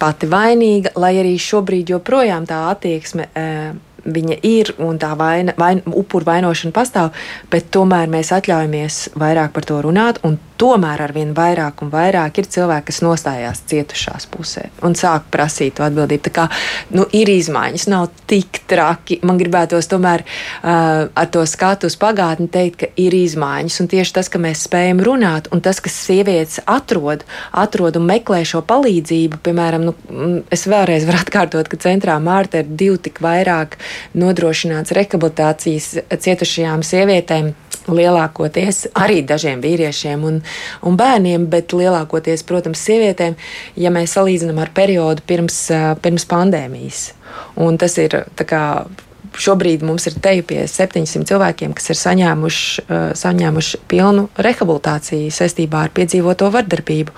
pati 0.00 0.30
vainīga, 0.30 0.94
lai 1.00 1.14
arī 1.22 1.36
šobrīd 1.40 1.94
joprojām 1.96 2.48
tā 2.48 2.64
attieksme. 2.72 3.30
Viņa 4.04 4.38
ir 4.46 4.74
un 4.80 4.98
tā 5.00 5.12
vaina, 5.18 5.54
vaina, 5.58 5.82
upuru 5.96 6.28
vainošana 6.28 6.74
pastāv, 6.76 7.10
bet 7.50 7.70
tomēr 7.74 8.10
mēs 8.10 8.32
atļaujamies 8.36 9.00
vairāk 9.20 9.52
par 9.56 9.66
to 9.68 9.80
runāt. 9.84 10.22
Tomēr 10.60 11.00
ar 11.00 11.14
vien 11.16 11.30
vairāk 11.32 11.80
un 11.80 11.88
vairāk 11.88 12.42
ir 12.42 12.48
cilvēki, 12.52 12.90
kas 12.90 12.98
nostājās 13.00 13.62
cietušās 13.70 14.26
pusē 14.28 14.66
un 14.84 14.92
sāk 14.98 15.30
prasīt 15.32 15.78
to 15.78 15.86
atbildību. 15.86 16.24
Tā 16.26 16.32
kā 16.36 16.44
nu, 16.92 17.06
ir 17.16 17.30
izmaiņas, 17.32 17.86
nav 17.88 18.10
tik 18.28 18.62
traki. 18.68 19.20
Man 19.24 19.40
gribētos 19.40 19.88
tomēr 19.88 20.24
uh, 20.26 21.08
ar 21.08 21.30
to 21.32 21.46
skatu 21.48 21.88
uz 21.88 21.96
pagātni 22.00 22.50
teikt, 22.52 22.76
ka 22.82 22.90
ir 23.00 23.16
izmaiņas. 23.16 23.78
Un 23.80 23.90
tieši 23.94 24.16
tas, 24.18 24.28
ka 24.28 24.40
mēs 24.42 24.66
spējam 24.68 25.00
runāt, 25.06 25.48
un 25.54 25.64
tas, 25.64 25.80
ka 25.80 25.92
sievietes 25.92 26.60
atrod, 26.68 27.24
atrod 27.56 27.96
un 27.96 28.08
meklē 28.10 28.42
šo 28.44 28.60
palīdzību, 28.68 29.40
piemēram, 29.46 29.88
nu, 29.88 29.96
es 30.52 30.66
vēlreiz 30.68 31.08
varu 31.08 31.24
atkārtot, 31.24 31.72
ka 31.72 31.80
centrā 31.80 32.18
Mārta 32.20 32.60
ir 32.60 32.68
divi 32.68 33.00
tik 33.08 33.22
vairāk 33.24 33.78
nodrošināts 34.18 34.94
rehabilitācijas 34.96 35.92
cietušajām 36.10 36.84
sievietēm 36.86 37.52
lielākoties 37.88 38.86
arī 38.98 39.20
dažiem 39.26 39.62
vīriešiem 39.62 40.24
un, 40.26 40.40
un 40.86 40.96
bērniem, 41.00 41.46
bet 41.50 41.74
lielākoties, 41.76 42.44
protams, 42.46 42.82
sievietēm, 42.86 43.36
ja 43.80 43.92
mēs 43.94 44.16
salīdzinām 44.16 44.60
ar 44.62 44.72
periodu 44.76 45.24
pirms, 45.26 45.62
pirms 46.02 46.26
pandēmijas. 46.30 47.04
Un 47.60 47.78
tas 47.80 47.96
ir 48.02 48.16
kā, 48.36 48.64
šobrīd 49.40 49.84
mums 49.86 50.08
ir 50.10 50.18
te 50.22 50.34
pie 50.46 50.64
700 50.68 51.28
cilvēkiem, 51.30 51.74
kas 51.76 51.92
ir 51.92 52.00
saņēmuši, 52.00 52.86
saņēmuši 53.20 53.82
pilnu 53.90 54.28
rehabilitāciju 54.38 55.32
saistībā 55.34 55.86
ar 55.86 55.96
piedzīvoto 55.96 56.50
vardarbību. 56.52 57.14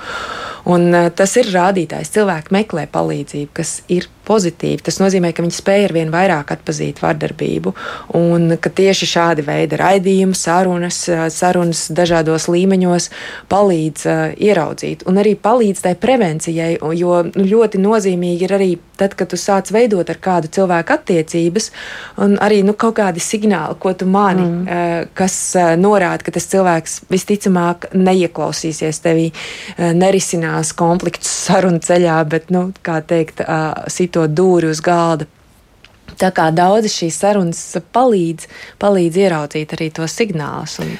Un, 0.71 0.93
tas 1.17 1.37
ir 1.41 1.51
rādītājs. 1.51 2.13
Cilvēki 2.15 2.55
meklē 2.55 2.87
palīdzību, 2.93 3.51
kas 3.57 3.81
ir 3.91 4.09
pozitīvi. 4.27 4.83
Tas 4.87 5.01
nozīmē, 5.03 5.33
ka 5.35 5.43
viņi 5.45 5.57
spēj 5.57 5.87
ar 5.89 5.95
vien 5.97 6.13
vairāk 6.13 6.53
atpazīt 6.55 7.03
vardarbību, 7.03 7.75
un 8.19 8.57
ka 8.63 8.71
tieši 8.71 9.09
šādi 9.11 9.45
veidi 9.47 9.79
raidījumi, 9.81 10.37
sarunas, 10.39 11.01
sarunas 11.35 11.85
dažādos 11.95 12.49
līmeņos 12.53 13.09
palīdz 13.53 14.07
uh, 14.07 14.23
ieraudzīt 14.39 15.07
un 15.11 15.19
arī 15.23 15.35
palīdz 15.43 15.83
tai 15.87 15.95
prevencijai, 15.99 16.77
jo 16.99 17.19
nu, 17.27 17.47
ļoti 17.53 17.83
nozīmīgi 17.83 18.47
ir 18.47 18.57
arī 18.59 18.71
tad, 19.01 19.17
kad 19.19 19.33
tu 19.33 19.39
sāc 19.41 19.73
veidot 19.75 20.09
ar 20.13 20.21
kādu 20.23 20.51
cilvēku 20.53 20.95
attiecības, 20.95 21.71
un 22.23 22.37
arī 22.43 22.61
nu, 22.67 22.77
kaut 22.79 22.95
kādi 23.01 23.23
signāli, 23.23 23.79
ko 23.83 23.95
tu 23.99 24.07
mani, 24.07 24.47
mm. 24.47 24.63
uh, 24.63 25.11
kas 25.19 25.37
uh, 25.59 25.73
norāda, 25.81 26.23
ka 26.23 26.37
tas 26.39 26.47
cilvēks 26.53 27.01
visticamāk 27.11 27.91
neieklausīsies 27.99 29.03
tevī, 29.03 29.29
uh, 29.33 29.91
nerisinās 30.53 30.72
konfliktus 30.76 31.30
sarunu 31.46 31.80
ceļā, 31.80 32.22
bet, 32.28 32.50
nu, 32.50 32.72
kā 32.82 33.00
teikt, 33.00 33.40
to 34.12 34.26
dūri 34.28 34.70
uz 34.70 34.80
galda. 34.80 35.26
Tā 36.23 36.31
kā 36.35 36.51
daudzi 36.55 36.93
šīs 36.93 37.18
sarunas 37.25 37.62
palīdz, 37.95 38.47
palīdz 38.83 39.23
ieraudzīt 39.25 39.75
arī 39.75 39.91
tos 39.97 40.14
signālus. 40.20 40.79
Un, 40.85 40.95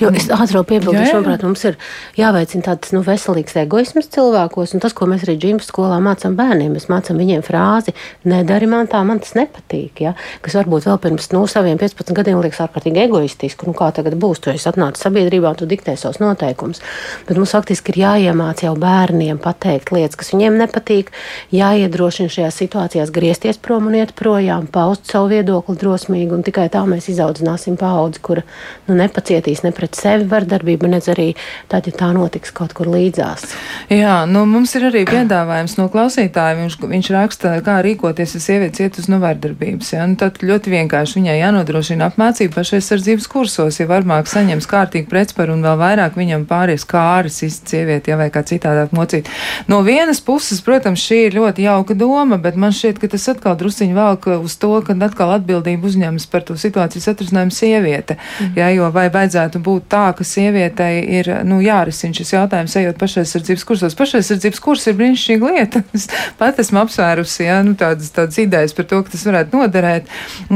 Jo 0.00 0.10
es 0.16 0.26
ātri 0.32 0.60
piebildīšu, 0.66 1.14
manuprāt, 1.14 1.44
mums 1.46 1.62
ir 1.68 1.76
jāveicina 2.18 2.64
tāds 2.66 2.92
nu, 2.94 3.02
veselīgs 3.06 3.54
egoisms 3.62 4.08
cilvēkos, 4.12 4.74
un 4.74 4.82
tas, 4.82 4.94
ko 4.96 5.06
mēs 5.10 5.24
arī 5.26 5.36
džimpas 5.38 5.68
skolā 5.70 5.98
mācām 6.02 6.34
bērniem, 6.38 6.72
mēs 6.74 6.88
mācām 6.90 7.20
viņiem 7.22 7.44
frāzi, 7.46 7.94
nedari 8.28 8.68
man 8.70 8.90
tā, 8.90 9.02
man 9.06 9.20
tas 9.22 9.36
nepatīk, 9.38 10.02
ja? 10.02 10.14
kas 10.42 10.56
varbūt 10.58 10.88
vēl 10.88 10.98
pirms 11.04 11.30
nu, 11.34 11.44
saviem 11.50 11.78
15 11.80 12.16
gadiem 12.18 12.40
liekas 12.42 12.64
ārkārtīgi 12.66 13.04
egoistiski, 13.04 13.68
nu 13.68 13.76
kā 13.78 13.92
tagad 13.94 14.16
būs, 14.18 14.42
tu 14.42 14.50
esi 14.54 14.68
atnācis 14.70 15.06
sabiedrībā 15.06 15.52
un 15.52 15.60
tu 15.60 15.70
diktē 15.70 15.94
savus 16.00 16.18
noteikumus, 16.22 16.82
bet 17.28 17.38
mums 17.38 17.54
faktiski 17.54 17.94
ir 17.94 18.02
jāiemāc 18.02 18.64
jau 18.66 18.74
bērniem 18.82 19.38
pateikt 19.42 19.94
lietas, 19.94 20.18
kas 20.18 20.32
viņiem 20.34 20.58
nepatīk, 20.64 21.12
jāiedrošina 21.54 22.32
šajās 22.32 22.58
situācijās 22.64 23.14
griezties 23.14 23.60
prom 23.62 23.90
un 23.90 24.00
iet 24.00 24.16
projām, 24.18 24.61
paust 24.70 25.10
savu 25.10 25.30
viedokli 25.32 25.76
drosmīgi, 25.80 26.30
un 26.32 26.44
tikai 26.46 26.68
tā 26.72 26.84
mēs 26.88 27.10
izaudzināsim 27.12 27.76
paudzi, 27.80 28.22
kura 28.22 28.44
nu, 28.86 28.96
nepacietīs 28.98 29.64
ne 29.66 29.72
pret 29.74 29.98
sevi 29.98 30.28
vardarbību, 30.30 30.90
nedz 30.94 31.10
arī 31.12 31.32
tad, 31.72 31.88
ja 31.90 31.96
tā 31.98 32.12
notiks 32.14 32.54
kaut 32.54 32.74
kur 32.78 32.90
līdzās. 32.92 33.48
Jā, 33.90 34.22
nu, 34.30 34.44
mums 34.48 34.72
ir 34.78 34.88
arī 34.92 35.04
piedāvājums 35.08 35.76
no 35.80 35.88
klausītāja. 35.92 36.60
Viņš, 36.62 36.78
viņš 36.94 37.12
raksta, 37.16 37.56
kā 37.66 37.80
rīkoties, 37.84 38.36
ja 38.38 38.42
sievietes 38.46 38.84
iet 38.84 39.02
uz 39.02 39.10
no 39.12 39.18
vardarbības. 39.22 39.92
Ja? 39.96 40.06
Nu, 40.06 40.16
tad 40.20 40.40
ļoti 40.44 40.72
vienkārši 40.72 41.18
viņai 41.18 41.36
jānodrošina 41.40 42.08
apmācība 42.12 42.60
pašaizsardzības 42.60 43.28
kursos, 43.32 43.80
ja 43.82 43.88
varmāk 43.90 44.30
saņems 44.30 44.70
kārtīgi 44.70 45.10
pretsparu 45.10 45.56
un 45.56 45.66
vēl 45.66 45.78
vairāk 45.82 46.16
viņam 46.18 46.46
pāries 46.48 46.86
kāris 46.88 47.42
izcīt 47.46 47.72
sievieti, 47.72 48.12
ja 48.12 48.18
vai 48.20 48.30
kā 48.32 48.42
citādāk 48.46 48.92
mocīt. 48.96 49.28
No 49.70 49.80
vienas 49.86 50.20
puses, 50.24 50.62
protams, 50.64 51.02
šī 51.02 51.26
ir 51.28 51.38
ļoti 51.38 51.66
jauka 51.66 51.96
doma, 51.98 52.38
bet 52.42 52.58
man 52.60 52.74
šķiet, 52.74 53.00
ka 53.02 53.10
tas 53.12 53.28
atkal 53.32 53.56
drusciņi 53.58 53.96
velk 53.96 54.28
uz 54.44 54.56
to, 54.60 54.72
ka 54.86 54.96
atkal 55.06 55.32
atbildību 55.36 55.88
uzņemas 55.88 56.26
par 56.32 56.44
to 56.46 56.56
situācijas 56.58 57.10
atrisinājumu 57.12 57.54
sieviete. 57.54 58.16
Mm. 58.16 58.52
Ja, 58.58 58.70
jo 58.74 58.88
vai 58.94 59.08
vajadzētu 59.12 59.62
būt 59.64 59.88
tā, 59.92 60.04
ka 60.16 60.26
sievietei 60.26 61.02
ir 61.20 61.30
nu, 61.48 61.60
jārisina 61.64 62.16
šis 62.16 62.34
jautājums, 62.34 62.76
ejot 62.80 63.00
pašaizsardzības 63.00 63.66
kursos. 63.68 63.96
Pašaizsardzības 63.98 64.62
kurs 64.62 64.86
ir 64.90 64.98
brīnišķīga 65.00 65.52
lieta. 65.54 65.84
Es 66.02 66.08
pat 66.38 66.58
esmu 66.58 66.80
apsvērusi 66.80 67.44
ja, 67.44 67.58
nu, 67.62 67.74
tādas, 67.78 68.08
tādas 68.14 68.38
idejas 68.40 68.72
par 68.74 68.86
to, 68.90 69.02
ka 69.04 69.12
tas 69.12 69.22
varētu 69.28 69.58
noderēt, 69.58 70.08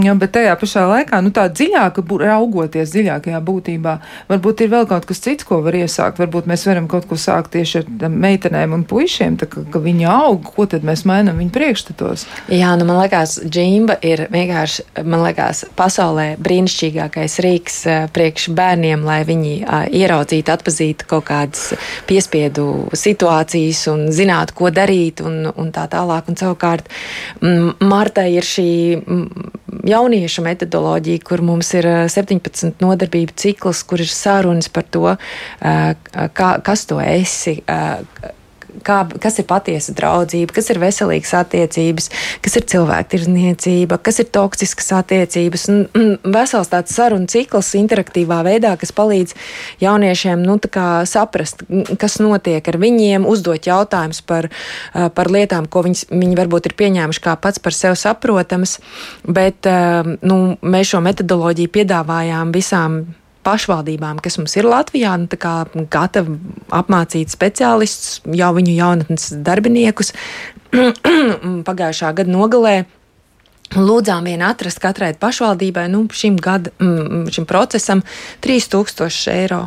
ja, 0.02 0.14
bet 0.18 0.32
tajā 0.34 0.54
pašā 0.58 0.86
laikā 0.90 1.20
nu, 1.22 1.30
tā 1.34 1.46
dziļāk 1.52 2.00
raugoties 2.22 2.94
dziļākajā 2.94 3.40
būtībā, 3.46 3.94
varbūt 4.30 4.64
ir 4.64 4.72
vēl 4.72 4.88
kaut 4.90 5.06
kas 5.08 5.22
cits, 5.22 5.46
ko 5.46 5.60
var 5.64 5.76
iesākt. 5.78 6.20
Varbūt 6.22 6.48
mēs 6.50 6.66
varam 6.68 6.88
kaut 6.90 7.06
ko 7.10 7.18
sākt 7.20 7.52
tieši 7.54 7.82
ar 7.84 8.12
meitenēm 8.12 8.74
un 8.76 8.84
puišiem, 8.88 9.38
tā, 9.40 9.48
ka, 9.50 9.64
ka 9.72 9.82
viņi 9.82 10.08
aug, 10.10 10.50
ko 10.56 10.66
tad 10.70 10.86
mēs 10.86 11.04
mainām 11.08 11.40
viņu 11.42 11.54
priekšstatos. 11.54 12.26
Jā, 12.52 12.72
nu 12.78 12.88
man 12.88 13.00
liekas, 13.02 13.38
džimba 13.76 13.96
ir 14.00 14.26
vienkārši, 14.32 14.84
man 15.04 15.22
liekas, 15.26 15.64
pasaulē 15.76 16.26
brīnišķīgākais 16.40 17.36
rīks 17.44 17.78
eh, 17.90 18.06
priekš 18.12 18.48
bērniem, 18.56 19.04
lai 19.04 19.20
viņi 19.28 19.54
ieraudzītu, 20.00 20.52
atpazītu 20.54 21.08
kaut 21.10 21.26
kādas 21.28 21.74
piespiedu 22.08 22.88
situācijas 22.96 23.84
un 23.92 24.06
zinātu, 24.16 24.56
ko 24.56 24.70
darīt 24.72 25.20
un, 25.24 25.50
un 25.52 25.72
tā 25.74 25.86
tālāk. 25.92 26.30
Un 26.30 26.38
savukārt 26.40 26.88
Martai 27.84 28.30
ir 28.36 28.46
šī 28.46 28.70
jauniešu 29.86 30.44
metodoloģija, 30.46 31.24
kur 31.26 31.42
mums 31.44 31.72
ir 31.76 31.88
17 32.12 32.80
nodarbību 32.82 33.36
cikls, 33.36 33.82
kur 33.88 34.02
ir 34.02 34.10
sarunas 34.10 34.70
par 34.72 34.88
to, 34.88 35.04
kā, 35.60 36.50
kas 36.64 36.86
tu 36.88 37.00
esi 37.02 37.58
kā, 38.84 38.98
kas 39.22 39.38
ir 39.40 39.46
patiesa 39.48 39.94
draudzība, 39.96 40.54
kas 40.56 40.70
ir 40.72 40.80
veselīgas 40.82 41.32
attiecības, 41.40 42.08
kas 42.44 42.56
ir 42.58 42.66
cilvēktirdzniecība, 42.72 43.98
kas 44.02 44.20
ir 44.22 44.30
toksiskas 44.34 44.92
attiecības. 44.98 45.66
Un, 45.72 45.82
un 45.98 46.34
vesels 46.36 46.70
tāds 46.72 46.94
sarunu 46.96 47.30
cikls 47.30 47.72
interaktīvā 47.78 48.42
veidā, 48.46 48.74
kas 48.80 48.94
palīdz 48.96 49.36
jauniešiem 49.82 50.44
nu, 50.46 50.58
saprast, 51.06 51.64
kas 52.00 52.18
notiek 52.22 52.68
ar 52.68 52.80
viņiem, 52.80 53.26
uzdot 53.28 53.68
jautājumus 53.68 54.22
par, 54.26 54.50
par 54.92 55.30
lietām, 55.32 55.68
ko 55.70 55.84
viņas, 55.86 56.06
viņi 56.12 56.38
varbūt 56.38 56.70
ir 56.70 56.76
pieņēmuši 56.78 57.22
kā 57.24 57.36
pats 57.40 57.62
par 57.62 57.76
sevi 57.76 57.98
saprotamas, 58.00 58.78
bet 59.26 59.68
nu, 60.26 60.40
mēs 60.62 60.94
šo 60.94 61.02
metodoloģiju 61.04 61.72
piedāvājām 61.76 62.52
visām 62.54 63.00
pašvaldībām, 63.46 64.20
kas 64.24 64.40
mums 64.40 64.56
ir 64.58 64.66
Latvijā, 64.66 65.14
nu, 65.22 65.86
gatavi 65.92 66.36
apmācīt 66.74 67.32
speciālistus, 67.32 68.20
jau 68.26 68.52
viņu 68.58 68.76
jaunatnes 68.76 69.30
darbiniekus. 69.46 70.12
Pagājušā 71.70 72.12
gada 72.18 72.32
nogalē 72.32 72.76
Lūdzām 73.74 74.28
vien 74.30 74.44
atrast 74.46 74.78
katrai 74.78 75.10
pašvaldībai 75.18 75.88
nu, 75.90 76.04
šim, 76.14 76.36
gada, 76.38 76.70
šim 77.34 77.48
procesam 77.50 78.04
3000 78.46 79.32
eiro. 79.32 79.64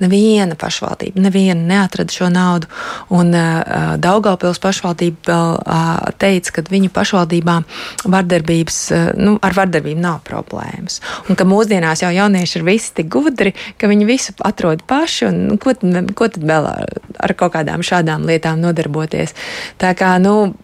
Neviena 0.00 0.56
pašvaldība, 0.58 1.20
neviena 1.20 1.60
neatrada 1.60 2.14
šo 2.14 2.30
naudu. 2.32 2.70
Un 3.12 3.34
uh, 3.36 3.96
Daugaupils 4.00 4.60
pašvaldība 4.62 5.28
vēl 5.28 5.52
uh, 5.60 6.08
teica, 6.20 6.56
ka 6.56 6.64
viņu 6.70 6.90
pašvaldībā 6.94 7.56
vardarbības, 8.10 8.80
uh, 8.94 9.10
nu, 9.20 9.36
ar 9.44 9.56
vardarbību 9.56 10.00
nav 10.00 10.22
problēmas. 10.26 11.00
Un 11.28 11.38
ka 11.38 11.46
mūsdienās 11.48 12.04
jau 12.04 12.12
jaunieši 12.14 12.60
ir 12.60 12.66
visi 12.66 12.94
tik 12.96 13.12
gudri, 13.12 13.54
ka 13.80 13.90
viņi 13.90 14.08
visu 14.08 14.36
atrod 14.46 14.86
paši 14.88 15.28
un 15.30 15.40
nu, 15.50 15.60
ko, 15.60 15.76
tad, 15.76 16.14
ko 16.16 16.30
tad 16.32 16.48
vēl 16.48 16.68
ar, 16.72 16.98
ar 17.20 17.36
kaut 17.38 17.54
kādām 17.58 17.84
šādām 17.86 18.26
lietām 18.28 18.60
nodarboties. 18.64 19.36
Tā 19.80 19.92
kā, 19.98 20.16
nu, 20.22 20.54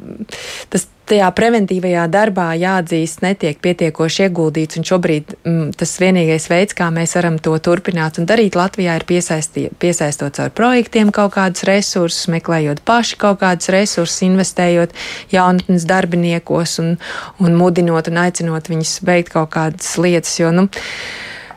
tas 0.72 0.88
tajā 1.06 1.26
preventīvajā 1.36 2.06
darbā 2.12 2.48
jāatzīst, 2.58 3.22
netiek 3.24 3.60
pietiekoši 3.62 4.26
ieguldīts. 4.26 4.80
Šobrīd 4.86 5.34
m, 5.36 5.50
mm, 5.50 5.74
tas 5.78 5.94
vienīgais 6.02 6.48
veids, 6.50 6.76
kā 6.76 6.88
mēs 6.94 7.16
varam 7.18 7.38
to 7.42 7.54
turpināt 7.62 8.20
un 8.20 8.28
darīt 8.28 8.58
Latvijā, 8.58 8.96
ir 8.98 9.06
piesaistot 9.06 10.40
caur 10.40 10.54
projektiem 10.56 11.12
kaut 11.14 11.34
kādus 11.36 11.66
resursus, 11.68 12.30
meklējot 12.32 12.82
paši 12.86 13.20
kaut 13.22 13.40
kādus 13.44 13.70
resursus, 13.74 14.24
investējot 14.26 14.96
jaunatnes 15.34 15.86
darbiniekos 15.88 16.78
un, 16.82 16.96
un 17.42 17.56
mudinot 17.58 18.10
un 18.10 18.24
aicinot 18.26 18.72
viņus 18.72 18.98
veikt 19.06 19.34
kaut 19.36 19.54
kādas 19.54 19.96
lietas. 20.02 20.36
Jo, 20.40 20.52
nu, 20.54 20.68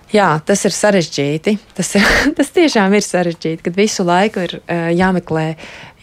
Jā, 0.09 0.39
tas 0.41 0.63
ir 0.65 0.73
sarežģīti. 0.73 1.51
Tas, 1.77 1.91
ir, 1.99 2.05
tas 2.37 2.49
tiešām 2.55 2.95
ir 2.97 3.05
sarežģīti, 3.05 3.61
kad 3.67 3.75
visu 3.77 4.05
laiku 4.07 4.41
ir 4.47 4.55
uh, 4.57 4.89
jāmeklē 4.89 5.51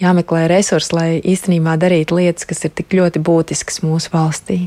jāmeklē 0.00 0.46
resursi, 0.50 0.92
lai 0.96 1.08
īstenībā 1.24 1.76
darītu 1.80 2.18
lietas, 2.18 2.46
kas 2.48 2.64
ir 2.66 2.74
tik 2.76 2.96
ļoti 2.98 3.22
būtiskas 3.24 3.82
mūsu 3.84 4.12
valstī. 4.12 4.66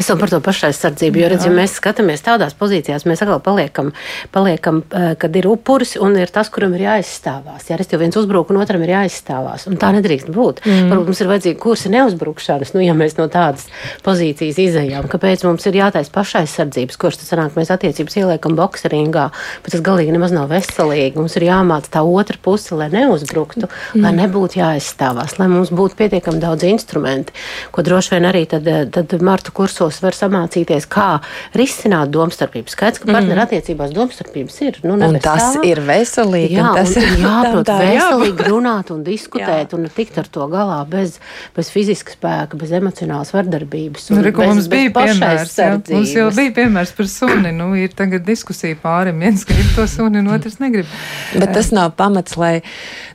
Es 0.00 0.08
vēl 0.08 0.18
par 0.18 0.30
to 0.32 0.38
pašaizsardzību, 0.42 1.20
jo 1.20 1.28
redz, 1.30 1.44
ja 1.46 1.52
mēs 1.54 1.74
skatāmies 1.76 2.24
tādās 2.24 2.54
pozīcijās, 2.58 3.04
mēs 3.06 3.22
atkal 3.22 3.40
paliekam, 3.44 3.92
paliekam, 4.34 4.80
eh, 4.90 5.12
kad 5.20 5.36
ir 5.36 5.46
upuris 5.50 5.94
un 6.00 6.16
ir 6.18 6.32
tas, 6.32 6.48
kuram 6.52 6.74
ir 6.74 6.86
jāizstāvās. 6.86 7.68
Jā, 7.68 7.76
ja 7.78 8.00
viens 8.00 8.16
uzbruk 8.16 8.50
un 8.50 8.60
otram 8.62 8.82
ir 8.82 8.94
jāizstāvās. 8.94 9.66
Un 9.68 9.76
tā 9.76 9.92
nedrīkst 9.94 10.30
būt. 10.32 10.62
Mm. 10.64 10.88
Varbūt 10.90 11.10
mums 11.12 11.20
ir 11.20 11.30
vajadzīgi 11.30 11.58
kursi 11.60 11.92
neuzbrukšanas, 11.92 12.72
nu, 12.74 12.82
ja 12.82 12.96
mēs 12.96 13.18
no 13.18 13.28
tādas 13.32 13.68
pozīcijas 14.06 14.58
izējām. 14.58 15.10
Kāpēc 15.12 15.44
mums 15.46 15.66
ir 15.68 15.78
jātaisa 15.78 16.14
pašaizsardzības 16.14 16.98
kurs? 16.98 17.20
Tas 17.20 17.30
sanāk, 17.34 17.54
mēs 17.58 17.70
attiecības 17.74 18.18
ieliekam 18.22 18.56
bokseringā, 18.58 19.28
bet 19.62 19.76
tas 19.76 19.84
galīgi 19.84 20.16
nemaz 20.16 20.34
nav 20.34 20.48
veselīgi. 20.50 21.18
Mums 21.20 21.36
ir 21.38 21.48
jāmāca 21.50 21.92
tā 21.98 22.02
otra 22.02 22.40
puse, 22.42 22.72
lai 22.74 22.88
neuzbruktu, 22.92 23.68
mm. 23.68 24.02
lai 24.02 24.14
nebūtu 24.16 24.51
būtu 24.52 24.60
jāaizstāvās, 24.60 25.38
lai 25.38 25.48
mums 25.48 25.70
būtu 25.72 25.96
pietiekami 25.96 26.40
daudz 26.40 26.64
instrumentu, 26.68 27.32
ko 27.72 27.82
droši 27.82 28.14
vien 28.14 28.26
arī 28.28 28.44
tad, 28.46 28.66
tad 28.92 29.12
Marta 29.22 29.50
kursos 29.50 30.00
var 30.02 30.12
samācīties, 30.12 30.86
kā 30.88 31.22
risināt 31.56 32.10
domstarpības. 32.12 32.72
Skaidrs, 32.72 33.00
ka 33.00 33.08
partneru 33.12 33.42
attiecībās 33.44 33.92
domstarpības 33.94 34.58
ir. 34.62 34.80
Nu, 34.84 34.96
un 34.96 35.18
tas 35.22 35.56
ir 35.64 35.80
veselīgi. 35.80 36.58
Jā, 36.58 36.72
tas 36.76 36.94
ir 36.96 37.08
jāprot 37.22 37.66
tā, 37.68 37.78
veselīgi 37.80 38.48
runāt 38.50 38.92
un 38.92 39.02
diskutēt 39.06 39.72
un 39.76 39.88
tikt 39.92 40.20
ar 40.20 40.28
to 40.28 40.48
galā 40.52 40.80
bez, 40.88 41.18
bez 41.56 41.72
fiziska 41.72 42.16
spēka, 42.16 42.60
bez 42.60 42.74
emocionālas 42.76 43.32
vardarbības. 43.34 44.10
Nu, 44.12 44.20
Riku, 44.24 44.44
bez, 44.44 44.52
mums 44.52 44.70
bija 44.72 44.92
piemērs, 44.98 45.56
jā, 45.56 45.70
mums 45.92 46.12
jau 46.16 46.28
bija 46.36 46.56
piemērs 46.60 46.94
par 46.98 47.10
suni. 47.10 47.54
Nu, 47.56 47.72
ir 47.78 47.94
tagad 47.96 48.26
diskusija 48.26 48.76
pārim. 48.82 49.22
Viens 49.22 49.46
grib 49.48 49.72
to 49.76 49.86
suni, 49.90 50.20
un 50.20 50.32
otrs 50.34 50.58
negrib. 50.60 50.90
Bet 51.36 51.54
tas 51.56 51.70
nav 51.74 51.94
pamats, 51.96 52.36
lai 52.40 52.54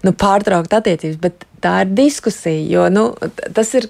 nu, 0.05 0.13
pārtrauktu 0.17 0.77
attiecības. 0.79 1.19
Tā 1.63 1.79
ir 1.83 1.95
diskusija, 1.97 2.67
jo 2.69 2.85
nu, 2.93 3.09
tas 3.55 3.73
ir 3.77 3.89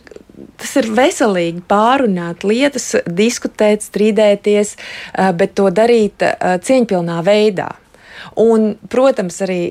tas 0.58 0.76
ir 0.78 0.88
veselīgi 0.94 1.64
pārunāt 1.70 2.46
lietas, 2.46 2.92
diskutēt, 3.10 3.86
strīdēties, 3.86 4.76
bet 5.38 5.56
to 5.58 5.70
darīt 5.74 6.26
cieņpilnā 6.68 7.18
veidā. 7.26 7.72
Un, 8.42 8.70
protams, 8.90 9.40
arī 9.46 9.62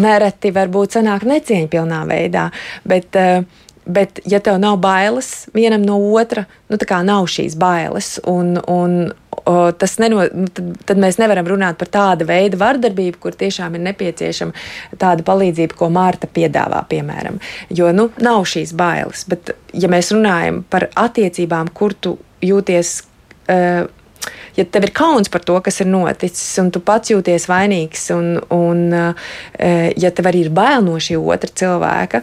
nereti 0.00 0.52
varbūt 0.56 0.96
sanāk 0.96 1.26
necieņpilnā 1.28 2.02
veidā, 2.08 2.46
bet 2.88 3.16
uh, 3.20 3.42
Bet, 3.88 4.20
ja 4.28 4.40
tev 4.44 4.58
nav 4.60 4.76
bailes 4.84 5.46
vienam 5.56 5.80
no 5.80 5.96
otra, 6.12 6.44
nu 6.68 6.76
tā 6.76 6.84
kā 6.90 6.98
nav 7.06 7.24
šīs 7.32 7.54
bailes, 7.56 8.18
un, 8.28 8.58
un 8.68 8.98
o, 9.48 9.54
tas 9.72 9.96
neno, 10.02 10.26
nu, 10.28 10.48
tad, 10.52 10.74
tad 10.90 11.00
mēs 11.00 11.16
nevaram 11.16 11.48
runāt 11.48 11.78
par 11.80 11.88
tādu 11.94 12.26
veidu 12.28 12.60
vardarbību, 12.60 13.16
kur 13.22 13.36
tiešām 13.38 13.78
ir 13.78 13.86
nepieciešama 13.86 14.98
tāda 15.00 15.24
palīdzība, 15.24 15.78
ko 15.78 15.88
Mārta 15.94 16.28
piedāvā, 16.28 16.82
piemēram. 16.90 17.40
Jo 17.72 17.88
nu, 17.96 18.10
nav 18.20 18.44
šīs 18.52 18.76
bailes. 18.76 19.24
Bet, 19.30 19.54
ja 19.72 19.88
mēs 19.88 20.12
runājam 20.12 20.60
par 20.68 20.90
attiecībām, 21.08 21.72
kur 21.72 21.96
tu 21.96 22.18
jūties. 22.44 22.98
Uh, 23.48 23.88
ja 24.58 24.66
tev 24.66 24.88
ir 24.88 24.92
kauns 24.96 25.30
par 25.32 25.44
to, 25.46 25.56
kas 25.64 25.80
ir 25.82 25.88
noticis, 25.90 26.46
un 26.62 26.72
tu 26.74 26.82
pats 26.84 27.12
jūties 27.12 27.48
vainīgs, 27.50 28.08
un, 28.14 28.30
un 28.54 28.82
eh, 28.98 29.92
ja 29.96 30.10
tev 30.14 30.30
arī 30.30 30.44
ir 30.46 30.52
bail 30.54 30.84
no 30.86 30.98
šī 31.02 31.18
otra 31.18 31.50
cilvēka, 31.62 32.22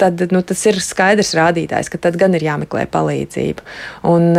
tad 0.00 0.26
nu, 0.34 0.42
tas 0.46 0.64
ir 0.68 0.80
skaidrs 0.84 1.32
rādītājs, 1.38 1.90
ka 1.92 2.00
tad 2.08 2.18
gan 2.20 2.36
ir 2.36 2.44
jāmeklē 2.46 2.86
palīdzība. 2.92 3.64
Un, 4.10 4.30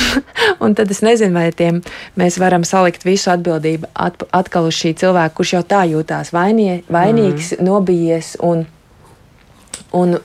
un 0.64 0.78
tad 0.78 0.94
es 0.94 1.02
nezinu, 1.06 1.34
vai 1.36 1.50
tiem 1.56 1.82
mēs 2.18 2.38
varam 2.42 2.64
salikt 2.66 3.06
visu 3.06 3.32
atbildību 3.34 3.90
atkal 3.96 4.70
uz 4.70 4.78
šī 4.78 4.94
cilvēka, 5.02 5.36
kurš 5.36 5.56
jau 5.58 5.66
tā 5.66 5.84
jūtās 5.90 6.32
vainie, 6.36 6.80
vainīgs, 6.92 7.56
mm. 7.56 7.66
nobijies 7.66 8.34
un 8.46 8.66
un, 9.96 10.16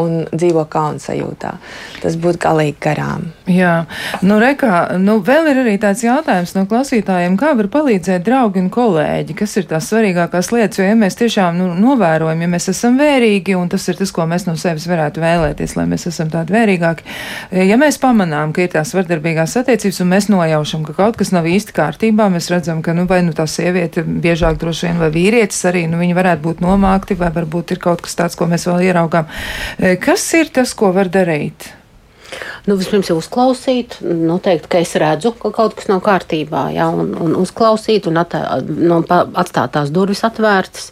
un 0.00 0.14
dzīvo 0.32 0.64
kauna 0.70 1.02
sajūtā. 1.02 1.54
Tas 2.02 2.16
būtu 2.20 2.40
galīgi 2.44 2.80
garām. 2.84 3.28
Jā, 3.50 3.84
nu, 4.24 4.38
rekā, 4.40 4.96
nu, 5.00 5.18
vēl 5.24 5.50
ir 5.52 5.60
arī 5.64 5.74
tāds 5.80 6.04
jautājums 6.04 6.54
no 6.56 6.64
klausītājiem, 6.68 7.36
kā 7.40 7.52
var 7.58 7.68
palīdzēt 7.72 8.24
draugi 8.24 8.62
un 8.62 8.70
kolēģi, 8.72 9.36
kas 9.36 9.56
ir 9.60 9.68
tās 9.68 9.90
svarīgākās 9.90 10.48
lietas, 10.54 10.80
jo, 10.80 10.86
ja 10.88 10.94
mēs 10.96 11.18
tiešām 11.20 11.58
nu, 11.60 11.66
novērojam, 11.76 12.44
ja 12.44 12.50
mēs 12.54 12.70
esam 12.72 12.96
vērīgi, 13.00 13.56
un 13.58 13.68
tas 13.72 13.84
ir 13.90 13.98
tas, 14.00 14.12
ko 14.14 14.24
mēs 14.30 14.46
no 14.48 14.56
sevis 14.60 14.86
varētu 14.88 15.20
vēlēties, 15.24 15.76
lai 15.76 15.84
mēs 15.90 16.08
esam 16.08 16.30
tādi 16.32 16.56
vērīgāki, 16.56 17.04
ja 17.68 17.76
mēs 17.80 18.00
pamanām, 18.00 18.54
ka 18.56 18.64
ir 18.64 18.72
tās 18.76 18.94
vardarbīgās 18.96 19.58
attiecības, 19.60 20.00
un 20.00 20.10
mēs 20.14 20.30
nojaušam, 20.32 20.86
ka 20.88 20.96
kaut 21.02 21.20
kas 21.20 21.34
nav 21.34 21.48
īsti 21.50 21.76
kārtībā, 21.76 22.30
mēs 22.32 22.48
redzam, 22.52 22.80
ka, 22.84 22.96
nu, 22.96 23.04
vai 23.10 23.20
nu 23.26 23.36
tā 23.36 23.44
sieviete 23.50 24.06
biežāk 24.06 24.56
droši 24.62 24.88
vien, 24.88 25.02
vai 25.04 25.10
vīrietis 25.12 25.60
arī, 25.68 25.84
nu, 25.90 26.00
viņi 26.00 26.16
varētu 26.16 26.44
būt 26.48 26.64
nomākti, 26.64 27.18
vai 27.20 27.28
varbūt 27.34 27.76
ir 27.76 27.82
kaut 27.84 28.06
kas 28.06 28.16
tāds, 28.16 28.38
ko 28.40 28.48
mēs 28.48 28.53
vēl 28.54 28.68
vēl 28.70 28.90
ieraugām. 28.90 29.30
E, 29.78 29.96
kas 30.02 30.26
ir 30.38 30.52
tas, 30.54 30.74
ko 30.78 30.92
var 30.94 31.10
darīt? 31.12 31.72
Nu, 32.64 32.78
vispirms 32.80 33.10
jau 33.10 33.18
uzklausīt, 33.20 33.98
noteikt, 34.02 34.66
ka 34.72 34.80
es 34.82 34.94
redzu, 34.98 35.34
ka 35.38 35.52
kaut 35.54 35.76
kas 35.78 35.90
nav 35.90 36.00
kārtībā, 36.06 36.66
ja, 36.74 36.88
un, 36.90 37.12
un 37.20 37.36
uzklausīt, 37.38 38.08
un 38.10 38.18
attā, 38.22 38.40
no, 38.64 39.02
atstāt 39.36 39.74
tās 39.76 39.92
durvis 39.94 40.24
atvērtas. 40.26 40.90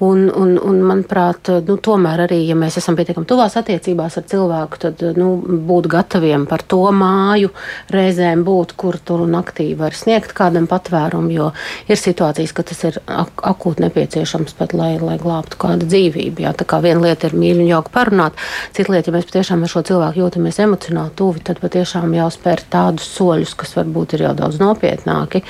Un, 0.00 0.30
un, 0.32 0.54
un 0.64 0.78
manuprāt, 0.80 1.50
nu, 1.66 1.74
tomēr 1.76 2.22
arī, 2.24 2.38
ja 2.48 2.54
mēs 2.56 2.78
esam 2.80 2.96
pietiekami 2.96 3.28
tuvās 3.28 3.58
attiecībās 3.60 4.14
ar 4.16 4.24
cilvēku, 4.30 4.78
tad 4.80 5.02
nu, 5.18 5.34
būt 5.68 5.90
gataviem 5.92 6.46
par 6.48 6.64
to 6.64 6.86
māju 6.96 7.50
reizēm 7.92 8.40
būt, 8.46 8.72
kur 8.80 8.96
tur 9.04 9.26
naktī 9.28 9.66
var 9.76 9.92
sniegt 9.96 10.32
kādam 10.36 10.64
patvērumu, 10.70 11.28
jo 11.34 11.50
ir 11.84 12.00
situācijas, 12.00 12.54
ka 12.56 12.64
tas 12.70 12.80
ir 12.88 12.96
ak 13.04 13.44
akūti 13.50 13.84
nepieciešams 13.84 14.56
pat, 14.56 14.72
lai, 14.72 14.94
lai 15.02 15.18
glābtu 15.20 15.60
kādu 15.60 15.90
dzīvību. 15.92 16.46
Jā. 16.46 16.54
Tā 16.56 16.64
kā 16.64 16.80
viena 16.80 17.04
lieta 17.04 17.28
ir 17.28 17.36
mīļi 17.36 17.66
un 17.66 17.70
jauki 17.74 17.92
parunāt, 17.92 18.40
cita 18.72 18.96
lieta, 18.96 19.12
ja 19.12 19.18
mēs 19.18 19.28
patiešām 19.28 19.68
ar 19.68 19.74
šo 19.74 19.84
cilvēku 19.90 20.24
jūtamies 20.24 20.62
emocionāli 20.64 21.12
tuvi, 21.20 21.44
tad 21.44 21.60
patiešām 21.60 22.16
jāspēr 22.16 22.64
tādus 22.72 23.12
soļus, 23.18 23.52
kas 23.52 23.76
varbūt 23.76 24.16
ir 24.16 24.30
jau 24.30 24.32
daudz 24.40 24.64
nopietnāki. 24.64 25.44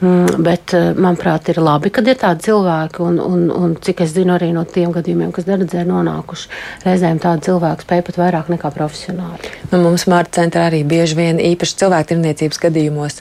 Mm, 0.00 0.40
bet, 0.46 0.72
eh, 0.72 0.94
manuprāt, 0.96 1.50
ir 1.52 1.58
labi, 1.60 1.90
kad 1.92 2.06
ir 2.08 2.16
tādi 2.16 2.46
cilvēki 2.46 3.02
un, 3.04 3.18
un, 3.20 3.42
un 3.52 3.74
cik 3.84 4.04
es 4.04 4.14
zinu, 4.16 4.34
arī 4.36 4.50
no 4.56 4.64
tiem 4.68 4.94
gadījumiem, 4.94 5.32
kas 5.36 5.48
dardzē 5.48 5.84
nonākuši, 5.88 6.50
reizēm 6.86 7.20
tādi 7.22 7.48
cilvēki 7.48 7.86
spēj 7.86 8.04
pat 8.08 8.20
vairāk 8.20 8.50
nekā 8.54 8.72
profesionāli. 8.74 9.54
Nu, 9.70 9.82
mums 9.84 10.06
Mārta 10.10 10.40
centrā 10.40 10.68
arī 10.70 10.82
bieži 10.88 11.18
vien 11.18 11.40
īpaši 11.52 11.78
cilvēktirniecības 11.84 12.62
gadījumos 12.66 13.20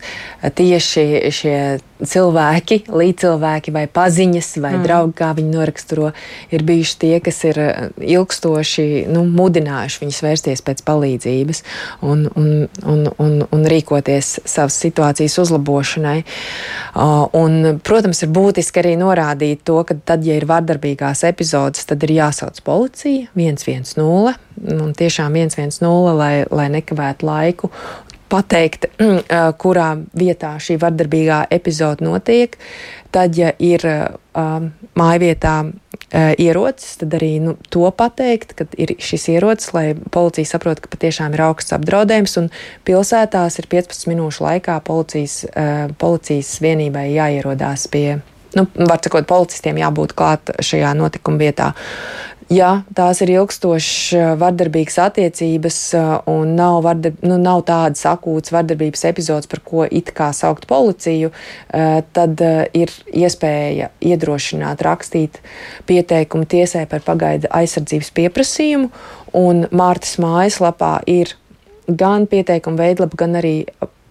tieši 0.59 1.05
šie 1.35 1.59
cilvēki, 1.99 2.83
līdzcilvēki 2.87 3.73
vai 3.75 3.85
paziņas 3.91 4.49
vai 4.63 4.73
mm. 4.77 4.83
draugi, 4.85 5.15
kā 5.19 5.31
viņi 5.37 5.51
noraksturo, 5.51 6.11
ir 6.53 6.63
bijuši 6.67 6.97
tie, 7.03 7.13
kas 7.23 7.41
ir 7.49 7.59
ilgstoši 7.99 8.87
nu, 9.11 9.25
mudinājuši 9.27 10.03
viņus 10.03 10.21
vērsties 10.25 10.63
pēc 10.65 10.83
palīdzības 10.87 11.63
un, 12.07 12.25
un, 12.39 12.49
un, 12.83 13.05
un, 13.19 13.37
un 13.43 13.67
rīkoties 13.73 14.37
savas 14.47 14.79
situācijas 14.79 15.37
uzlabošanai. 15.43 16.17
Un, 17.39 17.59
protams, 17.85 18.23
ir 18.23 18.33
būtiski 18.35 18.83
arī 18.83 18.95
norādīt 18.99 19.65
to, 19.67 19.81
ka 19.87 19.97
tad, 19.99 20.23
ja 20.27 20.39
ir 20.39 20.47
vardarbīgās 20.49 21.25
epizodes, 21.27 21.87
tad 21.89 22.03
ir 22.07 22.15
jāsauc 22.21 22.61
policija 22.65 23.27
110 23.35 23.97
un 24.59 24.93
tiešām 24.97 25.35
110, 25.39 25.87
lai, 26.19 26.43
lai 26.51 26.67
nekavētu 26.73 27.27
laiku 27.27 27.69
pateikt, 28.29 28.87
kurā 29.61 29.89
vietā 30.17 30.55
šī 30.61 30.79
vardarbīgā 30.81 31.43
epizode 31.53 32.05
notiek. 32.05 32.57
Tad, 33.13 33.37
ja 33.37 33.49
ir 33.57 33.81
uh, 33.89 34.67
mājvietā 34.99 35.53
uh, 35.65 36.31
ierocis, 36.37 36.99
tad 37.01 37.15
arī 37.17 37.31
nu, 37.41 37.55
to 37.73 37.89
pateikt, 37.89 38.53
ka 38.57 38.67
ir 38.77 38.93
šis 39.01 39.29
ierocis, 39.33 39.71
lai 39.73 39.85
policija 39.97 40.51
saprotu, 40.51 40.85
ka 40.85 40.93
patiešām 40.93 41.33
ir 41.33 41.45
augsts 41.47 41.73
apdraudējums. 41.77 42.37
Pilsētās 42.85 43.57
ir 43.61 43.69
15 43.71 44.11
minūšu 44.11 44.45
laikā 44.45 44.77
policijas, 44.85 45.41
uh, 45.49 45.87
policijas 46.01 46.53
vienībai 46.61 47.09
jāierodās 47.15 47.89
pie. 47.89 48.19
Nu, 48.57 48.65
var 48.77 49.01
sakot, 49.01 49.27
policistiem 49.29 49.77
jābūt 49.81 50.15
klāt 50.17 50.53
šajā 50.65 50.93
notikuma 50.97 51.41
vietā. 51.41 51.73
Ja 52.49 52.69
tās 52.97 53.19
ir 53.21 53.29
ilgstošas 53.35 54.13
eh, 54.17 54.29
vardarbīgas 54.41 54.95
attiecības 55.03 55.75
eh, 55.93 56.07
un 56.31 56.55
nav, 56.57 56.79
vardarb, 56.81 57.19
nu, 57.21 57.35
nav 57.37 57.61
tādas 57.67 58.01
akūtas 58.09 58.49
vardarbības 58.55 59.05
epizodes, 59.05 59.49
par 59.51 59.61
ko 59.61 59.85
it 59.85 60.09
kā 60.17 60.31
saukt 60.33 60.65
policiju, 60.69 61.29
eh, 61.29 61.99
tad 62.17 62.41
ir 62.73 62.93
iespēja 63.13 63.91
iedrošināt 64.01 64.81
rakstīt 64.81 65.37
pieteikumu 65.85 66.49
tiesai 66.49 66.87
par 66.89 67.05
pagaidu 67.05 67.51
aizsardzības 67.53 68.09
pieprasījumu. 68.17 68.89
Un 69.37 69.67
Mārtas 69.69 70.17
mājaslapā 70.17 70.95
ir 71.05 71.35
gan 71.85 72.25
pieteikuma 72.25 72.81
veidlapa, 72.81 73.25
gan 73.27 73.37
arī 73.37 73.53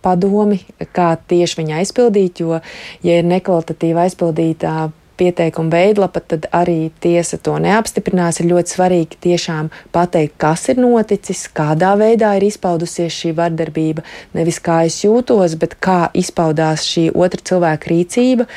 padomi, 0.02 0.60
kā 0.94 1.10
tieši 1.28 1.58
viņa 1.58 1.82
aizpildīt, 1.82 2.44
jo, 2.46 2.62
ja 3.02 3.18
ir 3.18 3.26
nekvalitatīva 3.26 4.06
aizpildītā 4.06 4.76
pieteikuma 5.18 5.74
veidlapa, 5.74 6.22
tad 6.22 6.48
arī 6.54 6.90
tiesa 7.02 7.38
to 7.42 7.56
neapstiprinās. 7.62 8.40
Ir 8.40 8.50
ļoti 8.52 8.74
svarīgi 8.76 9.20
tiešām 9.28 9.70
pateikt, 9.94 10.36
kas 10.40 10.68
ir 10.72 10.80
noticis, 10.82 11.46
kādā 11.54 11.94
veidā 12.00 12.34
ir 12.38 12.48
izpaudusies 12.48 13.14
šī 13.14 13.34
vardarbība. 13.38 14.06
Nevis 14.38 14.62
kā 14.64 14.84
es 14.88 15.00
jūtos, 15.04 15.58
bet 15.60 15.78
kā 15.82 16.06
izpaudās 16.16 16.86
šī 16.88 17.08
otra 17.14 17.42
cilvēka 17.50 17.92
rīcība, 17.92 18.48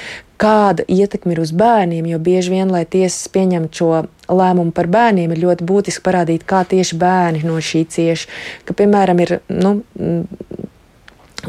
kāda 0.42 0.86
ietekme 0.90 1.36
ir 1.36 1.42
uz 1.44 1.52
bērniem, 1.54 2.08
jo 2.10 2.20
bieži 2.22 2.56
vien, 2.56 2.72
lai 2.74 2.82
tiesas 2.90 3.30
pieņemtu 3.34 3.78
šo 3.78 3.90
lēmumu 4.32 4.74
par 4.74 4.90
bērniem, 4.92 5.34
ir 5.34 5.44
ļoti 5.44 5.68
būtiski 5.70 6.04
parādīt, 6.06 6.46
kā 6.50 6.64
tieši 6.66 6.98
bērni 7.02 7.44
no 7.46 7.60
šī 7.62 7.84
cieši. 7.94 8.30
Ka, 8.66 8.76
piemēram, 8.78 9.22
ir 9.22 9.38
nu, 9.54 9.76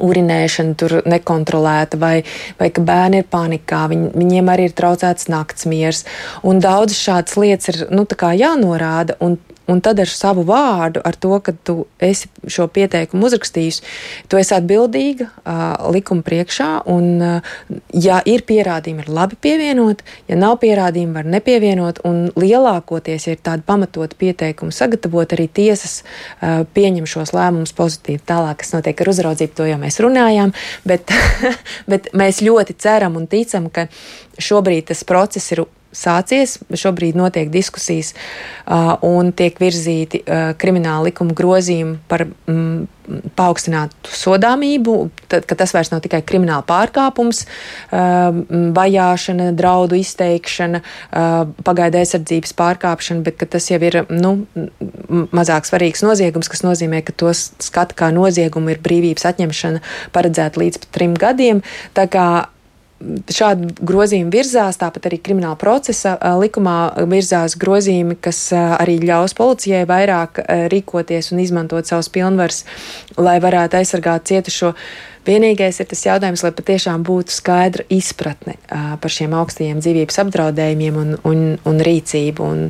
urinēšana 0.01 0.77
tur 0.79 0.99
nekontrolēta, 1.09 1.99
vai, 2.01 2.15
vai 2.61 2.71
ka 2.75 2.85
bērni 2.87 3.23
ir 3.23 3.29
panikā, 3.33 3.85
viņ, 3.93 4.05
viņiem 4.17 4.51
arī 4.53 4.69
ir 4.69 4.77
traucēts 4.79 5.31
naktsmiers. 5.33 6.05
Un 6.49 6.63
daudzas 6.65 7.01
šādas 7.03 7.39
lietas 7.41 7.73
ir 7.73 7.83
nu, 7.93 8.07
jānorāda, 8.07 9.19
un 9.21 9.39
un 9.67 9.81
tad 9.85 10.01
ar 10.03 10.11
savu 10.11 10.45
vārdu, 10.47 11.03
ar 11.05 11.17
to, 11.19 11.33
ka 11.45 11.55
tu 11.65 11.77
esi 12.03 12.31
šo 12.51 12.67
pieteikumu 12.73 13.29
uzrakstījis, 13.29 13.81
tu 14.31 14.39
esi 14.41 14.55
atbildīga 14.57 15.29
uh, 15.29 15.63
likuma 15.95 16.25
priekšā, 16.27 16.71
un, 16.91 17.09
uh, 17.23 17.53
ja 17.95 18.21
ir 18.29 18.45
pierādījumi, 18.49 19.05
ir 19.05 19.13
labi 19.13 19.39
pievienot, 19.43 20.03
ja 20.31 20.39
nav 20.39 20.59
pierādījumi, 20.63 21.15
var 21.17 21.29
nepievienot, 21.37 22.03
un 22.09 22.25
lielākoties, 22.39 23.29
ja 23.29 23.37
ir 23.37 23.43
tāda 23.45 23.67
pamatota 23.67 24.19
pieteikuma 24.19 24.75
sagatavot, 24.75 25.37
arī 25.37 25.49
tiesas 25.53 26.01
uh, 26.03 26.63
pieņem 26.75 27.07
šos 27.11 27.35
lēmumus 27.37 27.75
pozitīvi. 27.79 28.23
Tālāk, 28.29 28.63
kas 28.63 28.75
notiek 28.75 29.05
ar 29.05 29.13
uzraudzību, 29.13 29.57
to 29.59 29.69
jau 29.69 29.79
mēs 29.83 30.01
runājām, 30.03 30.55
bet, 30.89 31.15
bet 31.91 32.11
mēs 32.17 32.43
ļoti 32.45 32.79
ceram 32.83 33.21
un 33.21 33.31
ticam, 33.31 33.71
ka 33.73 33.87
šobrīd 34.43 34.91
tas 34.91 35.05
process 35.07 35.55
ir 35.55 35.65
sācies. 35.93 36.59
Šobrīd 36.73 37.19
notiek 37.19 37.51
diskusijas 37.53 38.13
uh, 38.15 38.97
un 39.07 39.33
tiek 39.37 39.59
virzīti 39.61 40.23
uh, 40.25 40.53
krimināla 40.59 41.11
likuma 41.11 41.37
grozījumi 41.37 41.99
par 42.09 42.27
mm, 42.27 42.89
paaugstinātu 43.37 44.13
sodāmību, 44.15 44.95
tad, 45.31 45.45
ka 45.49 45.57
tas 45.59 45.73
vairs 45.75 45.91
nav 45.93 46.03
tikai 46.05 46.23
krimināla 46.27 46.65
pārkāpums, 46.67 47.45
uh, 47.45 48.31
vajāšana, 48.77 49.51
draudu 49.59 49.99
izteikšana, 50.01 50.83
uh, 50.83 51.43
pagaidu 51.67 52.01
aizsardzības 52.01 52.57
pārkāpšana, 52.59 53.25
bet 53.27 53.43
tas 53.53 53.69
jau 53.71 53.81
ir 53.83 54.03
nu, 54.13 54.35
mazāk 55.35 55.69
svarīgs 55.69 56.05
noziegums, 56.07 56.51
kas 56.53 56.65
nozīmē, 56.65 57.03
ka 57.05 57.15
tos 57.25 57.51
skata 57.63 57.99
kā 57.99 58.13
noziegumu 58.15 58.73
ir 58.73 58.83
brīvības 58.83 59.29
atņemšana 59.33 59.83
paredzēta 60.15 60.63
līdz 60.63 60.87
trim 60.95 61.19
gadiem. 61.19 61.65
Tā 61.99 62.09
kā 62.11 62.27
šādi 63.33 63.71
grozījumi 63.83 64.33
virzās, 64.33 64.79
tāpat 64.81 65.09
arī 65.11 65.19
krimināla 65.23 65.59
procesa 65.61 66.17
likumā 66.41 66.77
virzās 67.11 67.57
grozījumi, 67.61 68.19
kas 68.23 68.45
arī 68.57 68.99
ļaus 69.03 69.37
policijai 69.39 69.85
vairāk 69.89 70.43
rīkoties 70.73 71.33
un 71.35 71.43
izmantot 71.45 71.89
savus 71.89 72.11
pilnvars, 72.13 72.65
lai 73.19 73.39
varētu 73.43 73.81
aizsargāt 73.81 74.29
cietušo. 74.31 74.75
Vienīgais 75.27 75.79
ir 75.81 75.89
tas 75.91 76.03
jautājums, 76.07 76.43
lai 76.43 76.53
patiešām 76.57 77.05
būtu 77.07 77.35
skaidra 77.35 77.87
izpratne 77.93 78.57
par 78.69 79.13
šiem 79.13 79.35
augstajiem 79.39 79.83
dzīvības 79.83 80.19
apdraudējumiem 80.25 80.99
un, 80.99 81.13
un, 81.29 81.43
un 81.69 81.83
rīcību, 81.87 82.43
un, 82.43 82.65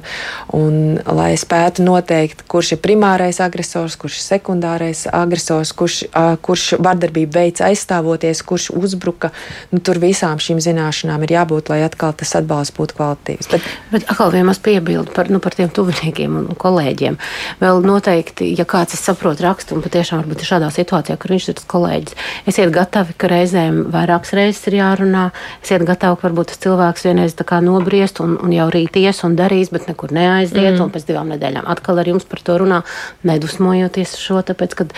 un 0.56 0.76
lai 1.16 1.30
spētu 1.40 1.84
noteikt, 1.86 2.44
kurš 2.52 2.74
ir 2.76 2.82
primārais 2.84 3.40
agresors, 3.44 3.96
kurš 4.00 4.18
ir 4.20 4.26
sekundārais 4.26 5.06
agresors, 5.08 5.72
kurš, 5.76 6.02
kurš 6.44 6.66
vardarbību 6.82 7.38
veids 7.38 7.64
aizstāvoties, 7.64 8.44
kurš 8.44 8.68
uzbruka. 8.76 9.32
Nu, 9.72 9.80
tur 9.80 10.00
visām 10.02 10.42
šīm 10.42 10.60
zināšanām 10.62 11.24
ir 11.24 11.36
jābūt, 11.38 11.72
lai 11.72 11.82
atkal 11.86 12.12
tas 12.16 12.36
atbalsts 12.36 12.76
būtu 12.76 13.00
kvalitīvs. 13.00 13.52
Bet, 13.52 13.72
Bet 13.92 14.06
atkal 14.08 14.32
vienmaz 14.32 14.58
piebildu 14.58 15.12
par, 15.12 15.28
nu, 15.28 15.38
par 15.38 15.54
tiem 15.54 15.68
tuviniekiem 15.68 16.36
un 16.40 16.46
kolēģiem. 16.58 17.18
Vēl 17.60 17.82
noteikti, 17.84 18.48
ja 18.56 18.64
kāds 18.68 18.96
saprot 18.96 19.42
rakstu 19.44 19.76
un 19.76 19.84
patiešām 19.84 20.22
varbūt 20.22 20.40
ir 20.40 20.48
šādā 20.48 20.70
situācijā, 20.72 21.18
kur 21.20 21.34
viņš 21.34 21.48
ir 21.52 21.60
kolēģis, 21.68 22.16
Esiet 22.42 22.72
gatavi, 22.74 23.14
ka 23.14 23.28
reizēm 23.30 23.84
vairākas 23.92 24.32
reizes 24.34 24.64
ir 24.66 24.80
jārunā. 24.80 25.28
Esiet 25.62 25.84
gatavi, 25.86 26.18
ka 26.18 26.26
varbūt 26.26 26.50
tas 26.50 26.62
cilvēks 26.64 27.06
vienreiz 27.06 27.36
nobriest 27.62 28.18
un, 28.20 28.34
un 28.42 28.50
jau 28.50 28.66
rīt 28.72 28.96
ies 28.98 29.22
un 29.22 29.36
darīs, 29.38 29.70
bet 29.70 29.86
nekur 29.86 30.10
neaiziet. 30.10 30.74
Mm. 30.74 30.82
Un 30.82 30.90
pēc 30.90 31.06
divām 31.06 31.30
nedēļām 31.30 31.68
atkal 31.70 32.00
ar 32.02 32.08
jums 32.08 32.26
par 32.26 32.42
to 32.42 32.58
runā, 32.58 32.82
nedusmojoties 33.22 34.16
šo. 34.18 34.40
Tāpēc, 34.42 34.74
kad 34.74 34.94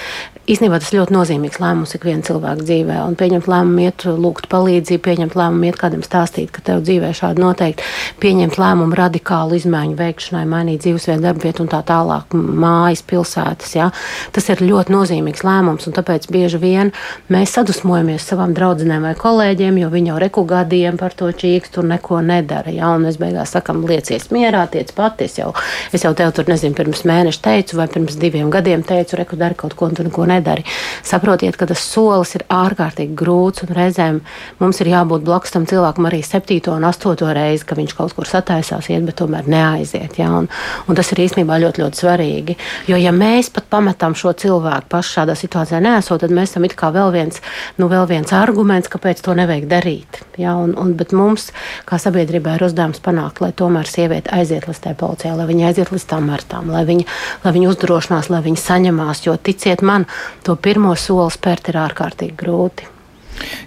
īstenībā 0.48 0.80
tas 0.80 0.92
ļoti 0.94 1.14
nozīmīgs 1.14 1.60
lēmums 1.60 1.94
ikviena 1.98 2.24
cilvēka 2.24 2.64
dzīvē. 2.64 2.96
Un 3.04 3.18
pieņemt 3.20 3.48
lēmumu, 3.50 3.84
iet, 3.84 4.06
lūgt 4.08 4.48
palīdzību, 4.52 5.02
pieņemt 5.04 5.36
lēmumu, 5.36 5.68
iet 5.68 5.78
kādam 5.80 6.04
stāstīt, 6.06 6.48
ka 6.54 6.64
tev 6.64 6.80
dzīvē 6.84 7.12
šādi 7.16 7.44
noteikti, 7.44 7.84
pieņemt 8.24 8.56
lēmumu 8.60 8.96
radikālu 8.98 9.58
izmaiņu 9.60 9.98
veikšanai, 10.00 10.44
mainīt 10.48 10.84
dzīvesvietu, 10.84 11.24
darbvietu 11.24 11.64
un 11.64 11.72
tā 11.72 11.80
tālāk, 11.84 12.32
mājas, 12.36 13.04
pilsētas. 13.08 13.76
Ja? 13.76 13.90
Tas 14.32 14.48
ir 14.52 14.64
ļoti 14.64 14.96
nozīmīgs 14.96 15.44
lēmums, 15.44 15.88
un 15.88 15.96
tāpēc 15.96 16.28
bieži 16.32 16.60
vien 16.62 16.92
mēs 17.34 17.54
sadusmojamies 17.56 18.24
savām 18.28 18.54
draudzenēm 18.54 19.04
vai 19.08 19.14
kolēģiem, 19.18 19.78
jo 19.82 19.88
viņi 19.92 20.10
jau 20.12 20.18
reku 20.22 20.44
gadiem 20.48 20.98
par 21.00 21.14
to 21.18 21.30
čīkstu 21.34 21.82
un 21.82 21.90
neko 21.94 22.20
nedara. 22.24 22.72
Ja? 22.72 22.92
Un 22.94 23.06
mēs 23.08 23.18
beigās 23.20 23.54
sakam, 23.56 23.82
liecies 23.88 24.28
mierā, 24.34 24.64
tiec 24.70 24.92
pati. 24.94 25.26
Es 25.26 25.38
jau, 25.40 25.50
es 25.94 26.04
jau 26.04 26.12
tev 26.16 26.32
tur 26.36 26.48
nezinu, 26.50 26.76
pirms 26.78 27.04
mēneša 27.08 27.42
teicu, 27.44 27.78
vai 27.80 27.88
pirms 27.90 28.18
diviem 28.20 28.50
gadiem 28.54 28.84
teicu, 28.86 29.18
reku 29.20 29.38
dari 29.40 29.58
kaut 29.58 29.74
ko, 29.78 29.88
un 29.90 29.98
tu 29.98 30.06
neko 30.06 30.26
nedari. 30.30 30.66
Saprotiet, 31.06 31.58
ka 31.58 31.68
tas 31.70 31.82
solis 31.82 32.34
ir 32.38 32.46
ārkārtīgi 32.52 33.16
grūts, 33.18 33.64
un 33.66 33.74
reizēm 33.78 34.20
mums 34.60 34.82
ir 34.82 34.92
jābūt 34.92 35.26
blakus 35.26 35.54
tam 35.54 35.66
cilvēkam 35.70 36.10
arī 36.10 36.22
septīto 36.26 36.76
un 36.76 36.86
astoto 36.88 37.30
reizi, 37.34 37.66
ka 37.66 37.78
viņš 37.78 37.96
kaut 37.98 38.14
kur 38.16 38.30
sataisās, 38.30 38.90
iet, 38.92 39.04
bet 39.08 39.18
tomēr 39.22 39.48
neaiziet. 39.50 40.18
Ja? 40.20 40.30
Un, 40.38 40.50
un 40.88 40.98
tas 40.98 41.10
ir 41.14 41.24
īstenībā 41.26 41.58
ļoti, 41.64 41.84
ļoti 41.84 42.04
svarīgi. 42.04 42.58
Jo, 42.90 43.00
ja 43.00 43.14
mēs 43.14 43.50
pat 43.54 43.68
pametam 43.72 44.16
šo 44.18 44.34
cilvēku 44.38 44.92
pašu 44.92 45.18
šādā 45.18 45.38
situācijā, 45.38 45.82
nesot, 45.84 46.22
tad 46.22 46.34
mēs 46.34 46.52
esam 46.52 46.68
it 46.68 46.76
kā 46.78 46.92
vēl 46.94 47.10
viens 47.14 47.23
viens, 47.24 47.40
nu, 47.80 47.88
vēl 47.88 48.06
viens 48.10 48.32
arguments, 48.36 48.90
kāpēc 48.92 49.22
to 49.24 49.34
nevajag 49.34 49.66
darīt. 49.70 50.20
Ja, 50.40 50.54
un, 50.60 50.74
un, 50.78 50.94
bet 50.98 51.14
mums, 51.16 51.50
kā 51.88 51.98
sabiedrībai, 52.00 52.56
ir 52.58 52.66
uzdevums 52.68 53.02
panākt, 53.04 53.40
lai 53.40 53.52
tomēr 53.56 53.88
sieviete 53.88 54.32
aiziet 54.34 54.68
līdz 54.68 54.82
tai 54.84 54.94
policijai, 54.98 55.36
lai 55.38 55.48
viņa 55.50 55.68
aiziet 55.70 55.92
līdz 55.94 56.08
tām 56.10 56.28
martām, 56.30 56.72
lai 56.74 56.84
viņa, 56.88 57.06
lai 57.44 57.54
viņa 57.56 57.70
uzdrošinās, 57.72 58.30
lai 58.32 58.42
viņa 58.44 58.64
saņemās. 58.64 59.26
Jo 59.26 59.36
ticiet 59.36 59.82
man, 59.82 60.08
to 60.44 60.56
pirmo 60.56 60.94
soli 60.98 61.30
spērt 61.34 61.72
ir 61.72 61.80
ārkārtīgi 61.86 62.36
grūti. 62.38 62.93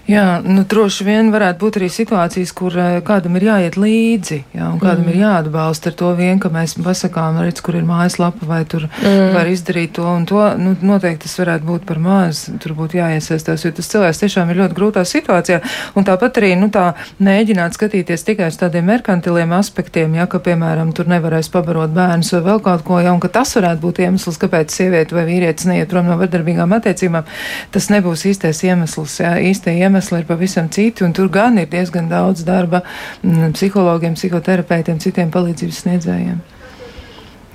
Jā, 0.08 0.38
nu, 0.40 0.62
droši 0.64 1.04
vien 1.04 1.28
varētu 1.32 1.60
būt 1.60 1.76
arī 1.80 1.88
situācijas, 1.92 2.52
kur 2.56 2.72
uh, 2.72 2.98
kādam 3.04 3.36
ir 3.36 3.44
jāiet 3.50 3.76
līdzi, 3.76 4.38
jā, 4.56 4.68
un 4.72 4.78
kādam 4.80 5.04
mm. 5.04 5.12
ir 5.12 5.18
jāatbalsta 5.20 5.90
ar 5.90 5.96
to 6.00 6.12
vien, 6.16 6.38
ka 6.40 6.48
mēs 6.52 6.78
pasakām, 6.80 7.36
redz, 7.44 7.60
kur 7.64 7.76
ir 7.76 7.84
mājaslapa, 7.84 8.48
vai 8.48 8.62
tur 8.64 8.86
mm. 8.88 9.34
var 9.36 9.50
izdarīt 9.52 9.92
to 9.98 10.06
un 10.08 10.24
to. 10.28 10.40
Nu, 10.56 10.72
noteikti 10.80 11.26
tas 11.26 11.36
varētu 11.42 11.68
būt 11.68 11.84
par 11.88 12.00
maz, 12.00 12.46
tur 12.62 12.72
būtu 12.78 12.96
jāiesaistās, 13.02 13.66
jo 13.66 13.72
tas 13.76 13.90
cilvēks 13.92 14.22
tiešām 14.22 14.52
ir 14.52 14.62
ļoti 14.62 14.78
grūtā 14.78 15.04
situācijā. 15.08 15.60
Un 15.98 16.08
tāpat 16.08 16.40
arī, 16.40 16.54
nu, 16.56 16.70
tā 16.72 16.86
mēģināt 17.20 17.76
skatīties 17.76 18.24
tikai 18.30 18.48
uz 18.48 18.56
tādiem 18.60 18.88
merkantiliem 18.88 19.52
aspektiem, 19.58 20.16
ja, 20.16 20.24
ka, 20.30 20.40
piemēram, 20.44 20.94
tur 20.96 21.12
nevarēs 21.12 21.52
pabarot 21.52 21.92
bērnus 21.92 22.32
vai 22.38 22.42
vēl 22.48 22.64
kaut 22.64 22.86
ko, 22.88 23.02
ja, 23.04 23.12
un 23.12 23.20
ka 23.20 23.28
tas 23.36 23.52
varētu 23.58 23.84
būt 23.84 24.02
iemesls, 24.06 24.40
kāpēc 24.40 24.72
sieviete 24.72 25.16
vai 25.16 25.26
vīrietis 25.28 25.68
neiet 25.68 25.92
prom 25.92 26.08
no 26.08 26.16
vardarbīgām 26.20 26.72
attiecībām. 26.78 27.28
Tas 27.74 27.92
nebūs 27.92 28.24
īstais 28.32 28.64
iemesls, 28.64 29.20
jā, 29.58 29.68
īstie 29.68 29.80
iemesli 29.82 30.20
ir 30.20 30.26
pavisam 30.26 30.68
citi, 30.70 31.04
un 31.04 31.12
tur 31.12 31.28
gan 31.28 31.58
ir 31.58 31.68
diezgan 31.68 32.08
daudz 32.08 32.44
darba 32.44 32.82
mm, 33.22 33.52
psihologiem, 33.54 34.14
psihoterapeitiem, 34.14 34.98
citiem 34.98 35.30
palīdzības 35.30 35.82
sniedzējiem. 35.82 36.38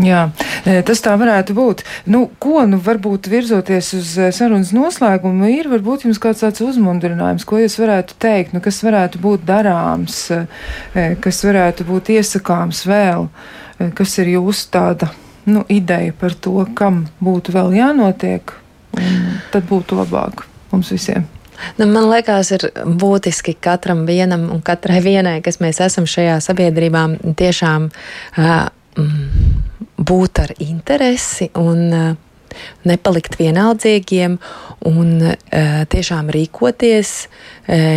Jā, 0.04 0.32
e, 0.66 0.82
tas 0.82 0.99
tā 1.06 1.14
varētu 1.16 1.54
būt. 1.54 1.84
Nu, 2.10 2.32
ko, 2.41 2.66
nu, 2.66 2.80
varbūt 2.82 3.30
virzoties 3.30 3.93
uz 3.93 4.16
e, 4.18 4.32
sarunas 4.34 4.72
noslēgumu, 4.74 5.45
ir 5.54 5.70
varbūt 5.70 6.08
jums 6.08 6.20
kāds 6.20 6.41
tāds 6.41 6.64
uzmundrinājums, 6.66 7.45
ko 7.45 7.62
jūs 7.62 7.78
varētu 7.78 8.18
teikt, 8.18 8.56
nu, 8.56 8.62
kas 8.64 8.82
varētu 8.84 9.22
būt 9.22 9.45
darāms, 9.45 10.18
e, 10.34 11.06
kas 11.22 11.43
varētu 11.45 11.86
būt 11.88 12.10
iesakāms 12.18 12.84
vēl, 12.89 13.30
kas 13.93 14.18
ir 14.18 14.34
jūsu 14.34 14.68
tāda, 14.74 15.12
nu, 15.45 15.62
ideja 15.70 16.16
par 16.18 16.34
to, 16.34 16.58
kam 16.76 17.06
būtu 17.22 17.54
vēl 17.54 17.78
jānotiek, 17.78 18.58
un 18.97 19.39
tad 19.54 19.70
būtu 19.70 20.01
labāk 20.01 20.47
mums 20.74 20.89
visiem. 20.91 21.30
Nu, 21.78 21.88
man 21.89 22.09
liekas, 22.11 22.51
ir 22.55 22.68
būtiski 22.86 23.55
katram 23.64 24.05
vienam 24.09 24.49
un 24.53 24.61
katrai 24.66 25.01
vienai, 25.03 25.39
kas 25.45 25.59
mēs 25.64 25.82
esam 25.84 26.07
šajā 26.09 26.39
sabiedrībā, 26.43 27.05
tiešām 27.39 27.89
uh, 27.89 28.68
būt 29.97 30.43
ar 30.43 30.53
interesi 30.64 31.49
un 31.59 31.84
uh, 31.89 32.14
nepalikt 32.88 33.38
vienaldzīgiem 33.39 34.38
un 34.89 35.12
uh, 35.24 35.84
tiešām 35.89 36.30
rīkoties, 36.34 37.12
uh, 37.26 37.43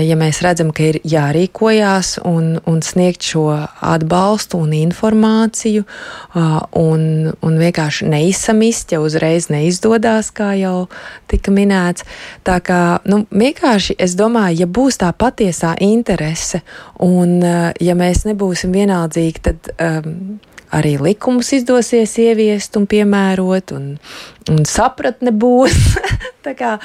ja 0.06 0.16
mēs 0.18 0.40
redzam, 0.44 0.70
ka 0.74 0.84
ir 0.90 1.00
jārīkojās 1.06 2.16
un, 2.26 2.56
un 2.66 2.80
sniegt 2.82 3.26
šo 3.26 3.48
atbalstu 3.80 4.60
un 4.62 4.72
informāciju 4.76 5.84
un, 6.78 7.02
un 7.34 7.58
vienkārši 7.58 8.08
neizsamist, 8.10 8.92
ja 8.92 9.00
uzreiz 9.02 9.48
neizdodas, 9.50 10.30
kā 10.34 10.52
jau 10.58 10.86
tika 11.30 11.54
minēts. 11.54 12.06
Tā 12.46 12.58
kā 12.64 12.80
nu, 13.10 13.24
vienkārši 13.30 13.96
es 13.98 14.16
domāju, 14.18 14.62
ja 14.64 14.70
būs 14.70 15.00
tā 15.02 15.10
patiesā 15.16 15.74
interese 15.82 16.62
un 17.02 17.40
uh, 17.42 17.70
ja 17.80 17.96
mēs 17.98 18.26
nebūsim 18.28 18.74
vienaldzīgi, 18.76 19.42
tad. 19.48 19.72
Um, 19.80 20.38
arī 20.74 20.96
likumus 21.00 21.52
izdosies 21.56 22.16
ieviest 22.22 22.76
un 22.78 22.86
piemērot, 22.90 23.74
un, 23.76 23.90
un 24.52 24.64
sapratne 24.68 25.32
būs. 25.34 25.76
Tā 26.46 26.54
kā 26.58 26.76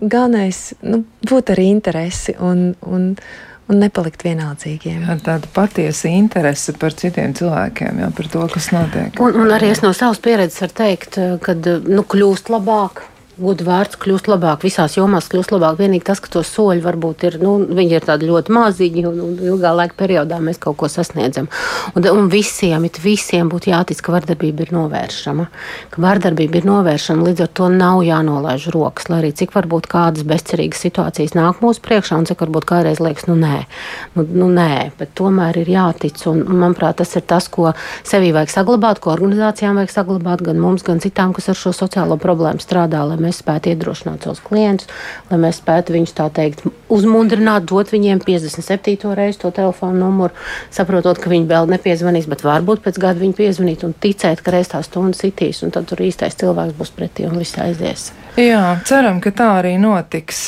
galvenais 0.00 0.72
nu, 0.86 1.04
būt 1.28 1.54
arī 1.54 1.68
interesi 1.74 2.34
un, 2.40 2.70
un, 2.88 3.12
un 3.70 3.80
nepalikt 3.82 4.24
vienaldzīgiem. 4.24 5.04
Tāda 5.26 5.50
patiesa 5.54 6.10
interese 6.12 6.74
par 6.80 6.96
citiem 6.96 7.36
cilvēkiem, 7.36 8.02
jā, 8.04 8.10
par 8.16 8.32
to, 8.32 8.48
kas 8.54 8.70
notiek. 8.74 9.20
Un, 9.20 9.36
un 9.44 9.54
arī 9.56 9.72
es 9.74 9.84
no 9.84 9.92
savas 9.96 10.22
pieredzes 10.24 10.64
varu 10.64 10.78
teikt, 10.82 11.20
ka 11.44 11.56
nu, 11.60 12.04
kļūst 12.04 12.52
labāk 12.52 13.04
godu 13.40 13.64
vērts 13.66 13.98
kļūst 14.00 14.28
labāk, 14.30 14.64
visās 14.66 14.96
jomās 14.98 15.28
kļūst 15.32 15.54
labāk. 15.54 15.78
Vienīgi 15.80 16.06
tas, 16.10 16.20
ka 16.22 16.30
to 16.32 16.42
soļi 16.46 16.84
varbūt 16.84 17.24
ir, 17.28 17.38
nu, 17.42 17.56
viņi 17.64 17.96
ir 17.96 18.06
tādi 18.06 18.28
ļoti 18.28 18.54
maziņi 18.54 19.04
un, 19.08 19.20
un 19.24 19.34
ilgā 19.50 19.72
laika 19.76 19.96
periodā 19.98 20.40
mēs 20.44 20.60
kaut 20.62 20.78
ko 20.80 20.90
sasniedzam. 20.92 21.48
Un, 21.94 22.06
un 22.12 22.30
visiem, 22.32 22.84
it 22.88 23.00
visiem 23.02 23.50
būtu 23.52 23.72
jātic, 23.72 24.00
ka 24.04 24.14
vardarbība 24.14 24.66
ir 24.66 24.74
novēršama. 24.76 25.48
Ka 25.94 26.04
vardarbība 26.04 26.60
ir 26.60 26.68
novēršama, 26.68 27.26
līdz 27.30 27.44
ar 27.46 27.52
to 27.60 27.70
nav 27.72 28.02
jānolaiž 28.06 28.68
rokas. 28.74 29.10
Lai 29.10 29.22
arī 29.22 29.32
cik 29.36 29.54
varbūt 29.56 29.88
kādas 29.90 30.26
bezcerīgas 30.28 30.84
situācijas 30.86 31.36
nāk 31.38 31.64
mūsu 31.64 31.82
priekšā 31.84 32.20
un 32.20 32.28
cik 32.28 32.44
varbūt 32.44 32.68
kādreiz 32.68 33.02
liekas, 33.02 33.26
nu 33.30 33.38
nē, 33.40 33.64
nu, 34.16 34.26
nu 34.42 34.50
nē, 34.52 34.90
bet 35.00 35.14
tomēr 35.18 35.62
ir 35.62 35.72
jātic. 35.74 36.20
Un, 36.30 36.44
manuprāt, 36.60 37.00
tas 37.00 37.14
ir 37.16 37.24
tas, 37.28 37.48
ko 37.52 37.72
sevī 38.06 38.32
vajag 38.36 38.52
saglabāt, 38.52 39.00
ko 39.02 39.14
organizācijām 39.14 39.78
vajag 39.80 39.94
saglabāt, 39.94 40.44
gan 40.46 40.60
mums, 40.60 40.84
gan 40.86 41.00
citām, 41.02 41.34
kas 41.36 41.50
ar 41.52 41.58
šo 41.58 41.72
sociālo 41.76 42.18
problēmu 42.20 42.62
strādā, 42.62 43.02
lai 43.06 43.18
mēs 43.20 43.29
spētu 43.38 43.70
iedrošināt 43.70 44.26
savus 44.26 44.42
klientus, 44.42 44.90
lai 45.30 45.38
mēs 45.44 45.60
spētu 45.62 45.94
viņus 45.94 46.16
tā 46.18 46.26
teikt 46.34 46.64
uzmundrināt, 46.90 47.68
dot 47.70 47.92
viņiem 47.94 48.22
57. 48.26 49.14
reizi 49.14 49.42
to 49.44 49.52
telefonu 49.54 50.02
numuru, 50.02 50.34
saprotot, 50.74 51.20
ka 51.22 51.30
viņi 51.30 51.46
vēl 51.50 51.70
nepiezvanīs, 51.70 52.26
bet 52.30 52.42
varbūt 52.46 52.82
pēc 52.86 52.98
gada 53.02 53.22
viņi 53.22 53.38
piezvanīt 53.38 53.86
un 53.86 53.94
ticēt, 53.94 54.42
ka 54.42 54.56
reiz 54.56 54.72
tā 54.72 54.82
stunda 54.86 55.18
sitīs, 55.18 55.62
un 55.64 55.74
tad 55.74 55.86
tur 55.90 56.02
īstais 56.02 56.38
cilvēks 56.40 56.78
būs 56.78 56.94
pretī 56.96 57.28
un 57.30 57.38
viss 57.40 57.58
aizies. 57.60 58.10
Jā, 58.38 58.78
ceram, 58.86 59.18
ka 59.18 59.32
tā 59.34 59.46
arī 59.58 59.72
notiks. 59.80 60.44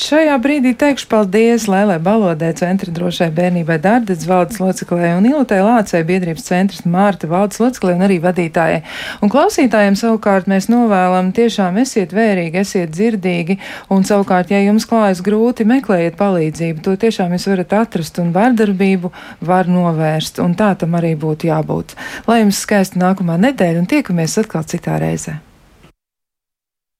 Šajā 0.00 0.36
brīdī 0.40 0.72
teikšu 0.78 1.04
paldies 1.10 1.66
Lēlē 1.68 1.98
Balodē, 2.00 2.48
Centra 2.56 2.92
drošai 2.96 3.28
bērnībai 3.36 3.76
Dārdets 3.82 4.24
valdes 4.28 4.56
loceklē 4.62 5.12
un 5.18 5.28
Ilutē 5.28 5.60
Lācē 5.60 6.00
biedrības 6.08 6.48
centrs 6.48 6.86
Mārta 6.88 7.28
valdes 7.28 7.60
loceklē 7.60 7.98
un 7.98 8.06
arī 8.08 8.16
vadītājai. 8.24 8.80
Un 9.20 9.32
klausītājiem 9.32 9.98
savukārt 10.00 10.48
mēs 10.50 10.70
novēlam 10.72 11.30
tiešām 11.36 11.76
esiet 12.10 12.14
vērīgi, 12.14 12.60
esiet 12.60 12.90
dzirdīgi 12.90 13.58
un 13.90 14.04
savukārt, 14.04 14.50
ja 14.50 14.60
jums 14.60 14.86
klājas 14.86 15.22
grūti, 15.22 15.64
meklējiet 15.64 16.16
palīdzību. 16.18 16.82
To 16.82 16.96
tiešām 16.96 17.32
jūs 17.32 17.48
varat 17.48 17.72
atrast 17.72 18.18
un 18.18 18.32
vardarbību 18.32 19.12
var 19.40 19.68
novērst 19.68 20.40
un 20.40 20.54
tā 20.54 20.74
tam 20.76 20.94
arī 20.94 21.14
būtu 21.16 21.50
jābūt. 21.50 21.96
Lai 22.26 22.42
jums 22.42 22.60
skaista 22.64 22.98
nākamā 22.98 23.38
nedēļa 23.38 23.80
un 23.80 23.86
tiekamies 23.86 24.38
atkal 24.38 24.64
citā 24.64 24.98
reizē. 25.00 25.40